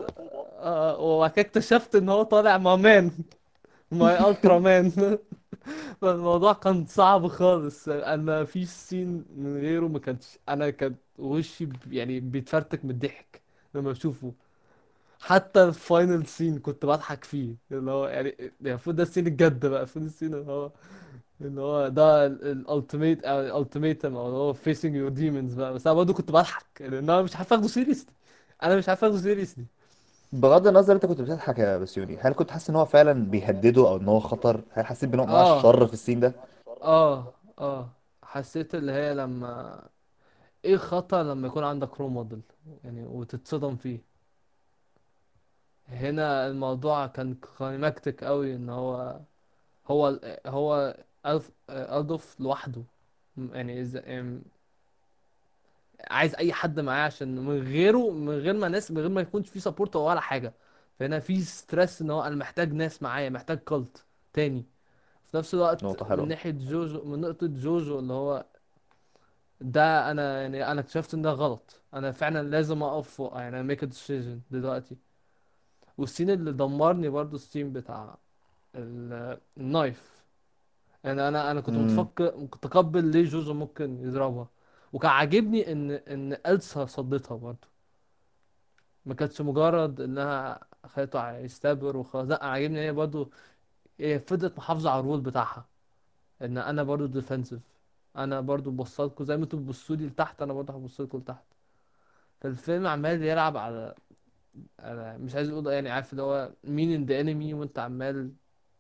آه، 0.61 0.99
وبعد 1.01 1.31
كده 1.31 1.47
اكتشفت 1.47 1.95
إن 1.97 2.09
هو 2.09 2.23
طالع 2.23 2.59
مع 2.59 2.77
man. 2.77 3.11
my 3.93 4.31
ultra 4.31 4.59
man 4.59 4.93
فالموضوع 6.03 6.53
كان 6.53 6.87
صعب 6.87 7.27
خالص. 7.29 7.89
أنا 7.89 8.45
في 8.45 8.65
scene 8.67 9.25
من 9.37 9.57
غيره 9.57 9.89
ما 9.89 9.99
كانش 9.99 10.39
أنا 10.49 10.71
كان 10.71 10.95
وشي 11.19 11.69
يعني 11.91 12.21
بيتفرتك 12.21 12.85
من 12.85 12.91
الضحك 12.91 13.43
لما 13.75 13.91
بشوفه. 13.91 14.33
حتى 15.21 15.65
ال 15.65 15.75
final 15.75 16.27
scene 16.27 16.59
كنت 16.59 16.87
بضحك 16.87 17.25
فيه. 17.25 17.55
اللي 17.73 17.91
هو 17.91 18.07
يعني 18.09 18.53
المفروض 18.61 18.97
ده 18.97 19.03
ال 19.03 19.07
scene 19.07 19.27
الجد 19.27 19.67
بقى. 19.67 19.79
المفروض 19.81 20.05
ال 20.05 20.10
scene 20.10 20.35
اللي 20.35 20.53
هو 20.53 20.71
اللي 21.41 21.61
هو 21.61 21.89
ده 21.89 22.27
ال 22.27 22.38
ultimate 22.38 23.25
أو 23.25 23.41
ال 23.41 23.48
ultimatum 23.48 24.17
أو 24.17 24.27
اللي 24.27 24.39
هو 24.39 24.53
facing 24.53 24.95
your 24.97 25.09
demons 25.09 25.55
بقى. 25.55 25.75
بس 25.75 25.87
أنا 25.87 25.97
برضه 25.97 26.15
كنت 26.15 26.31
بضحك 26.31 26.67
لأن 26.83 27.11
أنا 27.11 27.23
مش 27.23 27.37
عارف 27.37 27.53
أخده 27.53 27.69
seriously 27.69 28.13
أنا 28.63 28.77
مش 28.77 28.89
عارف 28.89 29.05
أخده 29.05 29.19
seriously 29.19 29.65
بغض 30.33 30.67
النظر 30.67 30.95
أنت 30.95 31.07
كنت 31.07 31.21
بتضحك 31.21 31.59
يا 31.59 31.79
بسيوني 31.79 32.17
هل 32.21 32.33
كنت 32.35 32.51
حاسس 32.51 32.71
إن 32.71 32.77
هو 32.77 32.85
فعلا 32.85 33.13
بيهدده 33.31 33.89
أو 33.89 33.97
إن 33.97 34.09
هو 34.09 34.21
خطر؟ 34.21 34.61
هل 34.73 34.87
حسيت 34.87 35.09
بنوع 35.11 35.25
من 35.27 35.31
انواع 35.31 35.45
آه. 35.47 35.59
الشر 35.59 35.87
في 35.87 35.93
ال 35.93 35.97
scene 35.97 36.21
ده؟ 36.21 36.33
آه 36.83 37.35
آه. 37.59 37.89
حسيت 38.23 38.75
اللي 38.75 38.93
هي 38.93 39.15
لما 39.15 39.81
إيه 40.65 40.77
خطأ 40.77 41.23
لما 41.23 41.47
يكون 41.49 41.65
عندك 41.65 42.01
role 42.01 42.11
model 42.11 42.41
يعني 42.85 43.05
وتتصدم 43.07 43.77
فيه. 43.77 44.01
هنا 45.89 46.47
الموضوع 46.47 47.07
كان 47.07 47.35
climactic 47.35 48.25
قوي 48.25 48.55
إن 48.57 48.71
هو 48.71 49.21
هو 49.89 50.21
هو 50.47 50.97
أدولف 51.71 52.41
لوحده. 52.41 52.83
يعني 53.37 53.91
يعني 53.95 54.41
عايز 56.11 56.35
أي 56.35 56.53
حد 56.53 56.81
معاه 56.81 57.07
عشان 57.07 57.37
من 57.39 57.63
غيره 57.63 58.11
من 58.11 58.29
غير 58.39 58.55
ما 58.55 58.69
ناس 58.69 58.91
من 58.91 58.99
غير 58.99 59.09
ما 59.09 59.21
يكونش 59.21 59.49
في 59.49 59.61
support 59.61 59.97
ولا 59.97 60.21
حاجة. 60.21 60.53
فهنا 60.99 61.21
في 61.21 61.41
stress 61.41 62.03
إن 62.03 62.11
هو 62.11 62.23
أنا 62.23 62.37
محتاج 62.37 62.73
ناس 62.73 63.03
معايا 63.03 63.31
محتاج 63.31 63.59
cult 63.59 64.05
تاني. 64.33 64.65
في 65.27 65.37
نفس 65.37 65.55
الوقت 65.55 65.85
نقطة 65.85 66.05
من 66.05 66.11
حلوة 66.11 66.27
ناحية 66.27 66.51
جوجو 66.51 67.05
من 67.05 67.21
نقطة 67.21 67.47
جوجو 67.47 67.99
اللي 67.99 68.13
هو 68.13 68.45
ده 69.61 70.11
أنا 70.11 70.43
يعني 70.43 70.71
أنا 70.73 70.81
اكتشفت 70.81 71.15
إن 71.15 71.23
ده 71.23 71.31
غلط. 71.31 71.81
أنا 71.95 72.13
فعلا 72.13 72.43
لازم 72.49 72.83
أقف 72.83 73.23
يعني 73.35 73.63
make 73.63 73.83
a 73.83 73.87
decision 73.87 74.41
دلوقتي. 74.51 74.97
وال 75.99 76.08
scene 76.08 76.31
اللي 76.31 76.53
دمرني 76.53 77.09
برضو 77.09 77.37
ال 77.37 77.43
scene 77.43 77.73
بتاع 77.73 78.17
ال- 78.75 79.39
ال 79.59 79.68
knife 79.68 80.16
يعني 81.05 81.29
أنا 81.29 81.51
أنا 81.51 81.61
كنت 81.61 81.77
امم 81.77 81.85
متفكر 81.85 82.37
متقبل 82.37 83.05
ليه 83.05 83.25
جوجو 83.25 83.55
ممكن 83.55 84.01
يضربها. 84.05 84.49
وكان 84.93 85.11
عاجبني 85.11 85.73
إن 85.73 85.91
إن 85.91 86.39
إلسا 86.47 86.87
صدتها 86.87 87.37
برضو. 87.37 87.69
ما 89.07 89.15
كانتش 89.15 89.41
مجرد 89.41 90.01
إنها 90.01 90.61
خدت 90.87 91.39
ال 91.39 91.50
stab 91.50 91.97
وخلاص 91.97 92.29
لأ 92.29 92.45
عاجبني 92.45 92.81
هي 92.81 92.93
برضو 92.93 93.31
هي 94.01 94.21
فضلت 94.21 94.59
محافظة 94.59 94.91
على 94.91 95.01
ال 95.01 95.05
role 95.05 95.21
بتاعها. 95.21 95.67
إن 96.43 96.59
أنا 96.59 96.83
برضو 96.83 97.21
defensive 97.21 97.61
أنا 98.17 98.41
برضو 98.41 98.71
بوصلكوا 98.71 99.25
زي 99.27 99.37
ما 99.37 99.45
أنتوا 99.45 99.59
بتبصوا 99.59 99.97
لي 99.97 100.07
لتحت 100.07 100.43
أنا 100.43 100.53
برضو 100.53 100.73
هبصلكوا 100.73 101.21
لتحت. 101.21 101.45
فالفيلم 102.41 102.87
عمال 102.87 103.23
يلعب 103.23 103.57
على 103.57 103.95
على 104.81 105.19
مش 105.19 105.35
عايز 105.35 105.51
أقول 105.51 105.67
يعني 105.67 105.91
عارف 105.91 106.13
اللي 106.13 106.23
هو 106.23 106.53
مين 106.65 106.93
ان 106.93 107.07
the 107.07 107.21
enemy 107.21 107.55
وانت 107.55 107.79
عمال 107.79 108.33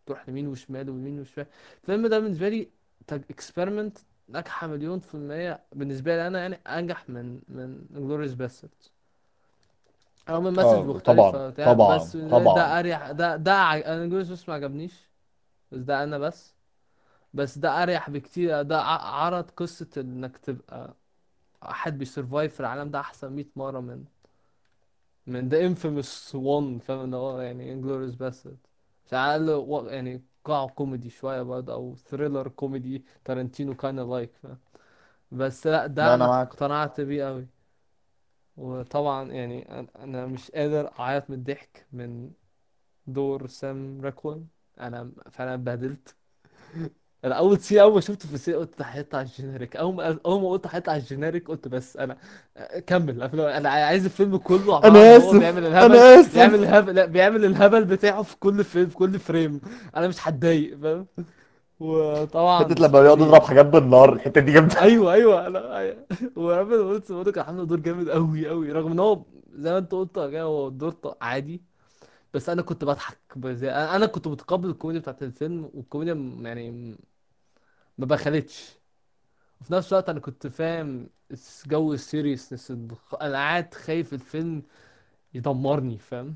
تروح 0.07 0.29
يمين 0.29 0.47
وشمال 0.49 0.91
ويمين 0.91 1.21
وشمال. 1.21 1.47
الفيلم 1.83 2.07
ده 2.07 2.19
بالنسبة 2.19 2.49
لي 2.49 2.69
experiment 3.13 3.99
ناجحة 4.29 4.67
مليون 4.67 5.01
في 5.01 5.15
المية. 5.15 5.61
بالنسبة 5.73 6.17
لي 6.17 6.27
أنا 6.27 6.39
يعني 6.41 6.55
أنجح 6.67 7.09
من 7.09 7.41
من 7.49 7.87
Inglourious 7.97 8.33
Basterds 8.33 8.91
رغم 10.31 10.47
ال 10.47 10.49
message 10.49 10.65
آه 10.67 10.83
مختلفة 10.85 11.51
طبعا 11.51 11.75
طبعا 11.75 11.97
بس 11.97 12.17
ده, 12.17 12.29
طبعا. 12.31 12.55
ده 12.55 12.79
أريح 12.79 13.11
ده 13.11 13.37
ده 13.37 13.53
ع- 13.55 13.77
أنا 13.77 14.03
Inglourious 14.03 14.29
بس 14.29 14.49
ما 14.49 14.55
عجبنيش. 14.55 14.95
بس 15.73 15.79
ده 15.79 16.03
أنا 16.05 16.19
بس. 16.19 16.55
بس 17.35 17.59
ده 17.59 17.83
أريح 17.83 18.11
بكتير. 18.11 18.63
ده 18.63 18.81
عرض 18.83 19.51
قصة 19.51 19.87
إنك 19.97 20.37
تبقى 20.39 20.95
حد 21.63 21.99
بي 21.99 22.11
survive 22.11 22.55
في 22.55 22.61
العالم 22.61 22.91
ده 22.91 23.01
أحسن 23.01 23.33
100 23.33 23.45
مرة 23.57 23.81
من 23.81 24.05
من 25.27 25.51
The 25.51 25.55
Infamous 25.77 26.33
One. 26.33 26.83
فاهم؟ 26.87 27.05
اللي 27.05 27.17
هو 27.17 27.41
يعني 27.41 27.73
Inglourious 27.73 28.15
Basterds 28.15 28.57
على 29.15 29.37
الاقل 29.37 29.51
و- 29.71 29.87
يعني 29.89 30.25
قاع 30.45 30.67
كوميدي 30.67 31.11
شوية 31.11 31.43
برضه 31.43 31.73
أو 31.73 31.97
ثريلر 31.97 32.49
كوميدي 32.49 33.05
تارانتينو 33.25 33.75
كان 33.77 34.01
لايك 34.11 34.33
بس 35.31 35.67
لا 35.67 35.87
لا 36.01 36.07
ده 36.07 36.15
أنا 36.15 36.25
أنا 36.25 36.27
معاك. 36.27 36.53
اقتنعت 36.53 37.01
بيه 37.01 37.25
قوي 37.25 37.49
وطبعا 38.57 39.33
يعني 39.33 39.65
أنا- 39.65 40.01
أنا 40.01 40.27
مش 40.27 40.51
قادر 40.51 40.91
أعيط 41.01 41.31
من 41.31 41.37
الضحك 41.37 41.87
من 41.93 42.31
دور 43.07 43.49
سام 43.49 44.01
راكوين 44.03 44.49
أنا 44.81 45.13
فعلا 45.33 45.55
اتبهدلت. 45.55 46.17
أنا 47.27 47.35
أول 47.35 47.59
سي 47.61 47.83
أول 47.83 47.95
ما 47.95 48.01
شفته 48.01 48.29
في 48.29 48.35
السي 48.35 48.55
قلت 48.55 48.79
ده 48.79 48.85
هيطلع 48.85 49.21
الجينيريك. 49.21 49.77
أول 49.77 49.95
ما 49.95 50.19
أول 50.27 50.43
ما 50.43 50.51
قلت 50.51 50.67
هيطلع 50.67 50.97
الجينيريك 50.97 51.49
قلت 51.49 51.69
بس 51.69 51.97
أنا 51.97 52.17
كمل. 52.87 53.23
أنا 53.41 53.69
عايز 53.69 54.05
الفيلم 54.05 54.37
كله 54.37 54.77
عبارة 54.77 54.89
أنا 54.89 54.99
عن 54.99 55.21
هو 55.21 55.31
آسف، 55.31 55.39
بيعمل 55.39 55.67
الهبل 55.67 55.97
أنا 55.97 56.21
آسف. 56.21 56.35
بيعمل 56.35 56.55
الهبل 56.55 56.95
لا 56.95 57.07
بيعمل 57.07 57.45
الهبل 57.45 57.85
بتاعه 57.85 58.23
في 58.23 58.37
كل 58.37 58.65
فيلم 58.65 58.89
في 58.89 58.95
كل 58.97 59.19
فريم. 59.19 59.61
أنا 59.97 60.09
مش 60.09 60.29
هتضايق 60.29 60.79
فاهم؟ 60.83 61.07
وطبعا 61.81 62.59
حتة 62.59 62.75
لما 62.87 63.01
بيقعد 63.03 63.21
يضرب 63.21 63.43
حاجات 63.43 63.67
بالنار 63.67 64.13
الحتة 64.13 64.41
دي 64.41 64.53
جامدة. 64.53 64.83
أيوه 64.83 65.13
أيوه. 65.13 65.47
أنا 65.47 65.79
أيوة. 65.79 65.97
وريبل 66.37 66.73
ويلسون 66.73 67.17
برضه 67.17 67.33
كان 67.33 67.45
عامل 67.45 67.67
دور 67.67 67.81
جامد 67.81 68.09
قوي 68.09 68.49
قوي 68.49 68.73
رغم 68.73 68.93
إن 68.93 68.99
هو 68.99 69.23
زي 69.55 69.73
ما 69.73 69.79
أنت 69.79 69.93
قلت 69.93 70.17
يا 70.17 70.27
جماعة 70.27 70.45
هو 70.45 70.69
دور 70.69 70.95
عادي. 71.21 71.63
بس 72.35 72.49
أنا 72.49 72.63
كنت 72.63 72.85
بضحك 72.85 73.19
أنا 73.37 73.97
أنا 73.97 74.07
كنت 74.07 74.29
متقبل 74.29 74.69
الكوميديا 74.71 75.01
بتاعت 75.01 75.23
الفيلم 75.23 75.71
والكوميديا 75.75 76.15
يعني 76.43 76.97
ما 77.99 78.07
بخلتش. 78.07 78.77
وفي 79.61 79.73
نفس 79.73 79.93
الوقت 79.93 80.09
أنا 80.09 80.21
كنت 80.21 80.47
فاهم 80.47 81.09
جو 81.67 81.93
ال 81.93 81.99
seriousness 81.99 82.71
أنا 83.23 83.35
قاعد 83.35 83.75
خايف 83.75 84.13
الفيلم 84.13 84.63
يدمرني 85.35 85.99
فاهم؟ 85.99 86.35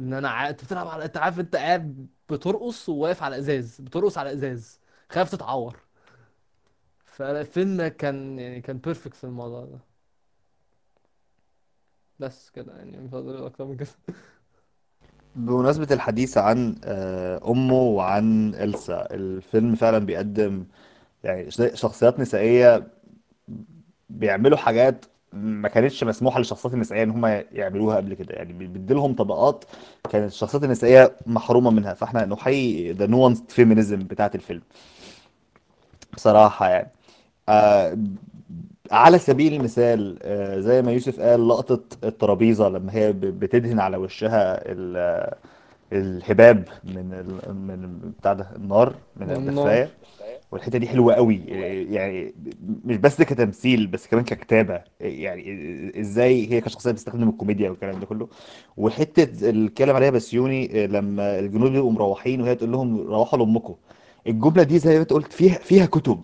إن 0.00 0.12
أنا 0.14 0.48
أنت 0.50 0.64
بتلعب 0.64 0.86
على 0.88 1.04
أنت 1.04 1.16
عارف 1.16 1.40
أنت 1.40 1.56
قاعد 1.56 2.06
بترقص 2.30 2.88
وواقف 2.88 3.22
على 3.22 3.38
إزاز 3.38 3.80
بترقص 3.80 4.18
على 4.18 4.32
إزاز 4.32 4.80
خايف 5.10 5.30
تتعور. 5.30 5.76
فالفيلم 7.04 7.88
كان 7.88 8.38
يعني 8.38 8.60
كان 8.60 8.78
بيرفكت 8.78 9.14
في 9.14 9.24
الموضوع 9.24 9.64
ده. 9.64 9.78
بس 12.18 12.50
كده 12.50 12.76
يعني 12.76 12.98
مش 12.98 13.14
هقدر 13.14 13.46
أكتر 13.46 13.64
من 13.64 13.76
كده. 13.76 13.88
بمناسبة 15.36 15.88
الحديث 15.90 16.38
عن 16.38 16.76
آه، 16.84 17.50
أمه 17.50 17.74
وعن 17.82 18.54
إلسا 18.54 19.08
الفيلم 19.14 19.74
فعلا 19.74 19.98
بيقدم 19.98 20.64
يعني 21.24 21.50
شخصيات 21.74 22.20
نسائية 22.20 22.86
بيعملوا 24.10 24.58
حاجات 24.58 25.04
ما 25.32 25.68
كانتش 25.68 26.04
مسموحة 26.04 26.38
للشخصيات 26.38 26.74
النسائية 26.74 27.02
إن 27.02 27.10
هم 27.10 27.26
يعملوها 27.52 27.96
قبل 27.96 28.14
كده. 28.14 28.34
يعني 28.34 28.52
بيديلهم 28.52 29.14
طبقات 29.14 29.64
كانت 30.10 30.32
الشخصيات 30.32 30.64
النسائية 30.64 31.12
محرومة 31.26 31.70
منها. 31.70 31.94
فإحنا 31.94 32.26
نحيي 32.26 32.92
the 32.92 33.06
nuance 33.06 33.42
feminism 33.48 33.98
بتاعت 33.98 34.34
الفيلم. 34.34 34.62
بصراحة 36.14 36.68
يعني. 36.68 36.90
آه 37.48 37.98
على 38.90 39.18
سبيل 39.18 39.54
المثال 39.54 40.18
آه 40.22 40.60
زي 40.60 40.82
ما 40.82 40.92
يوسف 40.92 41.20
قال 41.20 41.48
لقطة 41.48 41.80
الترابيزة 42.04 42.68
لما 42.68 42.94
هي 42.94 43.12
بتدهن 43.12 43.80
على 43.80 43.96
وشها 43.96 44.72
ال- 44.72 45.34
الهباب 45.92 46.68
من 46.84 47.12
ال... 47.12 47.54
من 47.54 48.12
بتاع 48.20 48.32
ده 48.32 48.46
النار 48.56 48.94
من 49.16 49.30
النار. 49.30 49.88
والحتة 50.52 50.78
دي 50.78 50.88
حلوة 50.88 51.14
قوي. 51.14 51.36
يعني 51.90 52.34
مش 52.84 52.96
بس 52.96 53.22
كتمثيل 53.22 53.86
بس 53.86 54.06
كمان 54.06 54.24
ككتابة. 54.24 54.80
يعني 55.00 56.00
إزاي 56.00 56.52
هي 56.52 56.60
كشخصية 56.60 56.90
بتستخدم 56.90 57.28
الكوميديا 57.28 57.70
والكلام 57.70 58.00
ده 58.00 58.06
كله. 58.06 58.28
وحتة 58.76 59.48
اللي 59.50 59.66
اتكلم 59.68 59.96
عليها 59.96 60.10
بسيوني 60.10 60.86
لما 60.86 61.38
الجنود 61.38 61.70
بيبقوا 61.72 61.92
مروحين 61.92 62.40
وهي 62.40 62.54
تقول 62.54 62.72
لهم 62.72 63.00
روحوا 63.00 63.38
لأمكم. 63.38 63.74
الجملة 64.26 64.62
دي 64.62 64.78
زي 64.78 64.94
ما 64.94 65.00
انت 65.00 65.12
قلت 65.12 65.32
فيها 65.32 65.54
فيها 65.58 65.86
كتب. 65.86 66.20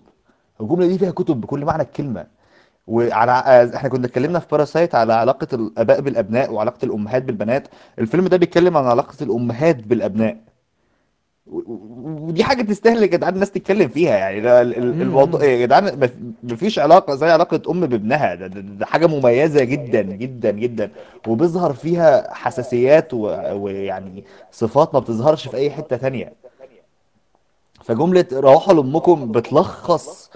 الجملة 0.61 0.87
دي 0.87 0.97
فيها 0.97 1.11
كتب 1.11 1.41
بكل 1.41 1.65
معنى 1.65 1.83
الكلمة. 1.83 2.27
وعلى 2.87 3.31
إحنا 3.75 3.89
كنا 3.89 4.05
اتكلمنا 4.05 4.39
في 4.39 4.47
باراسايت 4.51 4.95
على 4.95 5.13
علاقة 5.13 5.47
الآباء 5.53 6.01
بالأبناء 6.01 6.53
وعلاقة 6.53 6.85
الأمهات 6.85 7.23
بالبنات. 7.23 7.67
الفيلم 7.99 8.27
ده 8.27 8.37
بيتكلم 8.37 8.77
عن 8.77 8.85
بالأبناء 9.87 10.37
و- 10.37 10.37
و- 10.37 10.48
ودي 11.51 12.43
حاجة 12.43 12.61
تستاهل 12.61 13.01
يا 13.01 13.07
جدعان 13.07 13.33
الناس 13.33 13.51
تتكلم 13.51 13.87
فيها 13.89 14.17
يعني. 14.17 14.61
الموضوع 14.61 15.43
يا 15.43 15.65
جدعان؟ 15.65 15.99
مف- 15.99 16.13
مفيش 16.43 16.79
علاقة 16.79 17.15
زي 17.15 17.29
علاقة 17.29 17.61
أم 17.71 17.79
بابنها. 17.85 18.35
ده, 18.35 18.47
ده, 18.47 18.59
ده 18.61 18.85
حاجة 18.85 19.07
مميزة 19.07 19.63
جدا 19.63 20.01
جدا 20.01 20.51
جدا. 20.51 20.91
وبيظهر 21.27 21.73
فيها 21.73 22.33
حساسيات 22.33 23.13
ويعني 23.13 24.23
صفات 24.51 24.93
ما 24.93 24.99
بتظهرش 24.99 25.47
في 25.47 25.57
أي 25.57 25.71
حتة 25.71 25.97
تانية. 25.97 26.33
فجملة 27.83 28.25
روحوا 28.33 28.73
لأمكم 28.73 29.31
بتلخص 29.31 30.31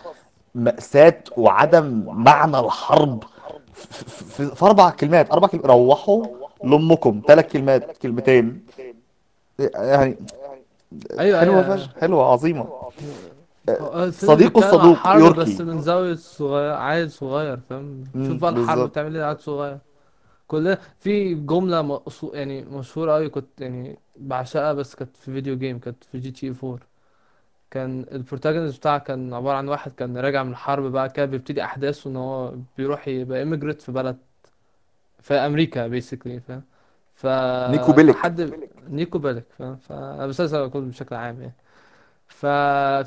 مأساة 0.55 1.17
وعدم 1.37 2.03
معنى 2.07 2.59
الحرب. 2.59 3.23
في, 3.73 4.65
أربع 4.65 4.89
كلمات 4.89 5.31
أربع 5.31 5.47
كلمات. 5.47 5.65
روحوا 5.65 6.25
لأمكم. 6.63 7.21
ثلاث 7.27 7.51
كلمات 7.51 7.97
كلمتين. 7.97 8.65
يعني 9.75 10.17
أيوه 11.19 11.39
حلوة 11.39 11.63
أيوه 11.63 11.75
فشخ 11.75 11.99
حلوة 11.99 12.31
عظيمة. 12.31 12.61
هو 13.69 14.03
الفيلم 14.03 14.31
صديقه 14.31 14.35
بيتكلم 14.35 14.79
عن 14.79 14.91
الصدوق 14.91 15.15
يوركي. 15.15 15.39
بس 15.39 15.61
من 15.61 15.81
زاوية 15.81 16.15
صغير 16.15 16.73
عيل 16.73 17.11
صغير 17.11 17.59
فاهم؟ 17.69 18.03
شوف 18.27 18.41
بقى 18.41 18.51
الحرب. 18.51 18.89
بتعمل 18.89 19.17
إيه 19.17 19.23
عيل 19.23 19.39
صغير. 19.39 19.77
كلها 20.47 20.77
في 20.99 21.33
جملة 21.33 21.81
مقصو... 21.81 22.31
يعني 22.33 22.61
مشهورة 22.61 23.15
أوي 23.15 23.29
كنت 23.29 23.61
يعني 23.61 23.97
بعشقها 24.17 24.73
بس 24.73 24.95
كانت 24.95 25.17
في 25.17 25.31
video 25.31 25.57
game 25.57 25.79
كانت 25.79 26.03
في 26.03 26.19
GTA 26.19 26.53
4 26.63 26.79
كان 27.71 28.05
ال 28.11 28.17
protagonist 28.17 28.77
بتاعها 28.77 28.97
كان 28.97 29.33
عبارة 29.33 29.57
عن 29.57 29.67
واحد 29.67 29.91
كان 29.91 30.17
راجع 30.17 30.43
من 30.43 30.51
الحرب 30.51 30.91
بقى 30.91 31.09
كده 31.09 31.25
بيبتدي 31.25 31.63
أحداثه 31.63 32.09
إن 32.09 32.15
هو 32.15 32.53
بيروح 32.77 33.07
يبقى 33.07 33.39
immigrant 33.39 33.81
في 33.81 33.91
بلد 33.91 34.17
في 35.21 35.33
أمريكا 35.33 35.87
basically 35.87 36.39
فاهم؟ 36.39 36.63
ف 37.23 37.25
نيكو 37.71 37.91
بيليك. 37.91 38.15
فحد 38.15 38.53
نيكو 38.89 39.19
بيلك 39.19 39.45
فاهم 39.57 39.75
فالمسلسل 39.75 40.69
كله 40.69 40.81
بشكل 40.81 41.15
عام 41.15 41.41
يعني. 41.41 41.53
ف... 42.27 42.45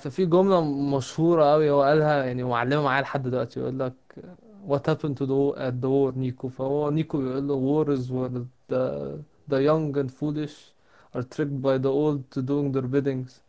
ففي 0.03 0.27
جملة 0.27 0.61
مشهورة 0.97 1.45
أوي 1.55 1.71
هو 1.71 1.83
قالها 1.83 2.25
يعني 2.25 2.45
معلمة 2.45 2.83
معايا 2.83 3.03
لحد 3.03 3.23
دلوقتي 3.29 3.61
يقول 3.61 3.79
لك 3.79 3.93
What 4.69 4.87
happened 4.91 5.17
to 5.19 5.27
the 5.27 5.55
at 5.57 5.81
the 5.83 5.89
war 5.89 6.17
نيكو. 6.17 6.49
فهو 6.49 6.91
نيكو 6.91 7.19
بيقول 7.19 7.49
له 7.49 7.85
war 7.85 7.89
is 7.97 8.11
where 8.11 8.33
the, 8.73 9.19
the 9.53 9.61
young 9.63 9.97
and 10.01 10.11
foolish 10.11 10.57
are 11.15 11.23
tricked 11.23 11.63
by 11.63 11.79
the 11.79 11.91
old 11.91 12.21
to 12.35 12.43
doing 12.43 12.73
their 12.73 12.89
biddings. 12.95 13.41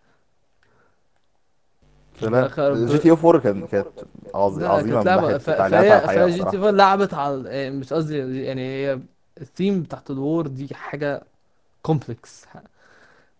GTA 2.21 3.15
4 3.15 3.39
كان 3.39 3.67
كانت 3.67 3.87
عظ- 4.35 4.59
لا 4.59 4.69
عظيمة 4.69 5.03
كانت 5.03 5.49
على 5.49 5.79
فهي 5.79 6.31
GTA 6.31 6.43
بصراحة. 6.43 6.57
four 6.57 6.71
لعبت 6.71 7.13
على 7.13 7.43
يعني 7.49 7.75
مش 7.75 7.93
قصدي 7.93 8.43
يعني 8.43 8.61
هي 8.61 8.99
الثيم 9.41 9.81
بتاعت 9.81 10.11
ال 10.11 10.20
war 10.20 10.47
دي 10.47 10.73
حاجة 10.73 11.23
complex 11.81 12.45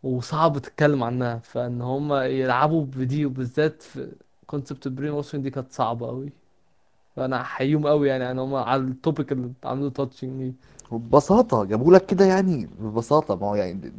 وصعب 0.03 0.57
تتكلم 0.57 1.03
عنها. 1.03 1.37
فإن 1.43 1.81
هم 1.81 2.13
يلعبوا 2.13 2.85
بدي 2.85 3.25
وبالذات 3.25 3.81
في 3.81 4.11
concept 4.47 4.85
ال 4.87 5.11
brainwashing 5.11 5.43
دي 5.43 5.49
كانت 5.49 5.71
صعبة 5.71 6.07
قوي 6.07 6.31
فأنا 7.15 7.41
احييهم 7.41 7.87
قوي 7.87 8.07
يعني 8.07 8.31
ان 8.31 8.39
هم 8.39 8.55
على 8.55 8.81
ال 8.81 8.90
topic 8.90 9.31
اللي 9.31 9.51
عملوا 9.63 9.89
touching 9.89 10.43
دي. 10.43 10.53
وببساطة 10.91 11.63
جابوا 11.63 11.93
لك 11.93 12.05
كده 12.05 12.25
يعني 12.25 12.69
ببساطة. 12.79 13.35
ما 13.35 13.47
هو 13.47 13.55
يعني 13.55 13.91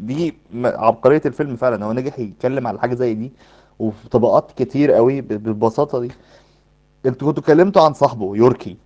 دي 0.00 0.34
عبقرية 0.64 1.22
الفيلم 1.26 1.56
فعلا. 1.56 1.84
هو 1.84 1.92
نجح 1.92 2.18
يتكلم 2.18 2.66
على 2.66 2.80
حاجة 2.80 2.94
زي 2.94 3.14
دي 3.14 3.32
وفي 3.78 4.08
طبقات 4.08 4.52
كتير 4.52 4.92
قوي 4.92 5.20
بالبساطة 5.20 6.00
دي. 6.00 6.10
أنتوا 7.06 7.28
كنتوا 7.28 7.42
اتكلمتوا 7.42 7.82
عن 7.82 7.94
صاحبه 7.94 8.36
يوركي. 8.36 8.76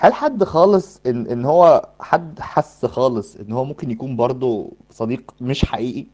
هل 0.00 0.12
حد 0.14 0.44
خالص 0.44 1.00
إن 1.06 1.26
إن 1.26 1.44
هو 1.44 1.88
حد 2.00 2.40
حس 2.40 2.86
خالص 2.86 3.36
إن 3.36 3.52
هو 3.52 3.64
ممكن 3.64 3.90
يكون 3.90 4.16
برضه 4.16 4.72
صديق 4.90 5.34
مش 5.40 5.64
حقيقي؟ 5.64 6.06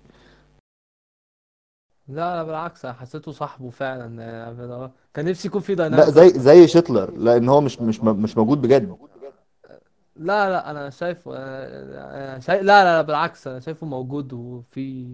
لا 2.09 2.37
لا 2.37 2.43
بالعكس 2.43 2.84
أنا 2.84 2.95
حسيته 2.95 3.32
صاحبه 3.32 3.70
فعلا. 3.70 4.22
يعني 4.22 4.93
كان 5.14 5.24
نفسي 5.24 5.49
يكون 5.49 5.61
في 5.61 5.74
لا 5.74 5.78
dynamic 5.79 6.09
زي 6.09 6.26
أكتر 6.26 6.39
زي 6.39 6.68
شيتلر 6.68 7.11
لأن 7.11 7.49
هو 7.49 7.61
مش 7.61 7.80
مش 7.80 8.01
مش 8.01 8.37
موجود 8.37 8.62
بجد. 8.62 8.97
لا 10.16 10.51
لا 10.51 10.70
أنا 10.70 10.91
شايفه 10.91 11.37
أنا 11.37 12.32
أنا 12.34 12.41
شايف 12.41 12.62
لا 12.62 12.84
لا 12.84 13.03
بالعكس 13.03 13.47
أنا 13.47 13.61
شايفه 13.61 13.87
موجود 13.87 14.32
وفي 14.32 15.07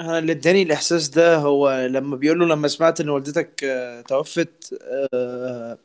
أنا 0.00 0.18
اللي 0.18 0.32
إداني 0.32 0.62
الإحساس 0.62 1.08
ده 1.08 1.36
هو 1.36 1.86
لما 1.90 2.16
بيقول 2.16 2.38
له 2.38 2.46
لما 2.46 2.68
سمعت 2.68 3.00
إن 3.00 3.08
والدتك 3.08 3.64
آه، 3.64 4.00
توفت 4.00 4.78
آه، 5.14 5.78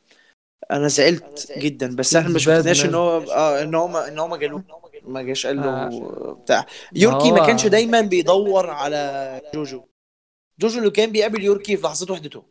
أنا 0.72 0.88
زعلت 0.88 1.51
جدا 1.57 1.95
بس 1.95 2.15
إحنا 2.15 2.30
ما 2.30 2.39
شفناش 2.39 2.86
إن. 2.86 2.95
هو 2.95 3.17
آه 3.32 3.63
إن 3.63 3.76
هو 3.76 3.88
ما 3.88 4.07
إن 4.07 4.20
هو 4.20 4.28
ما 4.28 4.38
جالوش 4.38 4.61
ما 5.07 5.22
جاش 5.22 5.45
قال 5.47 5.57
له 5.57 5.63
آه. 5.70 6.38
بتاع 6.43 6.65
يوركي 6.95 7.32
ما 7.32 7.45
كانش 7.45 7.67
دايما 7.67 8.01
بيدور 8.01 8.70
على 8.70 9.41
جوجو 9.53 9.82
جوجو 10.59 10.80
اللي 10.80 10.89
كان 10.89 11.11
بيقابل 11.11 11.43
يوركي 11.43 11.78
في 11.78 11.84
لحظات 11.84 12.11
وحدته 12.11 12.43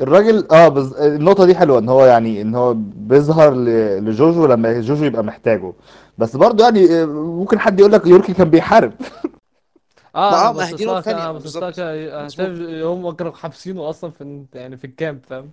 الراجل 0.00 0.46
آه 0.50 0.68
بز... 0.68 0.94
النقطة 0.94 1.44
دي 1.44 1.54
حلوة 1.54 1.78
إن 1.78 1.88
هو 1.88 2.04
يعني 2.04 2.42
إن 2.42 2.54
هو 2.54 2.74
بيظهر 2.78 3.54
ل... 3.54 3.64
لجوجو 4.04 4.46
لما 4.46 4.80
جوجو 4.80 5.04
يبقى 5.04 5.24
محتاجه 5.24 5.72
بس 6.18 6.36
برضه 6.36 6.64
يعني 6.64 7.02
آه، 7.02 7.04
ممكن 7.06 7.58
حد 7.58 7.80
يقول 7.80 7.92
لك 7.92 8.06
يوركي 8.06 8.32
كان 8.34 8.50
بيحارب 8.50 8.92
آه 10.14 10.52
ما- 10.52 10.68
أنا 11.06 11.28
آه، 11.28 11.32
بالظبط. 11.32 11.74
شايف 11.74 12.60
هم 12.82 13.10
كانوا 13.10 13.32
حابسينه 13.32 13.90
أصلا 13.90 14.10
في 14.10 14.44
يعني 14.54 14.76
في 14.76 14.84
ال 14.84 14.91
camp 14.91 15.20
فاهم 15.28 15.50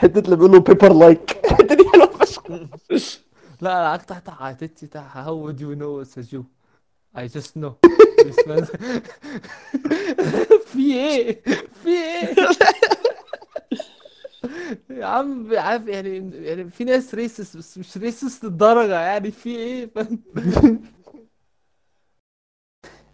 حتة 0.00 0.18
اللي 0.18 0.36
بيقول 0.36 0.52
له 0.52 0.60
paper 0.60 0.92
like 0.92 1.40
الحتة 1.44 1.74
دي 1.74 1.84
حلوة 1.92 2.06
فشخ. 2.06 2.50
لا 3.62 3.92
لا 3.92 3.96
تحت 3.96 4.24
تحت 4.24 4.64
how 4.96 5.34
would 5.34 5.60
you 5.60 5.74
know 5.76 6.00
it's 6.00 6.16
a 6.16 6.22
Jew 6.22 6.44
I 7.14 7.26
just 7.26 7.56
know. 7.56 7.74
في 10.72 10.94
إيه؟ 10.94 11.42
في 11.82 11.88
إيه؟ 11.88 12.34
عم 15.04 15.50
عارف 15.58 15.86
يعني 15.86 16.30
يعني 16.46 16.70
في 16.70 16.84
ناس 16.84 17.14
racist 17.14 17.56
بس 17.56 17.78
مش 17.78 17.96
racist 17.96 18.44
للدرجة 18.44 19.00
يعني. 19.00 19.30
في 19.30 19.56
إيه؟ 19.56 19.90
فاهم؟ 19.94 20.18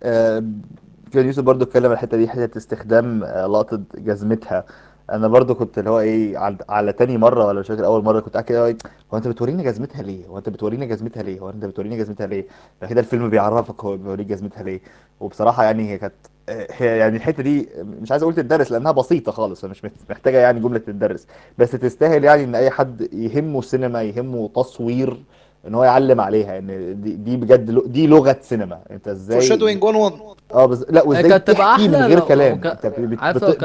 آه، 0.03 0.45
كان 1.13 1.27
يوسف 1.27 1.43
برضو 1.43 1.65
اتكلم 1.65 1.85
على 1.85 1.93
الحتة 1.95 2.17
دي 2.17 2.29
حتة 2.29 2.59
استخدام 2.59 3.25
آه، 3.25 3.47
لقطة 3.47 3.83
جزمتها. 3.95 4.67
أنا 5.11 5.29
برضو 5.29 5.55
كنت 5.55 5.79
اللي 5.79 5.91
هو 5.91 6.01
إيه 6.01 6.39
على, 6.69 6.93
تاني 6.93 7.19
مرة 7.19 7.47
ولا 7.47 7.61
مش 7.61 7.67
فاكر 7.69 7.87
اول 7.87 8.05
مرة 8.05 8.21
كنت 8.21 8.33
قاعد 8.35 8.45
كده 8.45 8.67
إيه، 8.67 8.77
هو 9.15 9.19
أنت 9.19 9.29
بتوريني 9.29 9.63
جزمتها 9.63 10.03
ليه؟ 10.03 10.27
هو 10.27 10.39
أنت 10.39 10.49
بتوريني 10.49 10.87
جزمتها 10.87 11.23
ليه؟ 11.23 11.41
هو 11.41 11.51
أنت 11.51 11.65
بتوريني 11.65 11.97
جزمتها 11.97 12.27
ليه؟ 12.27 12.47
بعد 12.81 12.91
كده 12.91 13.01
الفيلم 13.01 13.31
بيعرفك 13.31 13.85
هو 13.85 13.97
بيوريك 13.97 14.27
جزمتها 14.27 14.63
ليه. 14.63 14.81
وبصراحة 15.21 15.65
يعني 15.65 15.91
هي 15.91 15.99
كانت 15.99 16.15
آه، 16.49 16.67
هي 16.71 16.99
يعني 16.99 17.17
الحتة 17.17 17.43
دي 17.43 17.69
مش 17.83 18.11
عايز 18.13 18.23
أقول 18.23 18.35
تدرس 18.35 18.73
لأنها 18.73 18.93
بسيطة 18.93 19.33
خالص 19.33 19.65
مش 19.65 19.83
محتاجة 20.11 20.39
يعني 20.39 20.61
جملة 20.61 20.79
تدرس 20.79 21.27
بس 21.59 21.71
تستاهل 21.71 22.25
يعني 22.25 22.45
إن 22.45 22.55
أي 22.55 22.71
حد 22.71 23.09
يهمه 23.13 23.63
سينما 23.63 24.03
يهمه 24.03 24.49
تصوير 24.49 25.23
ان 25.67 25.75
هو 25.75 25.85
يعلم 25.85 26.21
عليها 26.21 26.59
ان 26.59 27.01
دي, 27.03 27.13
دي 27.17 27.37
بجد 27.37 27.93
دي 27.93 28.07
لغة 28.07 28.39
سينما 28.43 28.83
انت 28.91 29.09
إزاي 29.09 29.41
foreshadowing 29.41 29.85
1 29.85 29.97
1 29.99 30.37
آه 30.55 30.67
بز... 30.67 30.85
لا 30.89 31.03
وازاي 31.03 31.29
كانت 31.29 31.47
تبقى 31.51 31.77
تحكي 31.77 31.89
من 31.89 31.95
غير 31.95 32.19
لو- 32.19 32.25
كلام 32.27 32.59
وك- 32.59 32.67
انت 32.67 32.87
بت... 32.87 33.01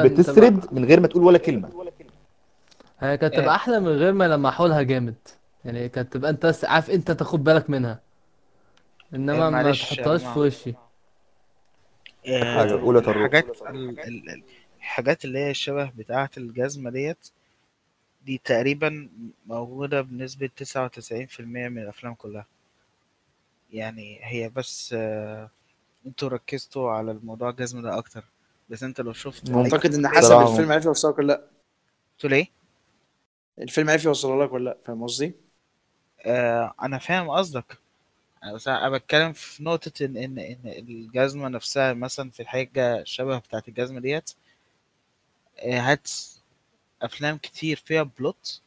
بتسرد 0.00 0.64
تبقى- 0.64 0.72
من 0.72 0.84
غير 0.84 1.00
ما 1.00 1.06
تقول 1.08 1.22
ولا 1.24 1.38
كلمة 1.38 1.68
هي 3.00 3.16
كانت. 3.16 3.34
تبقى 3.34 3.54
أحلى 3.54 3.80
من 3.80 3.88
غير 3.88 4.12
ما 4.12 4.28
لمحوا 4.28 4.68
لها 4.68 4.82
جامد 4.82 5.14
يعني 5.64 5.88
كانت 5.88 6.12
تبقى 6.12 6.30
أنت 6.30 6.54
عارف 6.64 6.90
أنت 6.90 7.10
تاخد 7.10 7.44
بالك 7.44 7.70
منها 7.70 8.00
إنما 9.14 9.50
ما 9.50 9.72
تحطهاش 9.72 10.24
في. 10.24 10.38
وشي 10.38 10.74
يا 12.24 12.64
طارق. 13.00 13.08
الحاجات 13.08 13.44
ال- 13.70 14.00
ال- 14.00 14.30
ال- 14.30 14.42
الحاجات 14.78 15.24
اللي 15.24 15.38
هي 15.38 15.50
الشبه 15.50 15.90
بتاعة 15.96 16.30
الجزمة 16.36 16.90
ديت 16.90 17.28
دي 18.24 18.38
تقريبا 18.44 19.08
موجودة 19.46 20.00
بنسبة 20.00 20.50
تسعة 20.56 20.84
وتسعين 20.84 21.26
في 21.26 21.40
المية 21.40 21.68
من 21.68 21.82
الأفلام 21.82 22.14
كلها. 22.14 22.46
يعني 23.72 24.18
هي 24.22 24.48
بس 24.48 24.94
آه، 24.98 25.50
أنتوا 26.06 26.28
ركزتوا 26.28 26.90
على 26.90 27.12
الموضوع 27.12 27.50
الجزمة 27.50 27.82
ده 27.82 27.98
أكتر. 27.98 28.24
بس 28.70 28.82
انت 28.82 29.00
لو 29.00 29.12
شفت 29.12 29.50
اعتقد 29.50 29.94
إن 29.94 30.08
حسب 30.08 30.28
صراحة 30.28 30.52
الفيلم 30.52 30.72
عرف 30.72 30.84
يوصلك 30.84 31.18
ولا 31.18 31.26
لأ. 31.26 31.42
تقول 32.18 32.34
إيه؟ 32.34 32.46
الفيلم 33.58 33.90
عرف 33.90 34.04
يوصلها 34.04 34.46
لك 34.46 34.52
ولا 34.52 34.64
لأ 34.64 34.76
فاهم 34.84 35.02
قصدي؟ 35.02 35.34
آه 36.26 36.74
أنا 36.82 36.98
فاهم 36.98 37.30
قصدك. 37.30 37.78
أنا 38.44 38.52
بس 38.54 38.68
أنا 38.68 38.90
بتكلم 38.90 39.32
في 39.32 39.64
نقطة 39.64 40.04
إن 40.04 40.16
إن 40.16 40.38
إن 40.38 40.58
الجزمة 40.66 41.48
نفسها 41.48 41.92
مثلا 41.92 42.30
في 42.30 42.40
الحاجة 42.40 43.04
شبه 43.04 43.38
بتاعة 43.38 43.62
الجزمة 43.68 44.00
ديت 44.00 44.30
آه، 45.58 45.80
هات 45.80 46.08
أفلام 47.02 47.36
كتير 47.38 47.82
فيها 47.84 48.02
plot 48.02 48.60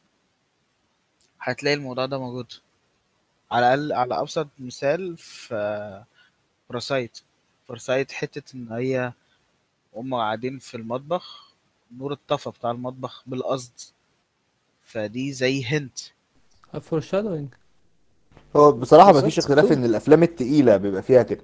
هتلاقي 1.40 1.74
الموضوع 1.74 2.06
ده 2.06 2.18
موجود. 2.18 2.52
على 3.50 3.74
الأقل 3.74 3.92
على 3.92 4.20
أبسط 4.20 4.48
مثال 4.58 5.16
في 5.16 6.04
باراسايت 6.68 7.18
باراسايت 7.68 8.12
حتة 8.12 8.56
إن 8.56 8.72
هي 8.72 9.12
هم 9.96 10.14
قاعدين 10.14 10.58
في 10.58 10.76
المطبخ 10.76 11.52
نور 11.96 12.12
الطفى 12.12 12.50
بتاع 12.50 12.70
المطبخ 12.70 13.22
بالقصد. 13.26 13.72
فدي 14.84 15.32
زي 15.32 15.64
hint 15.64 15.98
foreshadowing 16.80 17.48
هو 18.56 18.72
بصراحة 18.72 19.06
ما 19.06 19.12
بالظبط. 19.12 19.24
فيش 19.30 19.38
اختلاف 19.38 19.72
إن 19.72 19.84
الأفلام 19.84 20.22
التقيلة 20.22 20.76
بيبقى 20.76 21.02
فيها 21.02 21.22
كده. 21.22 21.42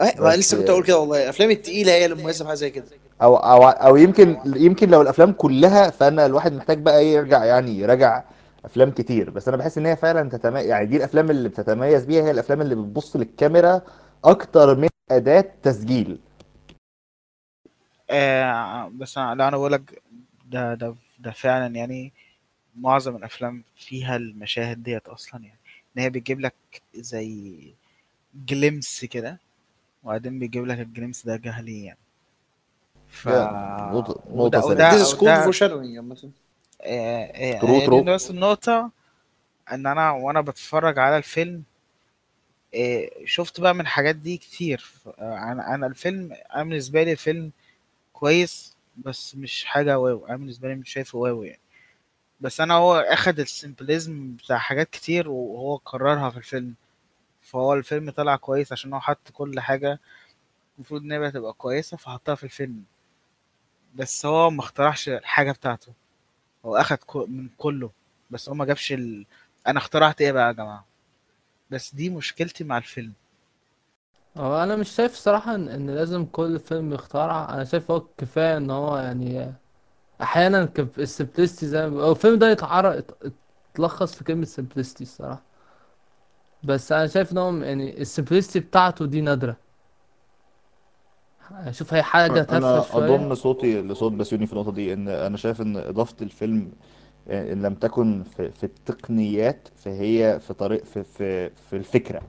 آه 0.00 0.36
لسه 0.36 0.58
كنت 0.58 0.70
أقول 0.70 0.84
كده 0.84 0.98
والله. 0.98 1.22
الافلام 1.22 1.50
التقيلة 1.50 1.92
هي 1.92 2.04
اللي 2.04 2.22
مميزة 2.22 2.44
بحاجه 2.44 2.56
زي 2.56 2.70
كده. 2.70 2.84
أو 3.22 3.36
أو 3.36 3.68
أو 3.68 3.96
يمكن 3.96 4.38
يمكن 4.46 4.90
لو 4.90 5.02
الأفلام 5.02 5.32
كلها 5.32 5.90
فأنا 5.90 6.26
الواحد 6.26 6.52
محتاج 6.52 6.78
بقى 6.78 6.98
إيه 6.98 7.14
يرجع 7.14 7.44
يعني 7.44 7.78
يراجع 7.78 8.24
أفلام 8.64 8.90
كتير. 8.90 9.30
بس 9.30 9.48
أنا 9.48 9.56
بحس 9.56 9.78
إن 9.78 9.86
هي 9.86 9.96
فعلا 9.96 10.28
تتميز 10.30 10.66
يعني 10.66 10.86
دي 10.86 10.96
الأفلام 10.96 11.30
اللي 11.30 11.48
بتتميز 11.48 12.04
بيها 12.04 12.22
هي 12.22 12.30
الأفلام 12.30 12.60
اللي 12.60 12.74
بتبص 12.74 13.16
للكاميرا 13.16 13.82
أكتر 14.24 14.76
من 14.76 14.88
أداة 15.10 15.44
تسجيل. 15.62 16.18
آه 18.10 18.88
بس 18.94 19.18
أنا 19.18 19.34
لا 19.34 19.48
أنا 19.48 19.56
بقولك 19.56 20.02
ده 20.46 20.74
ده 20.74 20.94
ده 21.18 21.30
فعلا 21.30 21.74
يعني 21.76 22.12
معظم 22.76 23.16
الأفلام 23.16 23.64
فيها 23.76 24.16
المشاهد 24.16 24.82
ديت 24.82 25.08
أصلا 25.08 25.40
يعني. 25.44 25.58
إن 25.96 26.02
هي 26.02 26.10
بتجيب 26.10 26.40
لك 26.40 26.54
زي 26.94 27.60
glimpse 28.46 29.04
كده. 29.04 29.38
وبعدين 30.04 30.38
بيجيب 30.38 30.66
لك 30.66 30.78
ال 30.80 30.86
glimpse 30.86 31.26
ده 31.26 31.36
جهلي 31.36 31.84
يعني. 31.84 31.98
ف 33.08 33.28
نقطة- 33.28 33.32
نقطة 34.30 34.34
وده 34.34 34.60
سريعة. 34.60 34.70
وده 34.70 34.90
This 35.04 35.06
is 35.08 35.12
cool 35.14 35.22
وده 35.22 35.50
foreshadowing 35.52 35.96
عامة 35.96 36.30
آه، 36.82 37.24
آه،. 37.24 38.00
دي 38.00 38.10
بس 38.10 38.30
النقطة 38.30 38.90
إن 39.72 39.86
أنا 39.86 40.10
وأنا 40.10 40.40
بتفرج 40.40 40.98
على 40.98 41.16
الفيلم 41.16 41.62
آه، 42.74 43.10
شفت 43.24 43.60
بقى 43.60 43.74
من 43.74 43.80
الحاجات 43.80 44.16
دي 44.16 44.36
كتير. 44.36 44.84
آه، 45.18 45.38
أنا 45.52 45.74
أنا 45.74 45.86
الفيلم 45.86 46.32
أنا 46.54 46.62
بالنسبة 46.62 47.02
لي 47.02 47.12
الفيلم 47.12 47.50
كويس 48.12 48.76
بس 48.96 49.34
مش 49.36 49.64
حاجة 49.64 49.98
wow. 49.98 50.26
أنا 50.26 50.36
بالنسبة 50.36 50.68
لي 50.68 50.74
مش 50.74 50.90
شايفه 50.92 51.18
wow 51.18 51.42
يعني. 51.42 51.60
بس 52.40 52.60
أنا 52.60 52.74
هو 52.74 52.96
أخد 52.96 53.40
السيمبلزم 53.40 54.32
بتاع 54.36 54.58
حاجات 54.58 54.90
كتير 54.90 55.28
وهو 55.28 55.78
كررها 55.78 56.30
في 56.30 56.36
الفيلم. 56.36 56.74
فهو 57.50 57.74
الفيلم 57.74 58.10
طلع 58.10 58.36
كويس 58.36 58.72
عشان 58.72 58.92
هو 58.92 59.00
حط 59.00 59.30
كل 59.32 59.60
حاجة 59.60 60.00
المفروض 60.76 61.02
إن 61.02 61.12
هي 61.12 61.30
تبقى 61.30 61.52
كويسة 61.52 61.96
فحطها 61.96 62.34
في 62.34 62.44
الفيلم. 62.44 62.82
بس 63.94 64.26
هو 64.26 64.50
ما 64.50 64.60
اخترعش 64.60 65.08
الحاجة 65.08 65.52
بتاعته. 65.52 65.92
هو 66.64 66.76
أخد 66.76 66.98
من 67.14 67.48
كله. 67.58 67.90
بس 68.30 68.48
هو 68.48 68.54
ما 68.54 68.64
جابش 68.64 68.92
ال... 68.92 69.26
أنا 69.66 69.78
اخترعت 69.78 70.20
إيه 70.20 70.32
بقى 70.32 70.46
يا 70.46 70.52
جماعة؟ 70.52 70.84
بس 71.70 71.94
دي 71.94 72.10
مشكلتي 72.10 72.64
مع 72.64 72.78
الفيلم. 72.78 73.12
هو 74.36 74.62
أنا 74.62 74.76
مش 74.76 74.88
شايف 74.90 75.14
صراحة 75.14 75.54
ان 75.54 75.68
إن 75.68 75.90
لازم 75.90 76.24
كل 76.24 76.58
فيلم 76.60 76.92
يخترع. 76.92 77.54
أنا 77.54 77.64
شايف 77.64 77.90
هو 77.90 78.00
كفاية 78.18 78.56
إن 78.56 78.70
هو 78.70 78.96
يعني 78.98 79.52
أحيانا 80.22 80.68
ال 80.98 81.04
simplicity 81.04 81.66
زي 81.66 81.80
ما 81.82 81.88
بيقولوا- 81.88 82.06
هو 82.08 82.12
الفيلم 82.12 82.38
ده 82.38 82.50
يتعرض 82.50 83.04
يتلخص 83.74 84.14
في 84.14 84.24
كلمة 84.24 84.44
simplicity 84.44 85.04
الصراحة. 85.04 85.49
بس 86.64 86.92
أنا 86.92 87.06
شايف 87.06 87.32
إن 87.32 87.38
هو 87.38 87.56
يعني 87.56 88.00
ال 88.00 88.05
simplicity 88.05 88.60
بتاعته 88.60 89.06
دي 89.06 89.20
نادرة. 89.20 89.56
أشوف 91.52 91.94
هي 91.94 92.02
حاجة 92.02 92.42
تافهة 92.42 92.56
أنا 92.58 92.82
شوية. 92.82 93.04
أضم 93.14 93.34
صوتي 93.34 93.82
لصوت 93.82 94.12
بسيوني 94.12 94.46
في 94.46 94.52
النقطة 94.52 94.72
دي 94.72 94.92
إن 94.92 95.08
أنا 95.08 95.36
شايف 95.36 95.60
إن 95.60 95.76
إضافة 95.76 96.16
الفيلم 96.22 96.72
آه، 97.28 97.52
إن 97.52 97.62
لم 97.62 97.74
تكن 97.74 98.22
في, 98.22 98.50
في 98.50 98.64
التقنيات 98.64 99.68
فهي 99.76 100.40
في 100.40 100.54
طريق 100.54 100.84
في 100.84 101.02
في 101.04 101.50
في 101.50 101.76
الفكرة. 101.76 102.22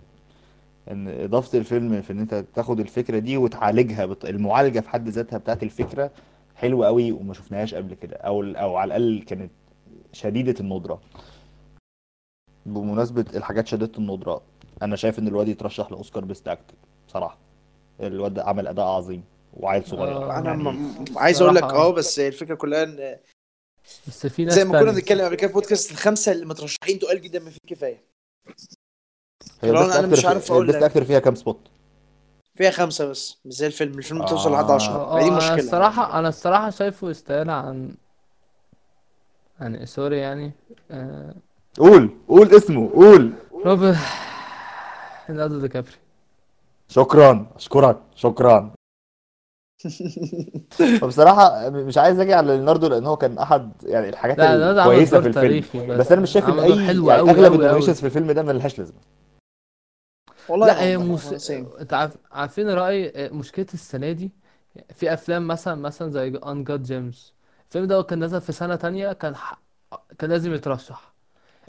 إن 0.91 1.07
إضافة 1.23 1.57
الفيلم 1.57 2.01
في 2.01 2.13
إن 2.13 2.19
أنت 2.19 2.45
تاخد 2.55 2.79
الفكرة 2.79 3.19
دي 3.19 3.37
وتعالجها 3.37 4.05
بط... 4.05 4.25
المعالجة 4.25 4.79
في 4.79 4.89
حد 4.89 5.09
ذاتها 5.09 5.37
بتاعت 5.37 5.63
الفكرة 5.63 6.11
حلوة 6.55 6.87
قوي 6.87 7.11
وما 7.11 7.33
شفناهاش 7.33 7.73
قبل 7.75 7.93
كده 7.93 8.15
أو 8.17 8.43
أو 8.43 8.75
على 8.75 8.95
الأقل 8.97 9.23
كانت 9.27 9.51
شديدة 10.13 10.55
الندره 10.59 11.01
بمناسبة 12.65 13.25
الحاجات 13.35 13.67
شديده 13.67 13.91
الندرة 13.97 14.41
أنا 14.81 14.95
شايف 14.95 15.19
إن 15.19 15.27
الواد 15.27 15.47
يترشح 15.47 15.91
لأوسكار 15.91 16.25
best 16.25 16.47
actor 16.47 16.73
بصراحة. 17.07 17.37
الواد 17.99 18.33
ده 18.33 18.43
عمل 18.43 18.67
أداء 18.67 18.85
عظيم 18.85 19.23
وعيل 19.53 19.85
صغير. 19.85 20.17
آه. 20.17 20.37
أنا 20.39 20.49
يعني 20.49 20.63
م- 20.63 21.05
عايز 21.15 21.41
أقول 21.41 21.55
لك 21.55 21.63
الصراحة- 21.63 21.73
آه. 21.73 21.91
بس 21.93 22.19
الفكرة 22.19 22.55
كلها 22.55 22.83
إن 22.83 23.17
بس 24.07 24.27
في 24.27 24.45
ناس 24.45 24.53
زي 24.53 24.65
ما 24.65 24.79
كنا 24.79 24.91
بنتكلم 24.91 25.25
قبل 25.25 25.35
كده 25.35 25.47
في 25.47 25.53
بودكاست 25.53 25.91
الخمسة 25.91 26.31
اللي 26.31 26.45
مترشحين 26.45 26.99
تقال 26.99 27.21
جدا 27.21 27.39
ما 27.39 27.49
في 27.49 27.59
كفاية. 27.67 28.03
هي 29.63 29.69
أنا 29.69 30.07
مش 30.07 30.25
عارف 30.25 30.51
البيست 30.51 30.77
لك. 30.77 30.83
أكتر 30.83 31.03
فيها 31.05 31.19
كام 31.19 31.35
spot 31.35 31.59
فيها 32.55 32.71
خمسة 32.71 33.05
بس 33.05 33.37
مش 33.45 33.53
زي 33.53 33.67
الفيلم. 33.67 33.97
الفيلم 33.97 34.21
آه. 34.21 34.25
بتوصل 34.25 34.51
لحد 34.53 34.71
10 34.71 34.91
آه 34.93 35.17
هي 35.19 35.23
دي 35.23 35.27
أنا 35.29 35.37
مشكلة. 35.37 35.55
الصراحة 35.55 36.19
أنا 36.19 36.27
الصراحة 36.29 36.69
شايفه 36.69 37.09
يستاهل 37.09 37.49
عن 37.49 37.95
يعني 39.61 39.85
sorry 39.85 40.17
يعني 40.17 40.51
آه... 40.91 41.35
قول 41.77 42.09
قول 42.27 42.47
اسمه 42.55 42.89
قول. 42.93 43.33
روبرت 43.65 43.97
ليوناردو 45.29 45.59
دي 45.59 45.67
كابريو 45.67 45.91
شكرا 46.87 47.47
أشكرك 47.55 47.97
شكرا. 48.15 48.71
فبصراحة 51.01 51.69
مش 51.69 51.97
عايز 51.97 52.19
أجي 52.19 52.33
على 52.33 52.47
ليوناردو 52.47 52.87
لأن 52.87 53.05
هو 53.05 53.17
كان 53.17 53.37
أحد 53.37 53.71
يعني 53.83 54.09
الحاجات 54.09 54.37
دور 54.37 55.05
في 55.05 55.17
الفيلم. 55.17 55.31
تاريخي 55.31 55.87
بس. 55.87 56.11
أنا 56.11 56.21
مش 56.21 56.31
شايف 56.31 56.49
إن 56.49 56.59
اي 56.59 56.69
يعني 56.85 57.19
أوي 57.19 57.31
أغلب. 57.31 57.61
ال 57.61 57.65
nominations 57.65 57.99
في 57.99 58.05
الفيلم 58.05 58.31
ده 58.31 58.43
ما 58.43 58.51
لهاش 58.51 58.79
لازمة. 58.79 58.97
والله 60.49 60.67
لا 60.67 60.83
هي 60.83 61.17
same. 61.37 61.79
انت 61.79 61.93
عارف 61.93 62.17
عارفين 62.31 62.69
رأيي 62.69 63.29
مشكلة 63.29 63.65
السنة 63.73 64.11
دي؟ 64.11 64.31
في 64.93 65.13
أفلام 65.13 65.47
مثلا 65.47 65.75
مثلا 65.75 66.09
زي 66.09 66.39
انجاد 66.45 66.83
جيمس 66.83 67.33
الفيلم 67.67 67.85
ده 67.85 68.01
كان 68.03 68.23
نزل 68.23 68.41
في 68.41 68.51
سنة 68.51 68.75
تانية 68.75 69.13
كان 69.13 69.35
ح... 69.35 69.61
كان 70.19 70.29
لازم 70.29 70.53
يترشح. 70.53 71.10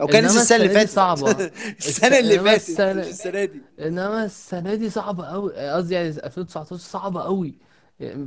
أو 0.01 0.07
كان 0.07 0.17
إنما 0.23 0.27
لسه 0.31 0.41
السنة 0.41 0.57
اللي 0.57 0.69
فاتت. 0.69 0.89
صعبة. 0.89 1.31
السنة 1.79 2.19
اللي 2.19 2.39
فاتت. 2.39 2.77
السنة- 2.77 2.81
مش 2.97 3.07
السنة 3.07 3.45
دي. 3.45 3.61
إنما 3.79 4.25
السنة 4.25 4.75
دي 4.75 4.89
صعبة 4.89 5.25
قوي 5.25 5.53
قصدي 5.69 5.93
يعني 5.93 6.07
2019 6.09 6.75
صعبة 6.75 7.21
قوي 7.21 7.53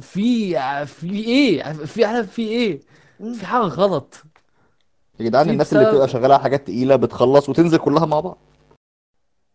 في 0.01 0.57
في 0.87 1.11
إيه؟ 1.25 1.63
في 1.73 2.05
عارف 2.05 2.31
في 2.33 2.43
إيه. 2.49 2.81
في 3.35 3.47
حاجة 3.47 3.63
غلط. 3.63 4.15
يا 5.21 5.25
جدعان 5.25 5.47
في 5.47 5.53
الناس 5.53 5.73
اللي 5.73 5.85
بسبب- 5.85 5.93
بتبقى 5.95 6.09
شغالة 6.09 6.35
على 6.35 6.43
حاجات 6.43 6.67
تقيلة 6.67 6.97
بتخلص 6.97 7.49
وتنزل 7.49 7.79
كلها 7.79 8.07
مع 8.07 8.21
بعض. 8.21 8.39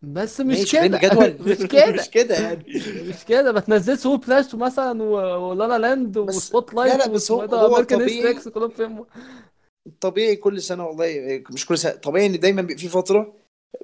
بس 0.01 0.41
مش 0.41 0.71
كده. 0.71 0.97
مش 1.39 1.57
كده. 1.57 1.91
مش 2.01 2.09
كده 2.09 2.35
يعني. 2.35 2.63
مش 3.09 3.25
كده. 3.27 3.51
بتنزل 3.51 3.97
سو 3.97 4.17
فلاش 4.17 4.55
مثلا 4.55 5.03
و- 5.03 5.49
ولالا 5.49 5.77
لاند 5.77 6.17
بس- 6.17 6.35
وسبوت 6.35 6.73
لا، 6.73 6.79
لايت 6.81 6.95
لا، 6.95 7.07
بس 7.07 7.31
هو- 7.31 7.39
واسمه 7.39 7.57
هو 7.57 7.75
امريكان 7.75 7.99
طبيعي. 7.99 8.33
كلهم 8.33 8.69
فيلم 8.69 9.05
طبيعي 10.01 10.35
كل 10.35 10.61
سنة 10.61 10.85
والله 10.87 11.43
مش 11.51 11.65
كل 11.65 11.77
سنة 11.77 11.91
طبيعي 11.91 12.25
إن 12.25 12.39
دايما 12.39 12.67
في 12.67 12.87
فترة 12.87 13.33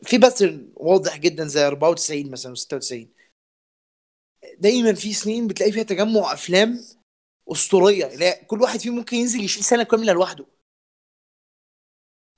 في 0.03 0.17
باترن 0.17 0.71
واضح 0.75 1.17
جدا 1.17 1.47
زي 1.47 1.67
94 1.67 2.31
مثلا 2.31 2.55
و96 2.55 3.05
دايما 4.59 4.93
في 4.93 5.13
سنين 5.13 5.47
بتلاقي 5.47 5.71
فيها 5.71 5.83
تجمع 5.83 6.33
أفلام 6.33 6.79
أسطورية 7.51 8.05
لا 8.15 8.43
كل 8.43 8.61
واحد 8.61 8.79
فيهم 8.79 8.95
ممكن 8.95 9.17
ينزل 9.17 9.43
يشيل 9.43 9.63
سنة 9.63 9.83
كاملة 9.83 10.13
لوحده. 10.13 10.45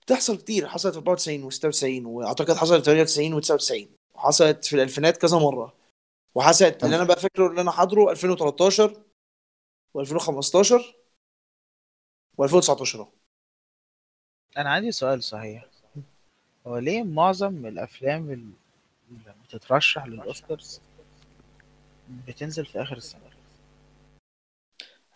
بتحصل 0.01 0.37
كتير 0.37 0.67
حصلت 0.67 0.93
في 0.93 0.99
94 0.99 1.51
و96 1.51 2.05
وأعتقد 2.07 2.53
حصلت 2.55 2.89
في 2.89 3.05
98 3.05 3.41
و99 3.41 3.87
وحصلت 4.15 4.65
في 4.65 4.75
الألفينات 4.75 5.17
كذا 5.17 5.37
مرة 5.37 5.75
وحصلت 6.35 6.83
اللي 6.83 6.95
أنا 6.95 7.03
بقى 7.03 7.19
فاكره 7.19 7.47
اللي 7.47 7.61
أنا 7.61 7.71
حاضره 7.71 8.11
2013 8.11 9.03
و2015 9.97 10.83
و2019 12.41 13.18
أنا 14.57 14.69
عندي 14.69 14.91
سؤال 14.91 15.23
صحيح. 15.23 15.65
هو 16.67 16.77
ليه 16.77 17.03
معظم 17.03 17.65
الأفلام 17.65 18.31
اللي 18.31 19.33
بتترشح 19.43 20.05
للأوسكارز 20.05 20.81
بتنزل 22.27 22.65
في 22.65 22.81
آخر 22.81 22.97
السنة؟ 22.97 23.21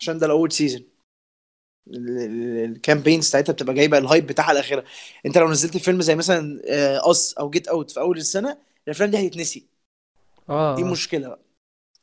عشان 0.00 0.18
ده 0.18 0.26
ال 0.26 0.30
award 0.30 0.52
season 0.52 0.84
ال 1.88 2.03
campaign 2.03 3.20
ساعتها 3.20 3.52
بتبقى 3.52 3.74
جايبة 3.74 3.98
ال 3.98 4.04
hype 4.04 4.26
بتاعها 4.26 4.52
الاخيره 4.52 4.84
أنت 5.26 5.38
لو 5.38 5.50
نزلت 5.50 5.76
فيلم 5.76 6.00
زي 6.00 6.14
مثلا 6.14 6.60
Us 7.10 7.34
أو 7.38 7.50
Get 7.50 7.68
Out 7.68 7.90
في 7.90 8.00
أول 8.00 8.16
السنة 8.18 8.58
الأفلام 8.86 9.10
دي 9.10 9.28
هتتنسي. 9.28 9.66
آه. 10.48 10.76
دي 10.76 10.84
مشكلة 10.84 11.28
بقى. 11.28 11.40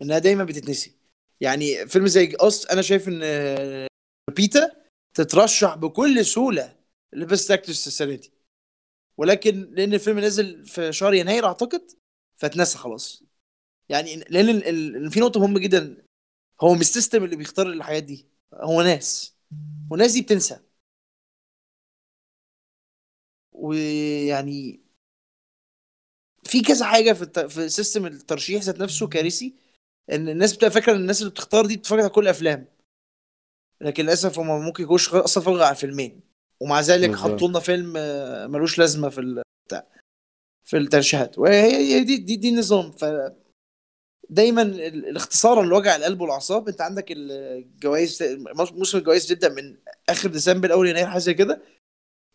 إنها 0.01 0.19
دايما 0.19 0.43
بتتنسي. 0.43 0.91
يعني 1.41 1.87
فيلم 1.87 2.07
زي 2.07 2.35
Us 2.39 2.67
أنا 2.71 2.81
شايف 2.81 3.07
إن 3.07 3.19
آه، 3.23 3.87
لوبيتا 4.35 4.71
تترشح 5.17 5.75
بكل 5.75 6.25
سهولة 6.25 6.75
ل 7.13 7.21
best 7.21 7.51
actress 7.51 7.87
السنة 7.87 8.15
دي. 8.15 8.31
ولكن 9.17 9.73
لأن 9.73 9.93
الفيلم 9.93 10.19
نزل 10.19 10.65
في 10.65 10.93
شهر 10.93 11.13
يناير 11.13 11.45
أعتقد 11.45 11.91
فاتنسى 12.37 12.77
خلاص. 12.77 13.23
يعني 13.89 14.15
لأن 14.15 14.49
ال- 14.49 14.67
ال- 14.67 15.11
في 15.11 15.19
نقطة 15.19 15.39
مهمة 15.39 15.59
جدا. 15.59 16.05
هو 16.61 16.73
مش 16.73 16.81
ال 16.81 16.87
system 16.87 17.23
اللي 17.23 17.35
بيختار 17.35 17.67
الحاجات 17.67 18.03
دي. 18.03 18.25
هو 18.53 18.81
ناس. 18.81 19.35
والناس 19.91 20.11
دي 20.11 20.21
بتنسى. 20.21 20.59
ويعني 23.51 24.79
في 26.43 26.61
كذا 26.61 26.85
حاجة 26.85 27.13
في 27.13 27.21
الت... 27.21 27.39
في 27.39 27.69
system 27.69 28.05
الترشيح 28.05 28.63
ذات 28.63 28.79
نفسه 28.79 29.07
كارثي. 29.07 29.55
إن 30.11 30.29
الناس 30.29 30.53
بتبقى 30.53 30.71
فاكرة 30.71 30.91
إن 30.93 30.97
الناس 31.01 31.21
اللي 31.21 31.31
بتختار 31.31 31.65
دي 31.65 31.77
بتتفرج 31.77 31.99
على 31.99 32.09
كل 32.09 32.21
الافلام 32.23 32.67
لكن 33.81 34.03
للأسف 34.03 34.39
هم 34.39 34.65
ممكن 34.65 34.83
يكونوش 34.83 35.09
أصلا 35.09 35.43
اتفرجوا 35.43 35.65
على 35.65 35.75
فيلمين 35.75 36.21
ومع 36.61 36.81
ذلك. 36.81 37.09
حطوا 37.15 37.47
لنا 37.47 37.59
فيلم 37.59 37.93
آه، 37.97 38.47
ملوش 38.47 38.79
لازمة 38.79 39.09
في. 39.09 39.43
بتاع 39.67 39.87
في 40.63 40.77
الترشيحات 40.77 41.39
وهي 41.39 41.61
هي 41.95 42.03
دي 42.03 42.17
دي, 42.17 42.35
دي 42.35 42.49
النظام 42.49 42.91
ف 42.91 43.05
دايما 44.29 44.61
ال- 44.61 44.81
الاختصارا 45.07 45.65
لوجع 45.65 45.95
القلب 45.95 46.21
والأعصاب 46.21 46.67
أنت 46.67 46.81
عندك 46.81 47.05
الجوائز 47.11 48.23
موسم 48.71 48.97
الجوائز 48.97 49.31
بتبدا 49.31 49.49
من 49.61 49.77
آخر 50.09 50.29
ديسمبر 50.29 50.73
أول 50.73 50.87
يناير 50.89 51.07
حاجة 51.07 51.19
زي 51.19 51.33
كده 51.33 51.61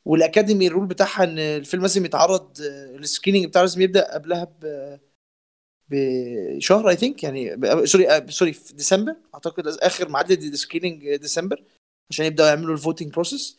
وال 0.05 0.19
academy 0.19 0.67
ال 0.67 0.71
rule 0.71 0.87
بتاعها 0.87 1.25
إن 1.25 1.39
الفيلم 1.39 1.83
لازم 1.83 2.05
يتعرض 2.05 2.61
آه، 2.61 2.97
ال 2.97 3.02
screening 3.02 3.47
بتاعه 3.47 3.63
لازم 3.63 3.81
يبدأ 3.83 4.15
قبلها 4.15 4.45
ب 4.45 4.97
بشهر 5.91 6.89
I 6.89 6.97
think 6.97 7.23
يعني 7.25 7.57
ب- 7.57 7.85
sorry 7.87 8.11
آه، 8.11 8.27
sorry 8.31 8.53
في 8.53 8.75
ديسمبر 8.75 9.17
أعتقد 9.35 9.67
آخر 9.67 10.09
ميعاد 10.09 10.31
ال 10.33 10.41
screening 10.41 11.17
ديسمبر 11.17 11.65
عشان 12.11 12.27
يبدأوا 12.27 12.49
يعملوا 12.49 12.75
ال 12.75 12.80
voting 12.80 13.13
process 13.13 13.59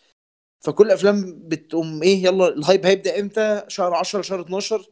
فكل 0.66 0.86
الافلام 0.88 1.40
بتقوم 1.48 2.04
إيه 2.04 2.24
يلا 2.24 2.48
ال 2.48 2.55
hype 2.55 2.86
هيبدأ 2.86 3.20
إمتى؟ 3.20 3.64
شهر 3.68 3.94
10 3.94 4.22
شهر 4.22 4.42
12 4.42 4.86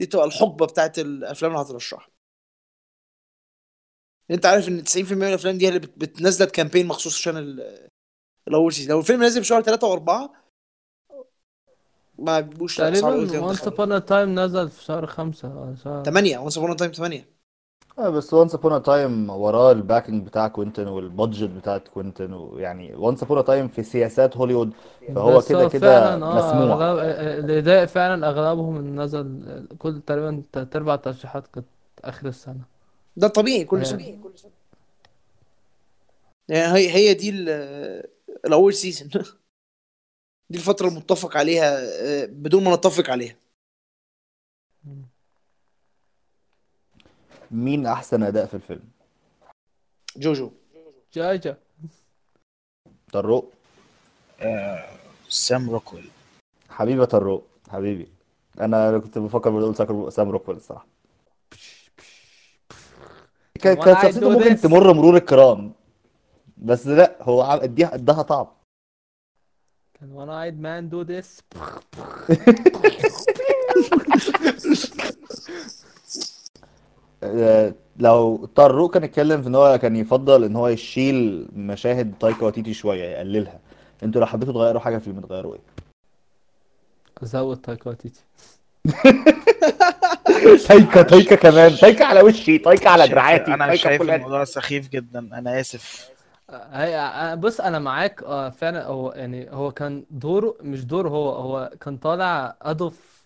دي 0.00 0.06
تبقى 0.06 0.24
الحقبة 0.26 0.66
بتاعت 0.66 0.98
الأفلام 0.98 1.52
اللي 1.52 1.62
هترشحها. 1.62 2.08
أنت 4.30 4.46
عارف 4.46 4.68
إن 4.68 4.84
90% 4.84 5.12
من 5.12 5.22
الأفلام 5.28 5.58
دي 5.58 5.64
هي 5.64 5.68
اللي 5.68 5.80
بت- 5.80 5.98
بتنزلت 5.98 6.50
campaign 6.50 6.86
مخصوص 6.86 7.18
عشان 7.18 7.36
ال- 7.36 7.88
ال 8.48 8.52
award 8.52 8.72
season 8.72 8.90
لو 8.90 9.00
الفيلم 9.00 9.20
نازل 9.22 9.40
في 9.42 9.46
شهر 9.48 9.62
3 9.62 9.96
و4 9.96 10.30
ما 12.18 12.40
بيبقوش 12.40 12.76
تقريبا 12.76 13.06
وانس 13.40 13.66
ابون 13.66 14.04
تايم 14.04 14.38
نزل 14.40 14.68
في 14.70 14.84
شهر 14.84 15.06
خمسة 15.06 15.48
ولا 15.56 15.74
شهر 15.84 16.04
8 16.04 16.38
Once 16.38 16.58
Upon 16.58 16.76
a 16.76 16.79
Time 16.79 16.92
8 16.92 17.28
آه 17.98 18.08
بس 18.10 18.34
Once 18.34 18.54
Upon 18.54 18.82
a 18.82 18.92
Time 18.92 19.30
وراه 19.30 19.72
ال 19.72 19.79
backing 19.79 20.26
بتاع 20.26 20.48
كوينتن 20.48 20.88
وال 20.88 21.03
budget 21.03 21.48
بتاعت 21.50 21.88
كوينتن 21.88 22.32
ويعني 22.32 22.94
Once 22.94 23.22
Upon 23.22 23.44
a 23.44 23.49
Time 23.49 23.68
في 23.68 23.82
سياسات 23.82 24.36
هوليوود 24.36 24.72
فهو 25.14 25.36
بس 25.38 25.48
كده 25.48 25.68
كده 25.68 26.00
فعلا 26.00 26.26
آه 26.26 26.34
مسموع. 26.36 26.72
أغلب 26.74 26.98
اللي 27.44 27.56
يضايق 27.58 27.84
فعلا 27.84 28.28
أغلبهم 28.28 29.00
نزل 29.00 29.66
كل 29.78 30.00
تقريبا 30.06 30.42
تلات 30.52 30.76
ارباع 30.76 30.94
الترشيحات 30.94 31.46
كانت 31.46 31.66
آخر 32.04 32.28
السنة. 32.28 32.60
ده 33.16 33.28
طبيعي 33.28 33.64
كل 33.64 33.86
سنه 33.86 33.98
يعني 36.48 36.72
هي 36.78 36.90
هي 36.90 37.14
دي 37.14 37.30
ال- 37.30 38.08
الأول 38.46 38.74
سيزون 38.74 39.08
دي 40.50 40.58
الفترة 40.58 40.88
المتفق 40.88 41.36
عليها 41.36 41.78
آه، 42.02 42.26
بدون 42.26 42.64
ما 42.64 42.76
نتفق 42.76 43.10
عليها. 43.10 43.36
مين 47.52 47.86
أحسن 47.86 48.22
أداء 48.22 48.46
في 48.46 48.54
الفيلم؟ 48.54 48.84
جوجو. 50.16 50.50
جاجا 51.12 51.56
طروق. 53.12 53.52
سام 55.28 55.70
روكويل. 55.70 56.10
حبيبي 56.70 57.00
يا 57.00 57.04
طروق 57.04 57.46
حبيبي. 57.70 58.08
أنا 58.60 58.98
كنت 58.98 59.18
بفكر 59.18 59.50
بقول 59.50 60.12
سام 60.12 60.30
روكويل 60.30 60.56
الصراحة. 60.56 60.86
كانت 63.60 63.82
شخصيته 63.82 64.30
ممكن 64.30 64.56
this? 64.56 64.60
تمر 64.62 64.92
مرور 64.92 65.16
الكرام. 65.16 65.72
بس 66.56 66.86
لا 66.86 67.16
هو 67.22 67.42
عم- 67.42 67.60
اديها 67.60 67.94
اداها 67.94 68.22
طعم. 68.22 68.46
كان 70.00 70.10
eyed 70.28 70.54
man 70.64 70.90
do 70.94 71.04
this 71.08 71.40
آه، 71.56 71.80
لو 77.98 78.46
طروق 78.54 78.94
كان 78.94 79.04
اتكلم 79.04 79.42
في 79.42 79.48
إن 79.48 79.54
هو 79.54 79.78
كان 79.78 79.96
يفضل 79.96 80.44
إن 80.44 80.56
هو 80.56 80.68
يشيل 80.68 81.48
مشاهد 81.56 82.14
تايكا 82.20 82.46
وايتيتي 82.46 82.74
شوية 82.74 83.04
يقللها. 83.04 83.58
أنتوا 84.02 84.20
لو 84.20 84.26
حبيتوا 84.26 84.52
تغيروا 84.52 84.80
حاجة 84.80 84.98
في 84.98 85.08
الفيلم 85.08 85.26
تغيروا 85.26 85.54
إيه؟ 85.54 85.60
زود 87.22 87.56
تايكا 87.56 87.90
وايتيتي. 87.90 88.20
تايكا 90.68 91.02
تايكا 91.02 91.36
كمان. 91.36 91.76
تايكا 91.76 92.04
على 92.04 92.22
وشي 92.22 92.58
تايكا 92.58 92.90
على 92.90 93.08
دراعاتي 93.08 93.54
أنا 93.54 93.76
شايف 93.76 94.02
الموضوع 94.02 94.44
سخيف 94.44 94.88
جدا. 94.88 95.18
أنا 95.18 95.60
آسف. 95.60 96.10
هي 96.50 97.36
بص 97.38 97.60
أنا 97.60 97.78
معاك. 97.78 98.22
آه 98.22 98.50
فعلا 98.50 98.86
هو 98.86 99.12
يعني 99.12 99.50
هو 99.50 99.72
كان 99.72 100.04
دوره 100.10 100.56
مش 100.60 100.84
دوره 100.84 101.08
هو 101.08 101.30
هو 101.30 101.70
كان 101.80 101.96
طالع 101.96 102.56
ادولف 102.62 103.24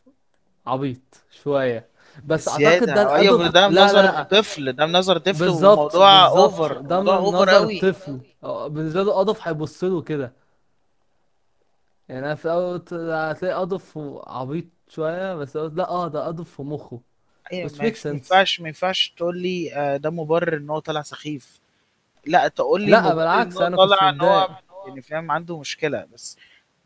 عبيط 0.67 1.01
شوية. 1.43 1.96
بس 2.25 2.49
أعتقد 2.49 2.87
ده 2.87 3.17
أيوه 3.17 3.49
ده 3.49 3.69
منظر 3.69 4.03
لا 4.03 4.23
طفل 4.23 4.73
ده 4.73 4.87
منظر 4.87 5.19
طفل 5.19 5.45
بالظبط 5.45 5.79
والموضوع. 5.79 6.27
اوفر 6.27 6.79
ده 6.81 7.01
من 7.01 7.07
نظر 7.07 7.79
طفل. 7.81 8.21
آه، 8.45 8.67
بالنسبة 8.69 9.03
له 9.03 9.21
ادولف 9.21 9.49
هيبص 9.49 9.85
له 9.85 10.03
كده. 10.03 10.33
يعني 12.09 12.27
أنا 12.27 12.35
في 12.35 12.45
الأول 12.45 12.83
هتلاقي 13.13 13.63
ادولف 13.63 13.99
عبيط 14.27 14.65
شوية 14.89 15.35
بس 15.35 15.57
لا 15.57 15.89
آه 15.89 16.09
ده 16.09 16.29
ادولف 16.29 16.57
في 16.57 16.63
مخه. 16.63 17.01
أيوه 17.53 17.71
ما. 17.81 17.93
ينفعش 18.05 18.61
ما 18.61 18.69
ينفعش 18.69 19.15
تقول 19.17 19.39
لي 19.39 19.75
آه، 19.75 19.97
ده 19.97 20.11
مبرر 20.11 20.57
إن 20.57 20.71
هو 20.71 20.79
طلع 20.79 21.03
سخيف. 21.03 21.61
لا 22.27 22.49
تقول 22.49 22.83
لي 22.83 22.91
لا، 22.91 23.15
بالعكس، 23.15 23.59
كنت 23.59 23.75
طلع 23.75 24.09
إن 24.09 24.21
هو. 24.21 24.49
يعني 24.87 25.03
فاهم 25.03 25.31
عنده 25.31 25.59
مشكلة. 25.59 26.07
بس 26.15 26.37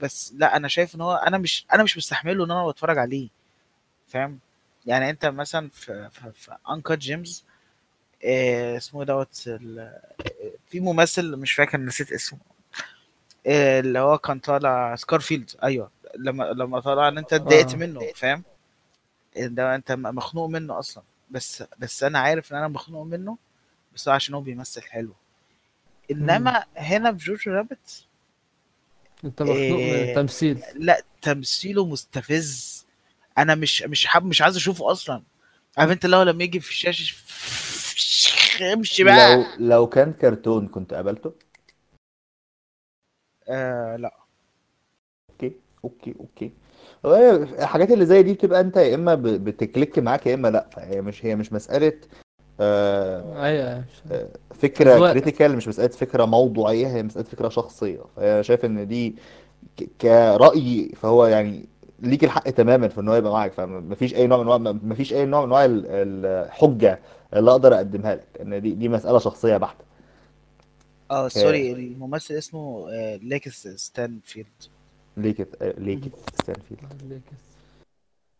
بس 0.00 0.34
لا 0.36 0.56
أنا 0.56 0.68
شايف 0.68 0.94
إن 0.94 1.00
هو 1.00 1.14
أنا 1.14 1.38
مش 1.38 1.66
أنا 1.72 1.82
مش 1.82 1.96
مستحمله 1.96 2.44
إن 2.44 2.50
أنا 2.50 2.68
بتفرج 2.68 2.98
عليه. 2.98 3.28
فاهم؟ 4.08 4.38
يعني 4.86 5.10
انت 5.10 5.26
مثلا 5.26 5.68
في 5.68 6.10
في, 6.10 6.32
في 6.32 6.56
Uncut 6.70 6.94
Gems 6.94 7.44
آه 8.24 8.76
اسمه 8.76 9.04
دوت 9.04 9.34
في 10.66 10.80
ممثل 10.80 11.36
مش 11.36 11.52
فاكر 11.52 11.78
نسيت 11.78 12.12
اسمه. 12.12 12.38
آه 13.46 13.80
اللي 13.80 13.98
هو 13.98 14.18
كان 14.18 14.38
طالع 14.38 14.96
سكارفيلد 14.96 15.50
أيوه. 15.62 15.90
لما 16.18 16.44
لما 16.44 16.80
طلع 16.80 17.08
إن 17.08 17.18
أنت 17.18 17.32
اتضايقت 17.32 17.74
آه. 17.74 17.76
منه 17.76 18.00
فاهم؟ 18.14 18.42
ده 19.36 19.74
أنت 19.74 19.92
مخنوق 19.92 20.48
منه 20.48 20.78
أصلا. 20.78 21.04
بس 21.30 21.64
بس 21.78 22.02
أنا 22.04 22.18
عارف 22.18 22.52
إن 22.52 22.58
أنا 22.58 22.68
مخنوق 22.68 23.04
منه 23.04 23.38
بس 23.94 24.08
عشان 24.08 24.34
هو 24.34 24.40
بيمثل 24.40 24.82
حلو. 24.82 25.14
إنما 26.10 26.64
هنا 26.76 27.12
في 27.12 27.24
Jojo 27.24 27.50
Rabbit 27.50 28.04
أنت 29.24 29.42
مخنوق 29.42 29.56
من 29.56 29.68
إيه، 29.68 30.10
التمثيل. 30.10 30.62
لا 30.74 31.02
تمثيله 31.22 31.86
مستفز. 31.86 32.86
أنا 33.38 33.54
مش 33.54 33.82
مش 33.82 34.06
حاب 34.06 34.24
مش 34.24 34.42
عايز 34.42 34.56
اشوفه 34.56 34.90
أصلا. 34.92 35.22
عارف 35.78 35.90
انت 35.92 36.04
اللي 36.04 36.16
هو 36.16 36.22
لما 36.22 36.44
يجي 36.44 36.60
في 36.60 36.70
الشاشه 36.70 37.14
امشي 38.72 39.04
بقى. 39.04 39.36
لو 39.36 39.44
لو 39.58 39.86
كان 39.86 40.12
كرتون 40.12 40.68
كنت 40.68 40.94
قابلته؟ 40.94 41.32
آه 43.48 43.96
لا. 43.96 44.14
okay 45.30 45.52
okay 45.84 46.14
okay. 46.20 46.52
هو 47.06 47.12
هي 47.14 47.30
الحاجات 47.36 47.90
اللي 47.90 48.06
زي 48.06 48.22
دي 48.22 48.32
بتبقى 48.32 48.60
أنت 48.60 48.76
يا 48.76 48.94
إما 48.94 49.14
ب- 49.14 49.22
بت 49.22 49.44
click 49.44 49.98
معاك 49.98 50.26
يا 50.26 50.34
إما 50.34 50.48
لا. 50.48 50.68
هي 50.78 51.00
مش 51.00 51.24
هي 51.26 51.36
مش 51.36 51.52
مسألة 51.52 52.00
آه، 52.60 53.44
أيوه 53.44 53.84
أيوة. 54.10 54.28
فكرة 54.54 54.94
أذواق. 54.94 55.12
critical 55.12 55.56
مش 55.56 55.68
مسألة 55.68 55.88
فكرة 55.88 56.24
موضوعية 56.24 56.86
هي 56.86 57.02
مسألة 57.02 57.24
فكرة 57.24 57.48
شخصية. 57.48 58.00
فهي 58.16 58.42
شايف 58.44 58.64
إن 58.64 58.88
دي 58.88 59.16
ك- 59.76 59.88
كرأي 60.00 60.92
فهو 60.96 61.26
يعني 61.26 61.68
ليك 62.02 62.24
الحق 62.24 62.50
تماما 62.50 62.88
في 62.88 63.00
إن 63.00 63.08
هو 63.08 63.14
يبقى 63.14 63.32
معاك 63.32 63.52
فمفيش 63.52 64.14
أي 64.14 64.26
نوع 64.26 64.38
من 64.38 64.52
انواع 64.52 64.72
مفيش 64.82 65.12
أي 65.12 65.26
نوع 65.26 65.40
من 65.40 65.46
أنواع 65.46 65.64
ال- 65.64 65.86
الحجة 65.86 66.98
اللي 67.34 67.50
أقدر 67.50 67.74
أقدمها 67.74 68.14
لك 68.14 68.26
ان 68.40 68.62
دي 68.62 68.70
دي 68.70 68.88
مسألة 68.88 69.18
شخصية 69.18 69.56
بحتة. 69.56 69.84
آه 71.10 71.28
sorry 71.28 71.72
الممثل 71.72 72.34
اسمه 72.34 72.86
آه 72.90 73.16
ليكيث 73.16 73.68
ستانفيلد. 73.68 74.46
ليكيث 75.16 75.48
آه، 75.62 75.74
ليكيث 75.78 76.10
ستانفيلد؟ 76.42 76.80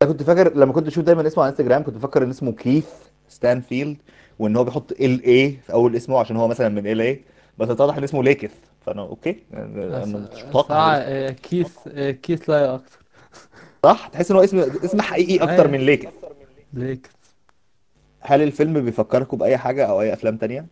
أنا 0.02 0.10
كنت 0.10 0.22
فاكر 0.22 0.56
لما 0.56 0.72
كنت 0.72 0.86
أشوف 0.86 1.04
دايما 1.04 1.26
اسمه 1.26 1.42
على 1.44 1.50
إنستجرام 1.50 1.82
كنت 1.82 1.94
بفكر 1.94 2.22
إن 2.22 2.30
اسمه 2.30 2.52
كيث 2.52 2.86
ستانفيلد 3.28 3.96
وإن 4.38 4.56
هو 4.56 4.64
بيحط 4.64 4.92
LA 4.92 5.50
في 5.66 5.72
أول 5.72 5.96
اسمه 5.96 6.18
عشان 6.18 6.36
هو 6.36 6.48
مثلا 6.48 6.68
من 6.68 6.86
LA 6.86 7.20
بس 7.58 7.68
اتضح 7.68 7.96
إن 7.96 8.04
اسمه 8.04 8.22
ليكيث 8.22 8.52
فأنا 8.80 9.02
okay 9.02 9.36
أنا 9.54 10.04
مش 10.04 10.44
متوقع. 10.44 10.96
آه، 10.96 11.30
كيث 11.30 11.76
آه، 11.88 12.10
كيث 12.10 12.50
لايق 12.50 12.70
أكتر 12.70 12.98
صح؟ 13.84 14.08
تحس 14.08 14.30
إن 14.30 14.36
هو 14.36 14.44
اسم 14.44 14.58
اسم 14.58 15.00
حقيقي 15.00 15.36
أكتر 15.36 15.52
أيوة. 15.52 15.66
من 15.66 15.80
ليكيث 15.80 16.24
ليكيث؟ 16.72 17.10
هل 18.20 18.42
الفيلم 18.42 18.84
بيفكركم 18.84 19.36
بأي 19.36 19.58
حاجة 19.58 19.86
أو 19.86 20.00
أي 20.00 20.12
أفلام 20.12 20.36
تانية؟ 20.36 20.66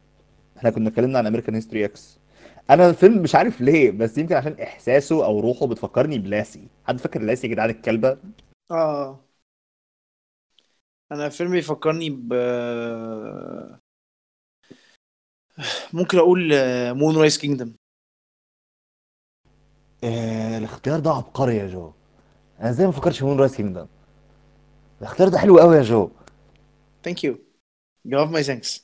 إحنا 0.57 0.71
كنا 0.71 0.89
اتكلمنا 0.89 1.19
عن 1.19 1.27
American 1.27 1.55
History 1.55 1.85
X 1.85 2.19
أنا 2.71 2.91
الفيلم 2.91 3.23
مش 3.23 3.35
عارف 3.35 3.61
ليه 3.61 3.91
بس 3.91 4.19
يمكن 4.19 4.35
عشان 4.35 4.61
إحساسه 4.61 5.25
أو 5.25 5.41
روحه 5.41 5.67
بتفكرني 5.67 6.19
بلاسي. 6.19 6.69
حد 6.85 6.99
فاكر 7.01 7.23
لاسي 7.23 7.47
يا 7.47 7.53
جدعان 7.53 7.71
الكلبة؟ 7.71 8.19
آه. 8.71 9.21
أنا 11.13 11.27
الفيلم 11.27 11.55
يفكرني 11.55 12.11
ب 12.11 12.33
ممكن 15.93 16.19
أقول 16.19 16.53
Moonrise 16.95 17.39
Kingdom 17.39 17.73
آه 20.05 20.59
الاختيار 20.59 21.01
ده 21.01 21.11
عبقري 21.11 21.57
يا 21.57 21.67
جو. 21.67 21.93
أنا 22.61 22.71
إزاي 22.71 22.87
ما 22.87 22.93
فكرتش 22.93 23.19
في 23.19 23.25
Moonrise 23.25 23.57
Kingdom 23.57 23.87
الاختيار 25.01 25.29
ده 25.29 25.39
حلو 25.39 25.59
قوي 25.59 25.77
يا 25.77 25.83
جو. 25.83 26.11
thank 27.05 27.25
you 27.25 27.39
you 28.09 28.11
have 28.19 28.31
my 28.33 28.43
thanks. 28.49 28.81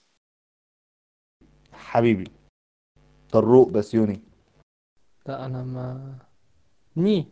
حبيبي. 1.72 2.30
طروق 3.30 3.68
بسيوني. 3.68 4.20
لا 5.26 5.46
أنا 5.46 5.62
ما 5.62 6.18
ني. 6.96 7.28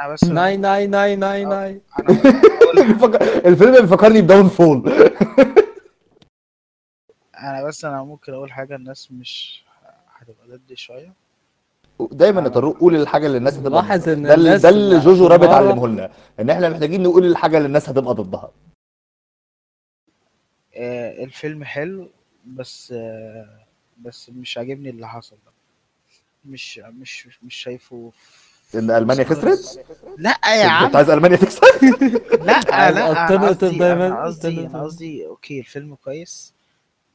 أنا 0.00 0.12
بس 0.12 0.24
ناي 0.24 0.56
ناي 0.56 0.86
ناي 0.86 1.16
ناي 1.16 1.44
ناي. 1.44 1.80
الفيلم 3.46 3.80
بيفكرني 3.80 4.22
ب 4.22 4.48
Downfall. 4.48 4.88
أنا 7.38 7.64
بس 7.64 7.84
أنا 7.84 8.02
ممكن 8.02 8.32
أقول 8.32 8.52
حاجة 8.52 8.76
الناس 8.76 9.12
مش 9.12 9.64
هتبقى 10.08 10.46
ضد 10.48 10.74
شوية. 10.74 11.12
دايما 12.00 12.40
يا 12.42 12.48
طروق 12.48 12.78
قول 12.78 12.96
الحاجة 12.96 13.26
اللي 13.26 13.38
الناس 13.38 13.54
هتبقى 13.54 13.70
لاحظ 13.82 14.08
إن 14.08 14.22
ده 14.22 14.34
اللي 14.34 14.48
الناس 14.48 14.62
ده 14.62 14.68
اللي 14.68 14.98
Jojo 14.98 15.26
Rabbit 15.26 15.48
مرة- 15.48 15.52
علمه 15.52 15.88
لنا 15.88 16.10
إن 16.40 16.50
إحنا 16.50 16.68
محتاجين 16.68 17.02
نقول 17.02 17.26
الحاجة 17.26 17.56
اللي 17.56 17.66
الناس 17.66 17.88
هتبقى 17.88 18.14
ضدها. 18.14 18.50
آه 20.74 21.24
الفيلم 21.24 21.64
حلو 21.64 22.08
بس 22.46 22.92
آه 22.96 23.66
بس 23.98 24.30
مش 24.30 24.58
عاجبني 24.58 24.90
اللي 24.90 25.08
حصل 25.08 25.36
ده. 25.46 25.52
مش 26.44 26.78
مش 26.78 27.28
مش 27.42 27.54
شايفه 27.54 28.12
إن 28.74 28.90
ألمانيا 28.90 29.24
خسرت؟ 29.24 29.84
لا 30.18 30.38
يا 30.46 30.68
عم. 30.68 30.84
انت 30.84 30.96
عايز 30.96 31.10
ألمانيا 31.10 31.36
تكسب؟ 31.36 31.62
لا 32.44 32.90
لا 32.90 33.46
قصدي 33.46 33.76
قصدي 34.24 34.66
قصدي 34.66 35.26
okay 35.26 35.58
الفيلم 35.60 35.94
كويس 35.94 36.54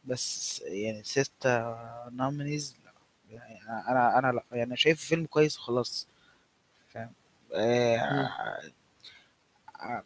بس 0.05 0.61
يعني 0.65 1.03
ستة 1.03 1.75
nominees 2.09 2.76
يعني 3.32 3.59
أنا 3.69 4.19
أنا 4.19 4.32
لأ 4.32 4.43
يعني 4.51 4.77
شايف 4.77 5.05
فيلم 5.05 5.25
كويس 5.25 5.57
وخلاص. 5.59 6.07
فاهم؟ 6.89 7.11
آه 7.53 8.29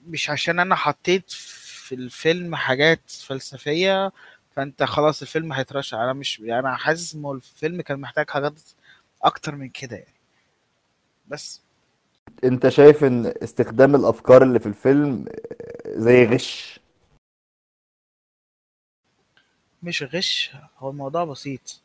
مش 0.08 0.30
عشان 0.30 0.60
أنا 0.60 0.76
حطيت 0.76 1.32
في 1.32 1.96
الفيلم 1.96 2.56
حاجات 2.56 3.10
فلسفية 3.10 4.12
فأنت 4.56 4.84
خلاص 4.84 5.22
الفيلم 5.22 5.54
هيترشح. 5.54 5.98
أنا 5.98 6.14
مش 6.14 6.40
يعني 6.40 6.60
أنا 6.60 6.76
حاسس 6.76 7.16
ان 7.16 7.26
الفيلم 7.32 7.82
كان 7.82 8.00
محتاج 8.00 8.30
حاجات 8.30 8.54
أكتر 9.24 9.56
من 9.56 9.70
كده 9.70 9.96
يعني. 9.98 10.16
بس. 11.28 11.62
أنت 12.44 12.68
شايف 12.70 13.04
إن 13.04 13.34
استخدام 13.44 13.96
الأفكار 13.96 14.44
اللي 14.44 14.60
في 14.60 14.66
الفيلم 14.66 15.26
زي 15.88 16.26
غش؟ 16.26 16.80
مش 19.84 20.04
غش 20.04 20.56
هو 20.78 20.90
الموضوع 20.90 21.24
بسيط. 21.26 21.82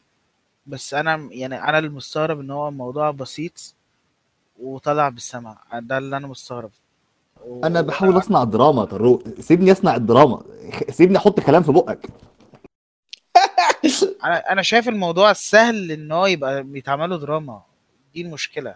بس 0.71 0.95
أنا 0.95 1.29
يعني 1.33 1.63
أنا 1.65 1.79
اللي 1.79 1.89
مستغرب 1.91 2.41
إن 2.41 2.51
هو 2.51 2.69
الموضوع 2.69 3.11
بسيط 3.11 3.75
وطلع 4.61 5.09
بالسما 5.09 5.57
ده 5.75 5.99
اللي 5.99 6.17
أنا 6.17 6.27
مستغرب. 6.27 6.71
و- 7.47 7.67
أنا 7.67 7.81
بحاول 7.81 8.19
أصنع 8.19 8.45
دراما. 8.45 8.81
يا 8.81 8.87
طروق 8.87 9.23
سيبني 9.41 9.73
أصنع 9.73 9.95
الدراما. 9.97 10.43
سيبني 10.91 11.19
أحط 11.19 11.41
كلام 11.41 11.63
في 11.63 11.73
بقك. 11.73 12.07
أنا 14.25 14.53
أنا 14.53 14.63
شايف 14.63 14.89
الموضوع 14.89 15.33
سهل 15.33 15.93
إن 15.93 16.13
هو 16.13 16.27
يبقى 16.27 16.63
بيتعمله 16.63 17.17
دراما. 17.19 17.63
دي 18.15 18.23
المشكلة. 18.23 18.75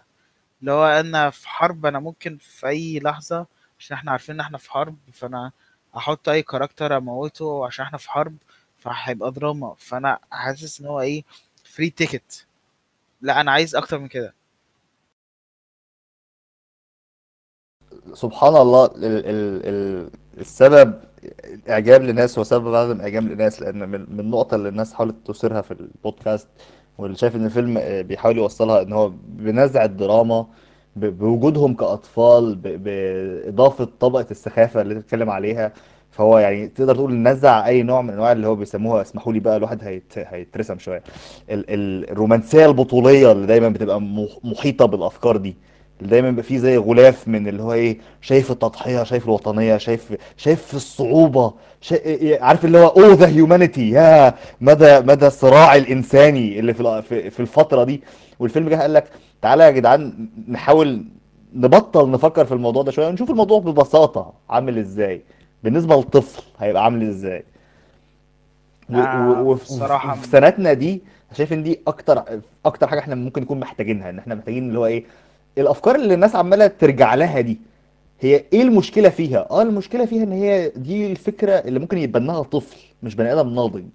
اللي 0.61 0.71
هو 0.71 0.85
أنا 0.85 1.29
في 1.29 1.49
حرب 1.49 1.85
أنا 1.85 1.99
ممكن 1.99 2.37
في 2.37 2.67
أي 2.67 2.99
لحظة 2.99 3.45
عشان 3.79 3.97
إحنا 3.97 4.11
عارفين 4.11 4.35
إن 4.35 4.41
إحنا 4.41 4.57
في 4.57 4.71
حرب 4.71 4.95
فأنا 5.13 5.51
أحط 5.97 6.29
أي 6.29 6.41
character 6.41 6.97
أموته 6.97 7.65
عشان 7.65 7.85
إحنا 7.85 7.97
في 7.97 8.11
حرب 8.11 8.35
فهيبقى 8.79 9.31
دراما. 9.31 9.75
فأنا 9.77 10.19
حاسس 10.31 10.81
إن 10.81 10.87
هو 10.87 11.01
إيه 11.01 11.23
free 11.75 11.89
ticket 11.89 12.47
لا 13.21 13.41
أنا 13.41 13.51
عايز 13.51 13.75
أكتر 13.75 13.99
من 13.99 14.07
كده. 14.07 14.33
سبحان 18.13 18.55
الله 18.55 18.85
ال 18.85 18.91
ال 19.05 19.25
ال 19.65 20.09
السبب 20.37 21.01
إعجاب 21.69 22.01
لناس 22.03 22.37
هو 22.37 22.43
سبب 22.43 22.75
عدم 22.75 23.01
إعجاب 23.01 23.23
لناس 23.23 23.61
لأن 23.61 23.89
من 23.89 24.19
النقطة 24.19 24.55
اللي 24.55 24.69
الناس 24.69 24.93
حاولت 24.93 25.15
تثيرها 25.27 25.61
في 25.61 25.71
البودكاست 25.71 26.47
واللي 26.97 27.17
شايف 27.17 27.35
إن 27.35 27.45
الفيلم 27.45 27.77
آه، 27.77 28.01
بيحاول 28.01 28.37
يوصلها 28.37 28.81
إن 28.81 28.93
هو 28.93 29.09
بنزع 29.27 29.83
الدراما 29.85 30.47
بوجودهم 30.95 31.73
كأطفال 31.75 32.55
بإضافة 32.55 33.85
طبقة 33.99 34.25
السخافة 34.31 34.81
اللي 34.81 34.95
بتتكلم 34.95 35.29
عليها. 35.29 35.73
فهو 36.15 36.37
يعني 36.37 36.67
تقدر 36.67 36.95
تقول 36.95 37.13
نزع 37.13 37.67
أي 37.67 37.83
نوع 37.83 38.01
من 38.01 38.09
أنواع 38.09 38.31
اللي 38.31 38.47
هو 38.47 38.55
بيسموها 38.55 39.01
اسمحوا 39.01 39.33
لي 39.33 39.39
بقى 39.39 39.57
الواحد 39.57 39.83
هيت 39.83 40.13
هيترسم 40.17 40.79
شوية. 40.79 41.03
ال- 41.49 41.65
ال- 41.69 42.09
الرومانسية 42.11 42.65
البطولية 42.65 43.31
اللي 43.31 43.47
دايما 43.47 43.69
بتبقى 43.69 44.01
مح- 44.01 44.37
محيطة 44.43 44.85
بالأفكار 44.85 45.37
دي 45.37 45.55
اللي 45.99 46.09
دايما 46.11 46.29
بيبقى 46.29 46.43
فيه 46.43 46.57
زي 46.57 46.77
غلاف 46.77 47.27
من 47.27 47.47
اللي 47.47 47.63
هو 47.63 47.73
إيه 47.73 47.97
شايف 48.21 48.51
التضحية 48.51 49.03
شايف 49.03 49.25
الوطنية 49.25 49.77
شايف 49.77 50.13
شايف 50.37 50.73
الصعوبة 50.75 51.53
شا... 51.81 51.97
عارف 52.43 52.65
اللي 52.65 52.77
هو 52.77 52.87
أو 52.87 53.11
ذا 53.11 53.27
هيومانيتي 53.27 53.89
يا 53.89 54.33
مدى 54.61 54.99
مدى 54.99 55.27
الصراع 55.27 55.75
الإنساني 55.75 56.59
اللي 56.59 56.73
في 56.73 56.81
ال- 56.81 57.03
في 57.03 57.29
في 57.29 57.39
الفترة 57.39 57.83
دي. 57.83 58.01
والفيلم 58.39 58.69
جه 58.69 58.75
قال 58.81 58.93
لك 58.93 59.05
تعالى 59.41 59.63
يا 59.63 59.71
جدعان 59.71 60.27
نحاول 60.47 61.03
نبطل 61.53 62.11
نفكر 62.11 62.45
في 62.45 62.51
الموضوع 62.51 62.83
ده 62.83 62.91
شوية 62.91 63.07
ونشوف 63.07 63.29
الموضوع 63.29 63.59
ببساطة 63.59 64.33
عامل 64.49 64.77
إزاي. 64.77 65.21
بالنسبة 65.65 65.95
لطفل 65.95 66.43
هيبقى 66.59 66.83
عامل 66.83 67.09
إزاي؟ 67.09 67.43
و... 68.89 68.95
آه، 68.95 69.41
و... 69.41 69.51
وفي 69.51 70.27
سنتنا 70.31 70.73
دي 70.73 71.01
شايف 71.33 71.53
إن 71.53 71.63
دي 71.63 71.79
أكتر 71.87 72.23
أكتر 72.65 72.87
حاجة 72.87 72.99
إحنا 72.99 73.15
ممكن 73.15 73.41
نكون 73.41 73.59
محتاجينها 73.59 74.09
إن 74.09 74.19
إحنا 74.19 74.35
محتاجين 74.35 74.67
اللي 74.67 74.79
هو 74.79 74.85
إيه 74.85 75.03
الأفكار 75.57 75.95
اللي 75.95 76.13
الناس 76.13 76.35
عمالة 76.35 76.67
ترجع 76.67 77.15
لها 77.15 77.41
دي 77.41 77.59
هي 78.19 78.43
إيه 78.53 78.61
المشكلة 78.61 79.09
فيها؟ 79.09 79.47
آه 79.51 79.61
المشكلة 79.61 80.05
فيها 80.05 80.23
إن 80.23 80.31
هي 80.31 80.69
دي 80.75 81.11
الفكرة 81.11 81.51
اللي 81.51 81.79
ممكن 81.79 81.97
يتبناها 81.97 82.43
طفل 82.43 82.77
مش 83.03 83.15
بني 83.15 83.33
آدم 83.33 83.49
ناضج. 83.55 83.85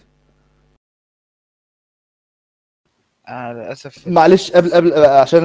آه 3.29 3.53
للأسف. 3.53 4.09
معلش 4.09 4.51
قبل 4.53 4.71
قبل 4.75 4.95
عشان 5.05 5.41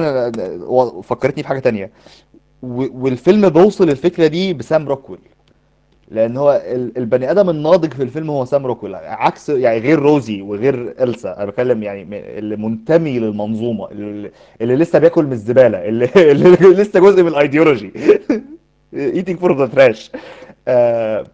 فكرتني 1.02 1.42
في 1.42 1.48
حاجة 1.48 1.58
تانية. 1.58 1.90
والفيلم 2.62 3.48
بيوصل 3.48 3.90
الفكرة 3.90 4.26
دي 4.26 4.54
بسام 4.54 4.88
روكويل 4.88 5.20
لأن 6.10 6.36
هو 6.36 6.62
ال- 6.66 6.98
البني 6.98 7.30
آدم 7.30 7.50
الناضج 7.50 7.92
في 7.94 8.02
الفيلم 8.02 8.30
هو 8.30 8.44
سام 8.44 8.66
روكويل 8.66 8.94
عكس 8.94 9.48
يعني 9.48 9.78
غير 9.78 9.98
روزي 9.98 10.42
وغير 10.42 10.94
إلسا. 11.02 11.36
أنا 11.36 11.44
بتكلم 11.44 11.82
يعني 11.82 12.02
اللي 12.38 12.56
منتمي 12.56 13.18
للمنظومة 13.18 13.90
اللي, 13.90 14.30
اللي 14.60 14.76
لسه 14.76 14.98
بياكل 14.98 15.24
من 15.24 15.32
الزبالة 15.32 15.78
اللي, 15.88 16.08
اللي 16.32 16.50
لسه 16.50 17.00
جزء 17.00 17.22
من 17.22 17.28
الايديولوجي 17.28 17.92
for 19.42 19.52
the 19.58 19.68
trash. 19.76 20.10
آه 20.68 21.26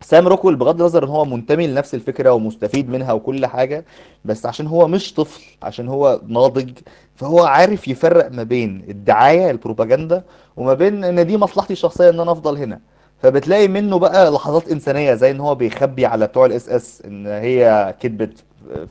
سام 0.00 0.28
روكويل 0.28 0.56
بغض 0.56 0.80
النظر 0.80 1.04
إن 1.04 1.08
هو 1.08 1.24
منتمي 1.24 1.66
لنفس 1.66 1.94
الفكرة 1.94 2.30
ومستفيد 2.32 2.88
منها 2.90 3.12
وكل 3.12 3.46
حاجة 3.46 3.84
بس 4.24 4.46
عشان 4.46 4.66
هو 4.66 4.88
مش 4.88 5.14
طفل 5.14 5.42
عشان 5.62 5.88
هو 5.88 6.20
ناضج 6.28 6.70
فهو 7.16 7.44
عارف 7.44 7.88
يفرق 7.88 8.32
ما 8.32 8.42
بين 8.42 8.84
الدعاية 8.88 9.50
البروباجندا 9.50 10.22
وما 10.56 10.74
بين 10.74 11.04
إن 11.04 11.26
دي 11.26 11.36
مصلحتي 11.36 11.72
الشخصية 11.72 12.10
إن 12.10 12.20
أنا 12.20 12.32
أفضل 12.32 12.56
هنا. 12.56 12.80
فبتلاقي 13.22 13.68
منه 13.68 13.98
بقى 13.98 14.30
لحظات 14.30 14.68
إنسانية 14.68 15.14
زي 15.14 15.30
إن 15.30 15.40
هو 15.40 15.54
بيخبي 15.54 16.06
على 16.06 16.26
بتوع 16.26 16.46
ال 16.46 16.68
SS 16.68 17.02
إن 17.04 17.26
هي 17.26 17.94
كذبت 18.00 18.44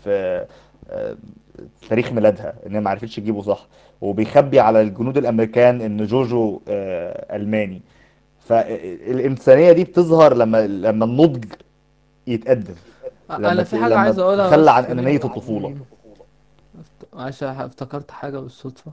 في 0.04 0.46
آه، 0.90 1.16
تاريخ 1.90 2.12
ميلادها 2.12 2.54
إن 2.66 2.74
هي 2.74 2.80
ما 2.80 2.90
عرفتش 2.90 3.16
تجيبه 3.16 3.42
صح. 3.42 3.68
وبيخبي 4.02 4.60
على 4.60 4.82
الجنود 4.82 5.18
الأمريكان 5.18 5.82
إن 5.82 6.06
جوجو 6.06 6.62
آه، 6.68 7.36
ألماني. 7.36 7.82
فالإنسانية 8.40 9.72
دي 9.72 9.84
بتظهر 9.84 10.34
لما 10.34 10.68
لما 10.68 11.06
النضج 11.06 11.46
يتقدم. 12.28 12.76
لما 13.30 13.52
أنا 13.52 13.64
في 13.64 13.78
حاجة 13.78 13.98
عايز 13.98 14.20
أقولها 14.20 14.58
بس 14.58 14.68
عن 14.68 14.84
أنانية 14.84 15.16
الطفولة. 15.24 15.76
عشان 17.14 17.48
افتكرت 17.48 18.12
حاجة 18.12 18.40
بالصدفة. 18.40 18.92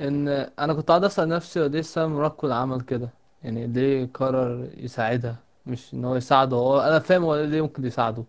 إن 0.00 0.28
أنا 0.58 0.74
كنت 0.74 0.88
قاعد 0.88 1.04
أسأل 1.04 1.28
نفسي 1.28 1.60
هو 1.60 1.66
ليه 1.66 1.82
سام 1.82 2.18
راكول 2.18 2.52
عمل 2.52 2.80
كده. 2.80 3.08
يعني 3.44 3.66
ليه 3.66 4.08
قرر 4.14 4.68
يساعدها 4.76 5.36
مش 5.66 5.94
إن 5.94 6.04
هو 6.04 6.16
يساعده. 6.16 6.56
هو 6.56 6.80
أنا 6.80 6.98
فاهم 6.98 7.22
هو 7.24 7.36
ليه 7.40 7.60
ممكن 7.62 7.84
يساعده 7.86 8.24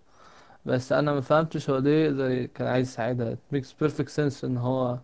بس 0.66 0.92
أنا 0.92 1.14
ما 1.14 1.22
فهمتش 1.22 1.70
هو 1.70 1.78
ليه 1.78 2.06
يقدر 2.06 2.46
كان 2.46 2.68
عايز 2.68 2.88
يساعدها. 2.90 3.34
It 3.36 3.56
makes 3.58 3.68
perfect 3.86 4.10
sense 4.16 4.44
إن 4.44 4.58
هو 4.58 4.98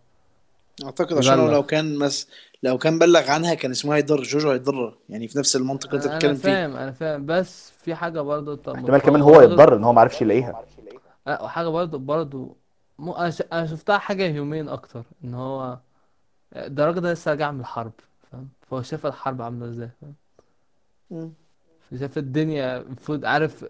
أعتقد 0.86 1.18
عشان 1.18 1.34
هو 1.40 1.46
يبلغ. 1.46 1.54
لو 1.58 1.64
كان 1.64 1.98
مس 2.00 2.28
لو 2.64 2.78
كان 2.78 3.00
بلغ 3.00 3.32
عنها 3.32 3.54
كان 3.54 3.72
اسمها 3.72 3.96
هيضر 3.98 4.22
جوجو 4.24 4.52
هيضرها 4.52 4.94
يعني 5.10 5.28
في 5.28 5.38
نفس 5.40 5.56
المنطق 5.56 5.86
اللي 5.88 5.98
أنت 5.98 6.06
أنا 6.06 6.16
بتتكلم 6.16 6.36
فيه. 6.36 6.42
فاهم 6.54 6.76
أنا 6.76 6.92
فاهم. 6.92 7.26
بس 7.26 7.72
في 7.72 7.96
حاجة 7.96 8.22
برضه 8.22 8.56
طب 8.56 8.76
احتمال 8.76 9.02
كمان 9.02 9.22
هو 9.22 9.42
يتضر 9.42 9.76
إن 9.76 9.84
هو 9.84 9.94
ما 9.94 10.02
عرفش 10.02 10.22
يلاقيها. 10.22 10.62
لا 11.28 11.42
وحاجة 11.44 11.68
برضو 11.68 11.98
برضو 11.98 12.58
مو 13.00 13.14
أنا 13.14 13.30
ش- 13.30 13.44
أنا 13.54 13.66
شفتها 13.68 13.98
حاجة 13.98 14.24
يومين 14.28 14.70
أكتر 14.70 15.04
إن 15.24 15.34
هو 15.34 15.78
ده 16.56 16.84
الراجل 16.84 17.02
ده 17.02 17.14
لسه 17.14 17.32
راجع 17.32 17.52
من 17.52 17.60
الحرب. 17.60 17.92
فهو 18.72 18.82
شايف 18.82 19.06
الحرب 19.06 19.42
عاملة 19.42 19.70
إزاي. 19.70 19.90
شايف 22.00 22.18
الدنيا 22.18 22.78
المفروض 22.78 23.26
عارف 23.26 23.66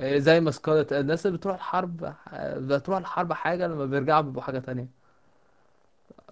زي 0.00 0.40
ما 0.40 0.50
سكارلت 0.50 0.92
قال، 0.92 1.02
الناس 1.02 1.26
اللي 1.26 1.38
بتروح 1.38 1.54
الحرب 1.54 2.12
بتروح 2.56 2.98
الحرب 2.98 3.32
حاجة 3.32 3.66
لما 3.66 3.84
بيرجعوا 3.86 4.20
بيبقوا 4.20 4.42
حاجة 4.42 4.58
تانية. 4.58 4.86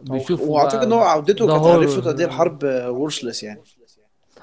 بيشوفوا 0.01 0.55
واعتقد 0.55 0.83
إن 0.83 0.93
هو 0.93 1.01
عودته 1.01 1.47
كانت. 1.47 1.67
عرفته 1.67 2.11
قد 2.11 2.21
إيه 2.21 2.27
الحرب 2.27 2.65
وورثلس 2.65 3.43
يعني. 3.43 3.61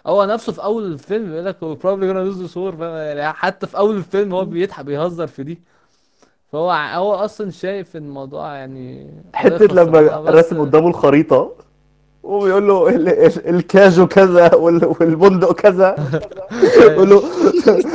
هو 0.07 0.25
نفسه 0.25 0.51
في 0.51 0.63
أول 0.63 0.85
الفيلم 0.85 1.29
بيقول 1.29 1.45
لك 1.45 1.63
هو 1.63 1.75
probably 1.75 2.03
gonna 2.03 2.33
lose 2.33 2.49
the 2.49 2.53
sword 2.53 2.77
فاهم؟ 2.77 3.17
يعني 3.17 3.33
حتى 3.33 3.67
في 3.67 3.77
أول 3.77 3.95
الفيلم 3.97 4.33
هو 4.33 4.45
بيضحك 4.45 4.85
بيهزر 4.85 5.27
في 5.27 5.43
دي. 5.43 5.61
فهو 6.51 6.71
هو 6.71 7.13
أصلا 7.13 7.51
شايف 7.51 7.97
إن 7.97 8.03
الموضوع 8.03 8.55
يعني 8.55 9.13
حتة 9.33 9.65
لما 9.65 9.99
رسم 10.29 10.61
قدامه 10.61 10.87
الخريطة 10.87 11.55
وبيقول 12.23 12.67
له 12.67 12.89
ال- 12.89 13.09
ال- 13.09 13.47
الكاجو 13.49 14.07
كذا 14.07 14.55
وال- 14.55 14.85
والبندق 14.85 15.53
كذا 15.53 15.95
يقول 16.81 17.09
له 17.09 17.21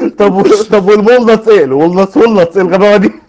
طب 0.09 0.35
و- 0.35 0.63
طب 0.71 0.89
وال 0.89 1.02
walnuts 1.02 1.49
إيه؟ 1.49 1.65
ال 1.65 1.71
walnuts 1.71 2.17
walnuts 2.17 2.57
إيه 2.57 2.63
الغباوة 2.63 2.97
دي؟ 2.97 3.13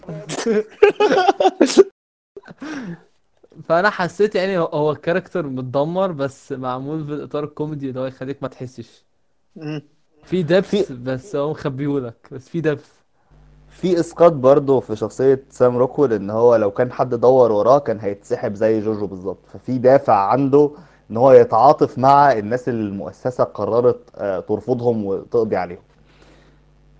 فأنا 3.64 3.90
حسيت 3.90 4.36
يعني 4.36 4.58
هو- 4.58 4.92
ال 4.92 4.97
character 4.97 5.48
متدمر 5.48 6.12
بس 6.12 6.52
معمول 6.52 7.06
في 7.06 7.14
الاطار 7.14 7.44
الكوميدي 7.44 7.90
اللي 7.90 8.00
هو 8.00 8.06
يخليك 8.06 8.38
ما 8.44 8.48
تحسش. 8.48 9.06
في 10.24 10.44
depth 10.44 10.92
بس 10.92 11.36
هو 11.36 11.52
مخبيهولك 11.52 12.28
بس 12.32 12.50
في 12.50 12.62
depth 12.62 12.99
في 13.82 14.00
إسقاط 14.00 14.32
برضه 14.32 14.80
في 14.80 14.96
شخصية 14.96 15.44
سام 15.50 15.78
روكويل 15.78 16.14
ان 16.14 16.30
هو 16.30 16.56
لو 16.56 16.72
كان 16.72 16.92
حد 16.92 17.16
دور 17.16 17.52
وراه 17.52 17.80
كان 17.80 18.00
هيتسحب 18.00 18.56
زي 18.56 18.80
جوجو 18.82 19.08
بالظبط. 19.08 19.38
ففي 19.54 19.78
دافع 19.78 20.14
عنده 20.14 20.72
إن 21.12 21.18
هو 21.18 21.32
يتعاطف 21.32 21.98
مع 21.98 22.32
الناس 22.34 22.70
اللي 22.70 22.82
المؤسسة 22.88 23.44
قررت 23.44 24.00
آه، 24.18 24.40
ترفضهم 24.40 25.06
وتقضي 25.06 25.56
عليهم. 25.56 25.80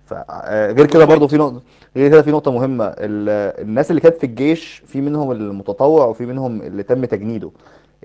فغير 0.06 0.86
كده 0.86 1.04
برضه 1.04 1.26
في 1.26 1.36
نقطة 1.36 1.60
غير 1.96 2.08
كده 2.10 2.22
في 2.22 2.30
نقطة 2.30 2.50
مهمة. 2.50 2.84
ال- 2.84 3.60
الناس 3.62 3.90
اللي 3.90 4.00
كانت 4.00 4.16
في 4.16 4.24
الجيش 4.26 4.82
في 4.86 5.00
منهم 5.00 5.32
المتطوع 5.32 6.06
وفي 6.06 6.26
منهم 6.26 6.62
اللي 6.62 6.82
تم 6.82 7.04
تجنيده. 7.04 7.50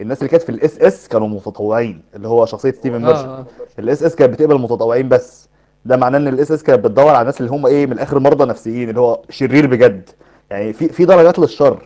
الناس 0.01 0.17
اللي 0.19 0.30
كانت 0.30 0.43
في 0.43 0.49
ال 0.49 0.80
SS 0.80 1.07
كانوا 1.07 1.28
متطوعين 1.28 2.01
اللي 2.15 2.28
هو 2.28 2.45
شخصية 2.45 2.71
ستيفن 2.71 3.01
ميرشنت 3.05 3.26
آه. 3.28 3.45
ال 3.80 4.03
SS 4.03 4.16
كانت 4.15 4.34
بتقبل 4.34 4.55
المتطوعين 4.55 5.09
بس. 5.09 5.49
ده 5.86 5.97
معناه 5.97 6.19
إن 6.19 6.27
ال 6.28 6.51
SS 6.51 6.63
كانت 6.63 6.86
بتدور 6.86 7.09
على 7.09 7.21
الناس 7.21 7.41
اللي 7.41 7.51
هم 7.51 7.65
إيه 7.65 7.86
من 7.86 7.91
الآخر 7.93 8.19
مرضى 8.19 8.45
نفسيين 8.45 8.89
اللي 8.89 8.99
هو 8.99 9.21
شرير 9.29 9.67
بجد. 9.67 10.09
يعني 10.49 10.73
في 10.73 10.89
في 10.89 11.05
درجات 11.05 11.39
للشر. 11.39 11.86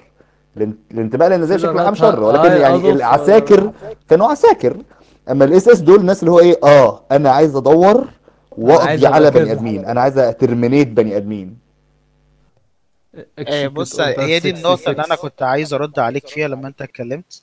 الان- 0.58 0.78
الانتماء 0.92 1.30
للنازيه 1.30 1.58
في 1.58 1.68
بشكل 1.68 1.80
عام 1.80 1.96
شر. 1.96 2.24
ولكن 2.24 2.52
آه، 2.52 2.56
يعني 2.56 2.90
العساكر 2.92 3.72
كانوا 4.10 4.28
عساكر. 4.28 4.78
أما 5.30 5.46
ال 5.46 5.68
SS 5.70 5.80
دول 5.80 6.00
الناس 6.00 6.20
اللي 6.20 6.32
هو 6.32 6.40
إيه 6.40 6.60
آه 6.64 7.02
أنا 7.12 7.30
عايز 7.32 7.56
أدور 7.56 8.08
وأقضي 8.52 9.08
على. 9.08 9.32
بني 9.32 9.52
آدمين. 9.52 9.86
أنا 9.86 10.02
عايز 10.02 10.18
أ 10.18 10.25
terminate 10.25 10.88
بني 10.88 11.18
آدمين. 11.18 11.58
آه، 13.40 13.68
بص 13.68 14.00
هي 14.00 14.40
دي 14.40 14.50
النقطة 14.50 14.92
اللي 14.92 15.06
أنا 15.06 15.16
كنت 15.16 15.42
عايز 15.44 15.74
أرد 15.74 16.00
عليك 16.00 16.28
فيها 16.28 16.48
لما 16.48 16.68
أنت 16.68 16.82
اتكلمت 16.82 17.42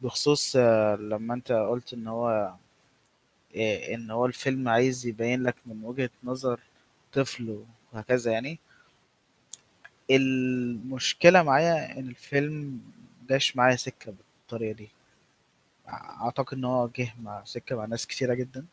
بخصوص 0.00 0.52
آه، 0.56 0.94
لما 0.96 1.34
أنت 1.34 1.52
قلت 1.52 1.92
إن 1.94 2.06
هو 2.06 2.50
آه، 3.56 3.94
إن 3.94 4.10
هو 4.10 4.26
الفيلم 4.26 4.68
عايز 4.68 5.06
يبين 5.06 5.42
لك 5.42 5.54
من 5.66 5.84
وجهة 5.84 6.10
نظر 6.24 6.60
طفل 7.12 7.64
وهكذا 7.92 8.32
يعني. 8.32 8.58
المشكلة 10.10 11.42
معايا 11.42 11.98
إن 11.98 12.08
الفيلم 12.08 12.80
جاش 13.28 13.56
معايا 13.56 13.76
سكة 13.76 14.12
بالطريقة 14.12 14.72
دي. 14.76 14.88
أعتقد 15.88 16.56
إن 16.56 16.64
هو 16.64 16.88
جه 16.98 17.14
مع 17.22 17.44
سكة 17.44 17.76
مع 17.76 17.84
ناس 17.84 18.06
كتيرة 18.06 18.34
جدا. 18.34 18.66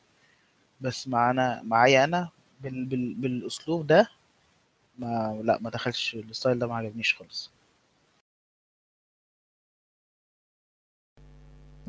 بس 0.82 1.08
معانا 1.08 1.62
معايا 1.64 2.04
أنا 2.04 2.30
بال... 2.62 2.86
بال... 2.86 3.14
بالأسلوب 3.14 3.88
ده 3.88 4.10
ما 5.00 5.42
لا 5.44 5.60
ما 5.62 5.70
دخلش 5.70 6.16
الستايل 6.16 6.60
ده 6.60 6.68
ما 6.68 6.76
عجبنيش 6.76 7.16
خالص. 7.16 7.52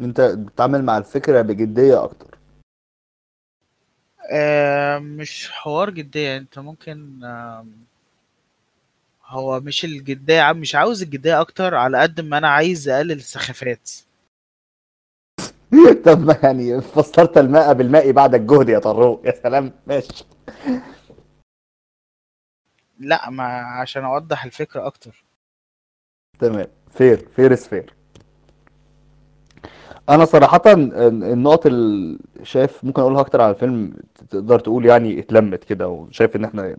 أنت 0.01 0.21
بتتعامل 0.21 0.85
مع 0.85 0.99
الفكرة 0.99 1.43
بجدية 1.43 2.05
أكتر. 2.05 2.30
آه 4.31 4.99
مش 4.99 5.51
حوار 5.51 5.91
جدية. 5.91 6.37
انت 6.37 6.59
ممكن 6.59 7.21
هو 9.27 9.61
مش 9.61 9.85
الجدية 9.85 10.53
مش 10.53 10.75
عاوز 10.75 11.03
الجدية 11.03 11.41
أكتر 11.41 11.75
على 11.75 11.99
قد 12.03 12.21
ما 12.21 12.39
أنا 12.39 12.49
عايز 12.49 12.89
أقلل 12.89 13.13
السخافات. 13.13 13.91
طب 16.07 16.21
ما 16.21 16.39
يعني 16.43 16.81
فسرت 16.81 17.39
الماء 17.39 17.73
بالماء 17.73 18.13
بعد 18.13 18.35
الجهد 18.35 18.69
يا 18.69 18.79
طروق. 18.79 19.27
يا 19.27 19.33
سلام. 19.43 19.73
ماشي. 19.87 20.25
لا 22.99 23.31
ما 23.31 23.45
عشان 23.61 24.05
أوضح 24.05 24.45
الفكرة 24.45 24.87
أكتر. 24.87 25.25
تمام. 26.39 26.67
fair 26.89 27.29
fair 27.37 27.53
is 27.53 27.69
fair 27.69 28.00
أنا 30.09 30.25
صراحة 30.25 30.63
النقط 30.67 31.67
اللي 31.67 32.19
شايف 32.43 32.85
ممكن 32.85 33.03
اقولها 33.03 33.21
أكتر 33.21 33.41
على 33.41 33.51
الفيلم 33.51 33.93
تقدر 34.31 34.59
تقول 34.61 34.87
يعني 34.87 35.19
اتلمت 35.19 35.65
كده 35.65 35.89
وشايف 35.89 36.37
ان 36.37 36.45
إحنا 36.45 36.77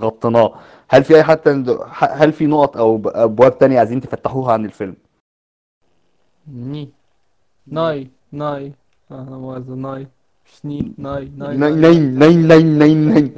غطيناه. 0.00 0.54
هل 0.88 1.04
في 1.04 1.14
اي 1.16 1.22
حتى 1.24 1.64
هل 1.98 2.32
في 2.32 2.46
نقط 2.46 2.76
أو 2.76 3.02
ابواب 3.06 3.58
تانية 3.58 3.78
عايزين 3.78 4.00
تفتحوها 4.00 4.52
عن 4.52 4.64
الفيلم؟ 4.64 4.96
ني. 6.52 6.90
ناي. 7.66 8.10
ناي. 8.32 8.72
أنا 9.10 9.38
مؤاخذة 9.38 9.74
ناي. 9.74 10.08
شني. 10.44 10.92
ناي. 10.98 11.32
ناي. 11.36 11.56
نين 11.56 11.80
ناي. 11.80 12.36
نين 12.36 12.48
نين 12.48 12.78
نين 12.78 13.08
نين 13.14 13.34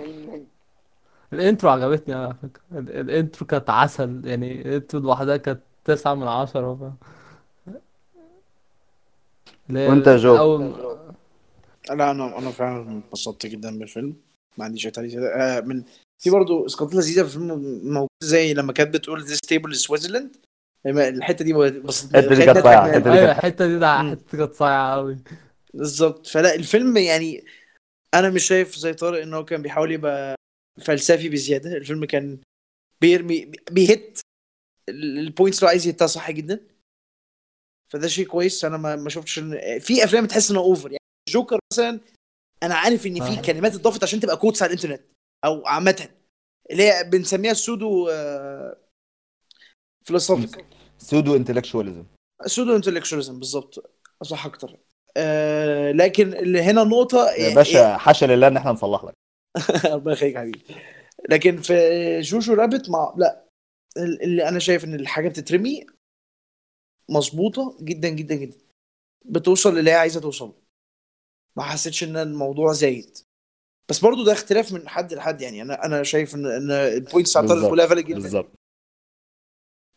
الانترو 1.33 1.71
عجبتني 1.71 2.15
على 2.15 2.35
فكرة. 2.35 2.79
ال- 2.79 2.91
الانترو 3.01 3.47
كانت 3.47 3.71
عسل. 3.71 4.23
يعني 4.25 4.61
الانترو 4.63 5.01
لوحدها 5.01 5.37
كانت 5.37 5.61
تسعة 5.85 6.15
من 6.15 6.29
عشرة. 6.29 6.93
وانت 9.71 10.09
جو؟ 10.09 10.37
أول 10.37 10.65
لا 11.89 12.11
أنا 12.11 12.39
أنا 12.39 12.51
فعلا 12.51 12.83
انبسطت 12.83 13.47
جدا 13.47 13.79
بالفيلم. 13.79 14.17
ما 14.59 14.65
عنديش 14.65 14.87
أي 14.87 14.91
تعليق 14.91 15.21
آه 15.37 15.61
من 15.61 15.83
في 16.23 16.31
برضه 16.31 16.67
اسقاطات 16.67 16.95
لذيذة 16.95 17.23
في 17.23 17.27
الفيلم 17.27 17.49
موجوده 17.85 18.09
زي 18.25 18.55
لما 18.55 18.73
كانت 18.73 18.95
بتقول 18.95 19.27
is 19.27 19.87
Switzerland. 19.87 20.39
لما 20.85 21.09
الحتة 21.09 21.45
دي 21.45 21.53
بس 21.53 22.05
الحتة 22.05 22.35
دي 22.35 22.45
كانت 22.45 22.59
صايعة، 22.59 22.87
الحتة 22.87 23.13
دي 23.13 23.19
أيوه 23.19 23.35
مم. 24.03 24.11
حتة 24.11 24.39
كانت 24.39 24.53
صايعة 24.53 24.95
أوي. 24.95 25.19
بالظبط. 25.75 26.27
فلا 26.27 26.55
الفيلم 26.55 26.97
يعني 26.97 27.45
أنا 28.15 28.31
مش 28.31 28.45
شايف 28.45 28.77
زي 28.77 28.95
طارق 28.95 29.23
إن 29.23 29.35
هو 29.35 29.45
كان 29.45 29.63
بيحاول 29.63 29.93
يبقى 29.93 30.35
فلسفي 30.81 31.29
بزيادة. 31.29 31.77
الفيلم 31.77 32.05
كان 32.05 32.39
بيرمي 33.01 33.51
بيهت 33.71 34.19
ال 34.89 34.99
points 34.99 35.59
اللي 35.59 35.69
عايز 35.71 35.87
ي 35.87 35.91
hit 35.91 36.03
ها 36.03 36.07
صح 36.07 36.31
جدا. 36.31 36.61
فده 37.93 38.09
شيء 38.09 38.27
كويس. 38.27 38.65
أنا 38.65 38.77
ما 38.77 38.97
ما 38.97 39.09
شفتش 39.11 39.39
ان 39.39 39.79
في 39.79 40.05
أفلام 40.05 40.27
تحس 40.27 40.51
إنها 40.51 40.63
over 40.63 40.89
يعني 40.91 41.03
جوكر 41.29 41.59
مثلا 41.73 42.01
أنا 42.63 42.75
عارف 42.75 43.07
إن 43.07 43.15
في 43.25 43.39
آه. 43.39 43.43
كلمات 43.43 43.75
اتضافت 43.75 44.03
عشان 44.03 44.21
تبقى 44.21 44.37
quotes 44.37 44.63
على 44.63 44.69
الإنترنت 44.69 45.03
أو 45.45 45.67
عامة 45.67 46.09
اللي 46.71 46.83
هي 46.83 47.05
بنسميها 47.05 47.53
ال 47.53 47.61
pseudo 47.61 48.11
philosophic 50.05 50.65
pseudo 50.99 51.37
intellectualism 51.37 52.05
pseudo 52.47 52.77
intellectualism 52.77 53.39
بالظبط 53.39 53.91
صح 54.23 54.47
أكتر. 54.47 54.77
آه 55.17 55.93
لكن 55.93 56.35
اللي 56.35 56.63
هنا 56.63 56.83
النقطه 56.83 57.31
يا 57.31 57.55
باشا 57.55 57.97
حاشا 57.97 58.25
لله 58.25 58.47
إن 58.47 58.57
إحنا 58.57 58.73
نصلح 58.73 59.05
لك. 59.05 59.15
الله 59.95 60.13
يخليك 60.13 60.35
يا 60.35 60.41
حبيبي. 60.41 60.65
لكن 61.29 61.57
في 61.57 62.21
Jojo 62.21 62.55
Rabbit 62.55 62.91
مع 62.91 63.15
لا 63.17 63.45
اللي 63.97 64.49
أنا 64.49 64.59
شايف 64.59 64.85
إن 64.85 64.95
الحاجة 64.95 65.29
بتترمي 65.29 65.87
مظبوطة 67.11 67.77
جدا 67.81 68.09
جدا 68.09 68.35
جدا. 68.35 68.57
بتوصل 69.25 69.79
اللي 69.79 69.91
هي 69.91 69.95
عايزة 69.95 70.21
توصل 70.21 70.53
ما 71.57 71.63
حسيتش 71.63 72.05
إن 72.05 72.17
الموضوع 72.17 72.73
زايد. 72.73 73.19
بس 73.89 73.99
برضو 73.99 74.25
ده 74.25 74.33
اختلاف 74.33 74.73
من 74.73 74.89
حد 74.89 75.15
لحد 75.15 75.41
يعني. 75.41 75.63
أنا 75.63 75.85
أنا 75.85 76.03
شايف 76.03 76.35
إن 76.35 76.47
إن 76.47 76.71
ال 76.71 76.81
points 76.81 77.39
بتاعت. 77.39 77.71
كلها 77.71 77.87
valid 77.87 78.07
جدا. 78.07 78.19
بالظبط. 78.19 78.53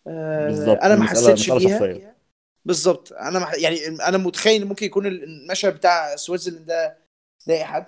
آه، 0.07 0.47
بالظبط. 0.47 0.77
أنا 0.83 0.95
ما 0.95 1.05
حسيتش 1.05 1.45
شخصية. 1.45 2.17
بالظبط. 2.65 3.13
أنا 3.13 3.39
مح... 3.39 3.53
يعني 3.53 3.87
أنا 3.87 4.17
متخيل 4.17 4.65
ممكن 4.65 4.85
يكون 4.85 5.05
المشهد 5.05 5.73
بتاع 5.73 6.15
Switzerland 6.15 6.65
ده 6.65 6.97
ضايق 7.47 7.63
حد. 7.63 7.85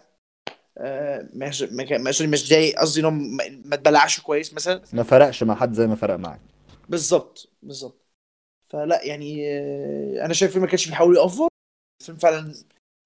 آه 0.77 1.29
مش 1.33 1.61
مش 1.61 2.21
مش 2.21 2.49
ضايق. 2.49 2.79
قصدي 2.79 2.99
انه 2.99 3.09
ما 3.09 3.49
ما 3.65 3.75
اتبلعش 3.75 4.19
كويس 4.19 4.53
مثلا. 4.53 4.81
ما 4.93 5.03
فرقش 5.03 5.43
مع 5.43 5.55
حد 5.55 5.73
زي 5.73 5.87
ما 5.87 5.95
فرق 5.95 6.15
معاك. 6.15 6.41
بالظبط. 6.89 7.49
بالظبط. 7.63 8.00
فلا 8.71 9.03
يعني 9.03 9.47
آه، 9.59 10.25
أنا 10.25 10.33
شايف 10.33 10.57
ما 10.57 10.67
كانش 10.67 10.87
بيحاول 10.89 11.17
يأفور 11.17 11.47
الفيلم 12.01 12.17
فعلا 12.17 12.53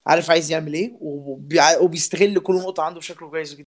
عارف 0.07 0.31
عايز 0.31 0.51
يعمل 0.51 0.73
إيه 0.73 0.93
وبيستغل 1.81 2.39
كل 2.39 2.55
نقطة 2.55 2.83
عنده 2.83 2.99
بشكل 2.99 3.29
كويس 3.29 3.53
جدا. 3.55 3.63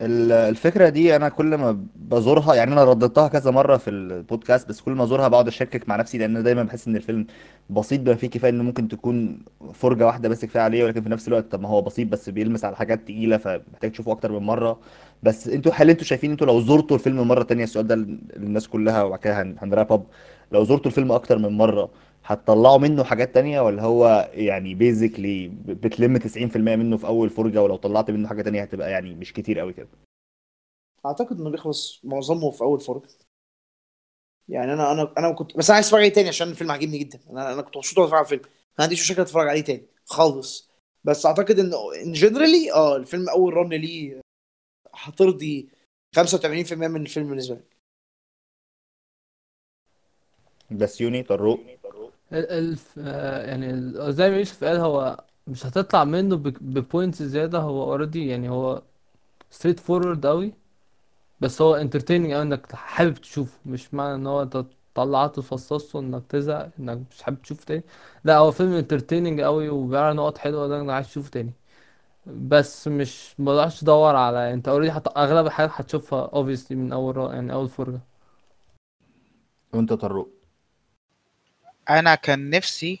ال- 0.00 0.32
الفكرة 0.32 0.88
دي 0.88 1.16
أنا 1.16 1.28
كل 1.28 1.54
ما 1.54 1.84
بزورها 1.96 2.54
يعني 2.54 2.72
أنا 2.72 2.84
رددتها 2.84 3.28
كذا 3.28 3.50
مرة 3.50 3.76
في 3.76 3.90
البودكاست 3.90 4.68
بس 4.68 4.80
كل 4.80 4.92
ما 4.92 5.04
أزورها 5.04 5.28
بقعد 5.28 5.48
أشكك 5.48 5.88
مع 5.88 5.96
نفسي 5.96 6.24
أنا 6.24 6.40
دايما 6.40 6.62
بحس 6.62 6.88
إن 6.88 6.96
الفيلم 6.96 7.26
بسيط 7.70 8.00
بما 8.00 8.14
فيه 8.14 8.30
كفاية 8.30 8.50
إنه 8.50 8.62
ممكن 8.64 8.88
تكون 8.88 9.44
فرجة 9.74 10.06
واحدة 10.06 10.28
بس 10.28 10.44
كفاية 10.44 10.62
عليه 10.62 10.84
ولكن 10.84 11.02
في 11.02 11.08
نفس 11.08 11.28
الوقت 11.28 11.52
طب 11.52 11.60
ما 11.60 11.68
هو 11.68 11.82
بسيط 11.82 12.08
بس 12.08 12.28
بيلمس 12.28 12.64
على 12.64 12.76
حاجات 12.76 13.00
تقيلة 13.04 13.36
فمحتاج 13.36 13.92
تشوفه 13.92 14.12
أكتر 14.12 14.32
من 14.32 14.46
مرة. 14.46 14.80
بس 15.22 15.48
أنتوا 15.48 15.72
هل 15.74 15.90
أنتوا 15.90 16.04
شايفين 16.04 16.30
أنتوا 16.30 16.46
لو 16.46 16.60
زرتوا 16.60 16.96
الفيلم 16.96 17.28
مرة 17.28 17.42
تانية 17.42 17.64
السؤال 17.64 17.86
ده 17.86 17.94
للناس 18.36 18.68
كلها 18.68 19.02
وبعد 19.02 19.18
كده 19.18 19.42
هن- 19.42 19.56
هنراب 19.58 19.92
أب. 19.92 20.06
لو 20.52 20.64
زرتوا 20.64 20.86
الفيلم 20.86 21.12
أكتر 21.12 21.38
من 21.38 21.48
مرة 21.48 21.90
هتطلعوا 22.24 22.78
منه 22.78 23.04
حاجات 23.04 23.34
تانية 23.34 23.60
ولا 23.60 23.82
هو 23.82 24.30
يعني 24.34 24.74
بيزيكلي 24.74 25.48
بتلم 25.48 26.18
90% 26.18 26.56
منه 26.56 26.96
في 26.96 27.06
أول 27.06 27.30
فرجة 27.30 27.62
ولو 27.62 27.76
طلعت 27.76 28.10
منه 28.10 28.28
حاجة 28.28 28.42
تانية 28.42 28.62
هتبقى 28.62 28.90
يعني 28.90 29.14
مش 29.14 29.32
كتير 29.32 29.58
قوي 29.58 29.72
كده؟ 29.72 29.88
أعتقد 31.06 31.40
إنه 31.40 31.50
بيخلص 31.50 32.00
معظمه 32.04 32.50
في 32.50 32.60
أول 32.62 32.80
فرجة. 32.80 33.08
يعني 34.48 34.72
أنا 34.72 34.92
أنا 34.92 35.12
أنا 35.18 35.32
كنت 35.32 35.56
بس 35.56 35.70
أنا 35.70 35.74
عايز 35.74 35.86
أتفرج 35.86 36.00
عليه 36.00 36.12
تاني 36.12 36.28
عشان 36.28 36.48
الفيلم 36.48 36.70
عاجبني 36.70 36.98
جدا. 36.98 37.20
أنا 37.30 37.52
أنا 37.52 37.62
كنت 37.62 37.76
مبسوط 37.76 37.98
وأنا 37.98 38.06
بتفرج 38.06 38.18
على 38.18 38.24
الفيلم. 38.24 38.42
ما 38.78 38.84
عنديش 38.84 39.00
مشكله 39.00 39.22
أتفرج 39.24 39.48
عليه 39.48 39.60
تاني 39.60 39.86
خالص. 40.06 40.70
بس 41.04 41.26
أعتقد 41.26 41.58
ان 41.58 41.72
ان 42.04 42.12
generally 42.12 42.72
آه 42.72 42.96
الفيلم 42.96 43.28
أول 43.28 43.54
run 43.54 43.68
ليه 43.68 44.20
هترضي 44.94 45.68
85% 46.16 46.72
من 46.72 47.02
الفيلم 47.02 47.28
بالنسبة 47.28 47.54
لي 47.54 47.62
بسيوني 50.70 51.22
طروق. 51.22 51.60
ال- 52.32 52.50
الف 52.50 52.94
آه، 52.98 53.46
يعني 53.46 53.70
ال- 53.70 54.12
زي 54.14 54.30
ما 54.30 54.36
يوسف 54.36 54.64
قال 54.64 54.76
هو 54.76 55.24
مش 55.46 55.66
هتطلع 55.66 56.04
منه 56.04 56.36
ب 56.36 56.48
points 56.48 57.22
زيادة. 57.22 57.58
هو 57.58 57.82
already 57.82 58.28
يعني 58.28 58.48
هو 58.48 58.82
straightforward 59.50 60.26
قوي 60.26 60.54
بس 61.40 61.62
هو 61.62 61.74
entertaining 61.76 62.32
قوي 62.32 62.42
إنك 62.42 62.72
حابب 62.74 63.14
تشوفه. 63.14 63.58
مش 63.66 63.94
معنى 63.94 64.14
إن 64.14 64.26
هو 64.26 64.42
أنت 64.42 64.64
طلعته 64.94 65.42
فصصته 65.42 66.00
إنك 66.00 66.22
تزهق 66.28 66.70
إنك 66.80 66.98
مش 67.12 67.22
حابب 67.22 67.42
تشوفه 67.42 67.64
تاني. 67.66 67.84
لا 68.24 68.38
هو 68.38 68.50
فيلم 68.52 68.72
entertaining 68.72 69.40
قوي 69.40 69.68
وبيعرض 69.68 70.16
نقط 70.16 70.38
حلوة 70.38 70.68
ده 70.68 70.80
إنك 70.80 70.90
عايز 70.90 71.06
تشوفه 71.08 71.30
تاني. 71.30 71.52
بس 72.26 72.88
مش 72.88 73.34
متقعدش 73.40 73.80
تدور 73.80 74.16
على 74.16 74.54
أنت 74.54 74.68
already 74.68 74.92
حت... 74.92 75.08
أغلب 75.18 75.46
الحاجات 75.46 75.70
هتشوفها 75.74 76.28
obviously 76.28 76.72
من 76.72 76.92
أول 76.92 77.16
رأ... 77.16 77.32
يعني 77.34 77.52
أول 77.52 77.68
فرجة 77.68 78.00
وأنت 79.74 79.92
طروق. 79.92 80.37
أنا 81.90 82.14
كان 82.14 82.50
نفسي 82.50 83.00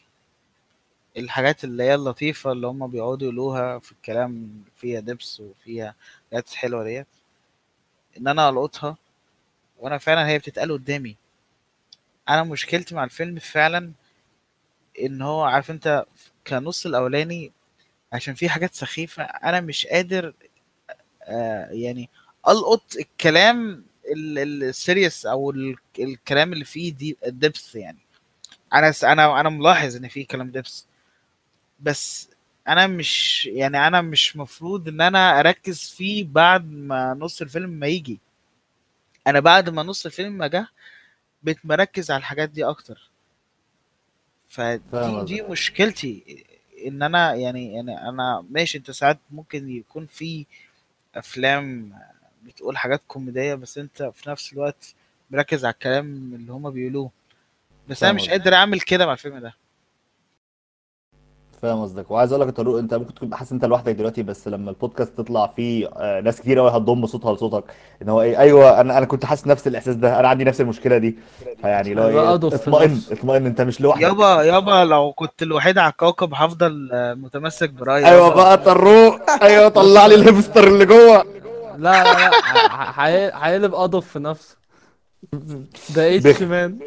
الحاجات 1.16 1.64
اللي 1.64 1.82
هي 1.82 1.94
اللطيفة 1.94 2.52
اللي 2.52 2.66
هم 2.66 2.86
بيقعدوا 2.90 3.22
يقولوها 3.28 3.78
في 3.78 3.92
الكلام 3.92 4.62
فيها 4.76 5.00
depth 5.00 5.40
وفيها 5.40 5.94
حاجات 6.32 6.50
حلوة 6.50 6.84
ديت 6.84 7.06
إن 8.18 8.28
أنا 8.28 8.48
ألقطها 8.48 8.96
وأنا 9.78 9.98
فعلا 9.98 10.28
هي 10.28 10.38
بتتقال 10.38 10.72
قدامي. 10.72 11.16
أنا 12.28 12.42
مشكلتي 12.44 12.94
مع 12.94 13.04
الفيلم 13.04 13.38
فعلا 13.38 13.92
إن 15.02 15.22
هو 15.22 15.42
عارف 15.42 15.70
أنت 15.70 16.04
كنص 16.46 16.86
الأولاني 16.86 17.52
عشان 18.12 18.34
في 18.34 18.48
حاجات 18.48 18.74
سخيفة 18.74 19.22
أنا 19.24 19.60
مش 19.60 19.86
قادر 19.86 20.34
آه 21.22 21.70
يعني 21.72 22.10
ألقط 22.48 22.96
الكلام 22.96 23.84
السيريس 24.12 25.26
ال- 25.50 25.76
الكلام 25.98 26.52
اللي 26.52 26.64
فيه 26.64 26.92
دي 26.94 27.16
الدبث 27.26 27.76
يعني. 27.76 27.98
أنا 28.74 28.90
س- 28.92 29.04
أنا 29.04 29.40
أنا 29.40 29.48
ملاحظ 29.48 29.96
إن 29.96 30.08
في 30.08 30.24
كلام 30.24 30.50
دبس 30.50 30.86
بس 31.80 32.30
أنا 32.68 32.86
مش 32.86 33.46
يعني 33.46 33.86
أنا 33.86 34.00
مش 34.00 34.36
مفروض 34.36 34.88
إن 34.88 35.00
أنا 35.00 35.40
أركز 35.40 35.90
فيه 35.90 36.24
بعد 36.24 36.70
ما 36.72 37.14
نص 37.14 37.42
الفيلم 37.42 37.70
ما 37.70 37.86
يجي. 37.86 38.20
أنا 39.26 39.40
بعد 39.40 39.68
ما 39.70 39.82
نص 39.82 40.06
الفيلم 40.06 40.32
ما 40.32 40.46
جه 40.46 40.68
بقيت 41.42 41.58
مركز 41.66 42.10
على 42.10 42.18
الحاجات 42.20 42.48
دي 42.50 42.64
أكتر. 42.64 43.10
فدي 44.48 45.24
دي. 45.24 45.42
مشكلتي 45.42 46.44
إن 46.86 47.02
أنا 47.02 47.34
يعني 47.34 47.74
يعني 47.74 48.08
أنا 48.08 48.44
ماشي 48.50 48.78
أنت 48.78 48.90
ساعات 48.90 49.18
ممكن 49.30 49.70
يكون 49.70 50.06
في 50.06 50.46
أفلام 51.14 51.92
بتقول 52.42 52.76
حاجات 52.78 53.02
كوميدية 53.08 53.54
بس 53.54 53.78
أنت 53.78 54.02
في 54.02 54.30
نفس 54.30 54.52
الوقت 54.52 54.94
مركز 55.30 55.64
على 55.64 55.72
الكلام 55.74 56.06
اللي 56.34 56.52
هما 56.52 56.70
بيقولوه. 56.70 57.10
بس 57.90 58.02
أنا 58.02 58.12
مش. 58.12 58.30
قادر 58.30 58.54
أعمل 58.54 58.80
كده 58.80 59.06
مع 59.06 59.12
الفيلم 59.12 59.38
ده. 59.38 59.54
فاهم 61.62 61.82
قصدك. 61.82 62.10
وعايز 62.10 62.32
أقول 62.32 62.40
لك 62.42 62.46
يا 62.48 62.52
طارق 62.52 62.76
أنت 62.76 62.94
ممكن 62.94 63.14
تكون 63.14 63.34
حاسس 63.34 63.52
أنت 63.52 63.64
لوحدك 63.64 63.92
دلوقتي 63.94 64.22
بس 64.22 64.48
لما 64.48 64.70
البودكاست 64.70 65.18
تطلع 65.18 65.46
فيه 65.46 65.86
آه، 65.96 66.20
ناس 66.20 66.40
كتير 66.40 66.58
قوي 66.58 66.70
هتضم 66.70 67.06
صوتها 67.06 67.34
لصوتك. 67.34 67.64
إن 68.02 68.08
هو 68.08 68.22
إيه 68.22 68.38
أيوه 68.38 68.80
أنا 68.80 68.98
أنا 68.98 69.06
كنت 69.06 69.24
حاسس 69.24 69.46
نفس 69.46 69.66
الإحساس 69.66 69.94
ده. 69.94 70.20
أنا 70.20 70.28
عندي 70.28 70.44
نفس 70.44 70.60
المشكلة 70.60 70.98
دي. 70.98 71.18
فيعني 71.60 71.94
لو 71.94 72.08
إيه 72.08 72.34
اطمئن. 72.34 73.02
اطمئن 73.10 73.46
أنت 73.46 73.60
مش 73.60 73.80
لوحدك. 73.80 74.02
يابا 74.02 74.42
يابا 74.42 74.84
لو 74.84 75.12
كنت 75.12 75.42
الوحيد 75.42 75.78
على 75.78 75.90
الكوكب 75.90 76.34
هفضل 76.34 76.90
آه، 76.92 77.14
متمسك 77.14 77.70
برايي 77.70 78.06
أيوه. 78.06 78.34
بقى 78.34 78.58
طروق. 78.58 79.30
أيوه 79.42 79.68
طلع 79.68 80.06
لي 80.06 80.14
الهيبستر 80.14 80.68
اللي 80.68 80.84
جوه. 80.86 81.24
لا 81.76 82.04
لا 82.04 82.14
لا 82.14 82.30
هيقلب 83.46 83.74
أضف 83.74 84.06
في 84.08 84.18
نفسه. 84.18 84.56
ده 85.94 86.16
اتش. 86.16 86.42
man 86.42 86.78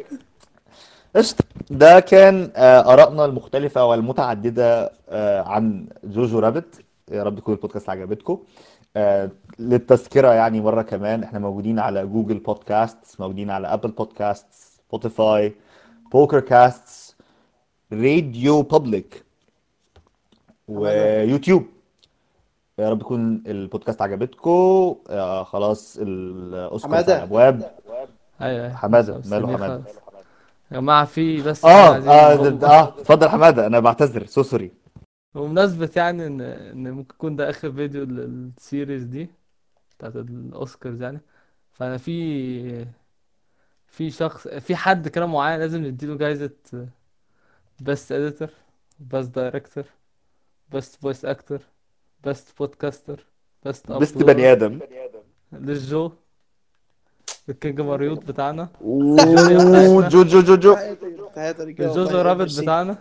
قشطة 1.16 1.44
ده 1.70 2.00
كان 2.00 2.50
آه، 2.56 2.92
آرائنا 2.92 3.24
المختلفة 3.24 3.84
والمتعددة 3.84 4.92
آه، 5.08 5.42
عن 5.42 5.86
Jojo 6.04 6.38
Rabbit 6.38 6.84
يا 7.10 7.22
رب 7.22 7.38
تكون 7.38 7.54
البودكاست 7.54 7.90
عجبتكم 7.90 8.38
آه، 8.96 9.30
للتذكرة 9.58 10.32
يعني 10.34 10.60
مرة 10.60 10.82
كمان 10.82 11.22
إحنا 11.22 11.38
موجودين 11.38 11.78
على 11.78 12.06
Google 12.06 12.38
Podcasts 12.38 13.20
موجودين 13.20 13.50
على 13.50 13.66
Apple 13.68 13.90
Podcasts 13.90 14.46
Spotify 14.52 15.54
Pocket 16.12 16.40
Casts 16.40 17.16
RadioPublic 17.92 19.24
ويوتيوب 20.68 21.66
يا 22.78 22.90
رب 22.90 23.00
يكون 23.00 23.42
البودكاست 23.46 24.02
عجبتكم 24.02 24.96
آه، 25.10 25.42
خلاص 25.44 25.98
الاوسكار 26.00 26.90
حمادة. 26.90 27.12
على 27.14 27.22
الأبواب 27.22 27.70
أيوه 28.40 28.64
أيوة. 28.64 28.74
حمادة، 28.76 29.18
بس 29.18 29.26
ماله 29.26 29.46
حمادة؟ 29.56 29.82
خالص. 29.84 30.01
يا 30.72 30.80
جماعة 30.80 31.04
في 31.04 31.42
بس 31.42 31.64
آه 31.64 31.92
عايزين 31.92 32.10
آه 32.10 32.34
ده- 32.50 32.68
آه 32.68 32.88
اتفضل 32.88 33.28
حمادة 33.28 33.66
أنا 33.66 33.80
بعتذر 33.80 34.26
so 34.26 34.42
sorry 34.42 34.72
بمناسبة 35.34 35.90
يعني 35.96 36.26
ان 36.26 36.40
إن 36.40 36.90
ممكن 36.90 37.14
يكون 37.14 37.36
ده 37.36 37.50
آخر 37.50 37.72
فيديو 37.72 38.04
لل 38.04 38.29
series 38.29 39.02
دي 39.04 39.28
بتاعت 39.98 40.16
الأوسكارز 40.16 41.02
يعني 41.02 41.20
فأنا 41.72 41.96
في 41.96 42.86
في 43.86 44.10
شخص 44.10 44.48
في 44.48 44.76
حد 44.76 45.08
كده 45.08 45.26
معين 45.26 45.60
لازم 45.60 45.84
نديله 45.84 46.16
جايزة 46.16 46.50
best 47.80 48.12
editor 48.12 48.50
best 49.00 49.34
director 49.34 49.84
best 50.72 50.96
voice 51.02 51.24
actor 51.24 51.58
best 52.24 52.58
podcaster 52.58 53.26
best 53.64 53.92
best 53.92 54.18
بني 54.22 54.52
آدم 54.52 54.78
للجو. 55.52 56.12
ال 57.48 57.54
king 57.54 57.80
مريوط 57.80 58.24
بتاعنا. 58.24 58.68
أوه، 58.80 60.08
جو 60.08 60.22
جو 60.24 60.40
جو 60.40 60.56
جو. 60.56 60.76
الجوجو 61.36 62.00
والله 62.00 62.22
Rabbit 62.22 62.40
ميرسي. 62.40 62.62
بتاعنا 62.62 62.96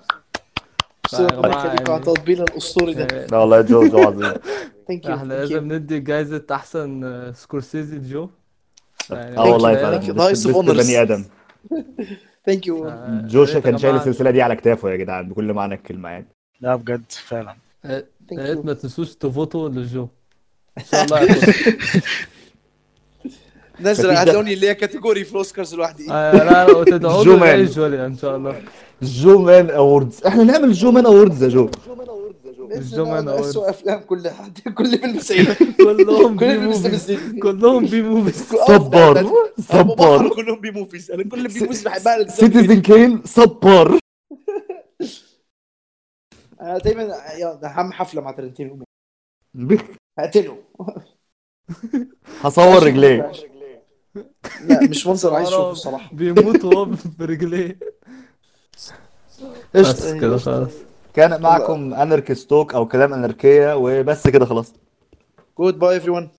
التطبيل 1.13 2.41
الأسطوري 2.41 2.93
ده. 2.93 3.03
آه، 3.03 3.25
لا 3.27 3.37
والله 3.37 3.61
جو 3.61 3.87
جو 3.87 3.99
عظيم. 3.99 4.33
thank 4.87 5.05
you 5.05 5.15
إحنا 5.15 5.33
لازم 5.33 5.73
ندي 5.73 5.99
جايزة 5.99 6.45
أحسن 6.51 7.03
آه، 7.03 7.31
سكورسيزي 7.31 7.99
جو 7.99 8.29
يعني 9.11 9.37
آه 9.37 9.43
والله 9.51 9.75
فعلا. 9.75 10.01
honors. 10.01 10.47
بني 10.85 11.01
آدم. 11.01 11.25
ثانك 12.45 12.67
يو 12.67 12.87
آه، 12.87 13.21
جوشا 13.27 13.59
كان 13.59 13.77
شايل 13.77 13.95
السلسلة 13.95 14.31
دي 14.31 14.41
على 14.41 14.55
كتافه 14.55 14.89
يا 14.91 14.95
جدعان 14.95 15.29
بكل 15.29 15.53
معنى 15.53 15.75
الكلمة 15.75 16.09
يعني. 16.09 16.27
لا 16.61 16.75
بجد 16.75 17.03
فعلا. 17.09 17.55
يا 17.85 18.05
ثانك 18.29 18.39
ريت 18.41 18.55
يو 18.57 18.63
ما 18.63 18.73
تنسوش 18.73 19.15
تفوتوا 19.15 19.69
للجو 19.69 20.07
إن 20.77 20.83
شاء 20.91 21.03
الله 21.05 21.19
نزل 23.83 24.11
هتلاقوني 24.11 24.53
اللي 24.53 24.69
هي 24.69 24.75
كاتيجوري 24.75 25.23
في 25.23 25.31
الاوسكارز 25.31 25.75
لوحدي 25.75 26.11
آه، 26.11 26.31
لا 26.31 26.43
لا 26.43 26.71
وتدعوا 26.77 27.23
جو 27.23 27.31
له 27.33 27.39
مان. 27.39 27.59
إن 27.59 28.17
شاء 28.17 28.35
الله. 28.35 28.61
جو 29.01 29.41
مان 29.41 29.69
اووردز 29.69 30.23
إحنا 30.25 30.43
نعمل 30.43 30.73
جو 30.73 30.91
مان 30.91 31.05
اووردز 31.05 31.43
يا 31.43 31.47
جو. 31.49 31.69
الجمعة 32.71 33.19
أنا 33.19 33.39
اسوء 33.39 33.69
أفلام 33.69 33.99
كل 33.99 34.29
حد. 34.29 34.59
كل 34.59 34.97
فيلم 34.99 35.19
سيء 35.19 35.53
كلهم 35.77 36.37
كل 36.37 36.45
بي 36.47 36.51
فيلم 36.51 36.65
موفيز 36.71 37.11
كلهم 37.41 37.85
B 37.85 38.01
movies 38.01 38.43
صبار. 38.67 39.25
صبار. 39.59 40.29
كلهم 40.29 40.59
B 40.61 40.71
movies 40.71 41.11
أنا 41.11 41.23
كل 41.23 41.47
B 41.47 41.59
movies 41.59 41.83
بحبها 41.83 42.27
Citizen 42.27 42.81
Kane 42.81 43.21
صبار. 43.25 43.99
أنا 46.61 46.77
دايما 46.77 47.03
يا 47.37 47.53
ده 47.61 47.67
أهم 47.67 47.91
حفلة 47.91 48.21
مع 48.21 48.31
ترنتينو. 48.31 48.79
هقتله 50.19 50.57
هصور 52.41 52.83
رجليه. 52.87 53.31
لا 54.67 54.81
مش 54.83 55.07
منظر 55.07 55.33
عايز 55.35 55.47
أشوفه 55.47 55.71
الصراحه 55.71 56.09
بيموت 56.13 56.63
وهو 56.65 56.87
برجليه 57.19 57.77
بس 59.75 60.11
كده 60.13 60.37
خلاص. 60.37 60.69
كان 61.13 61.41
معكم 61.41 61.93
Anarchy 61.93 62.35
Talk 62.35 62.73
أو 62.73 62.87
كلام 62.87 63.13
أناركية 63.13 63.75
وبس 63.75 64.27
كده 64.27 64.45
خلاص. 64.45 64.73
جود 65.57 65.79
باي 65.79 65.95
ايفري 65.95 66.11
ون 66.11 66.29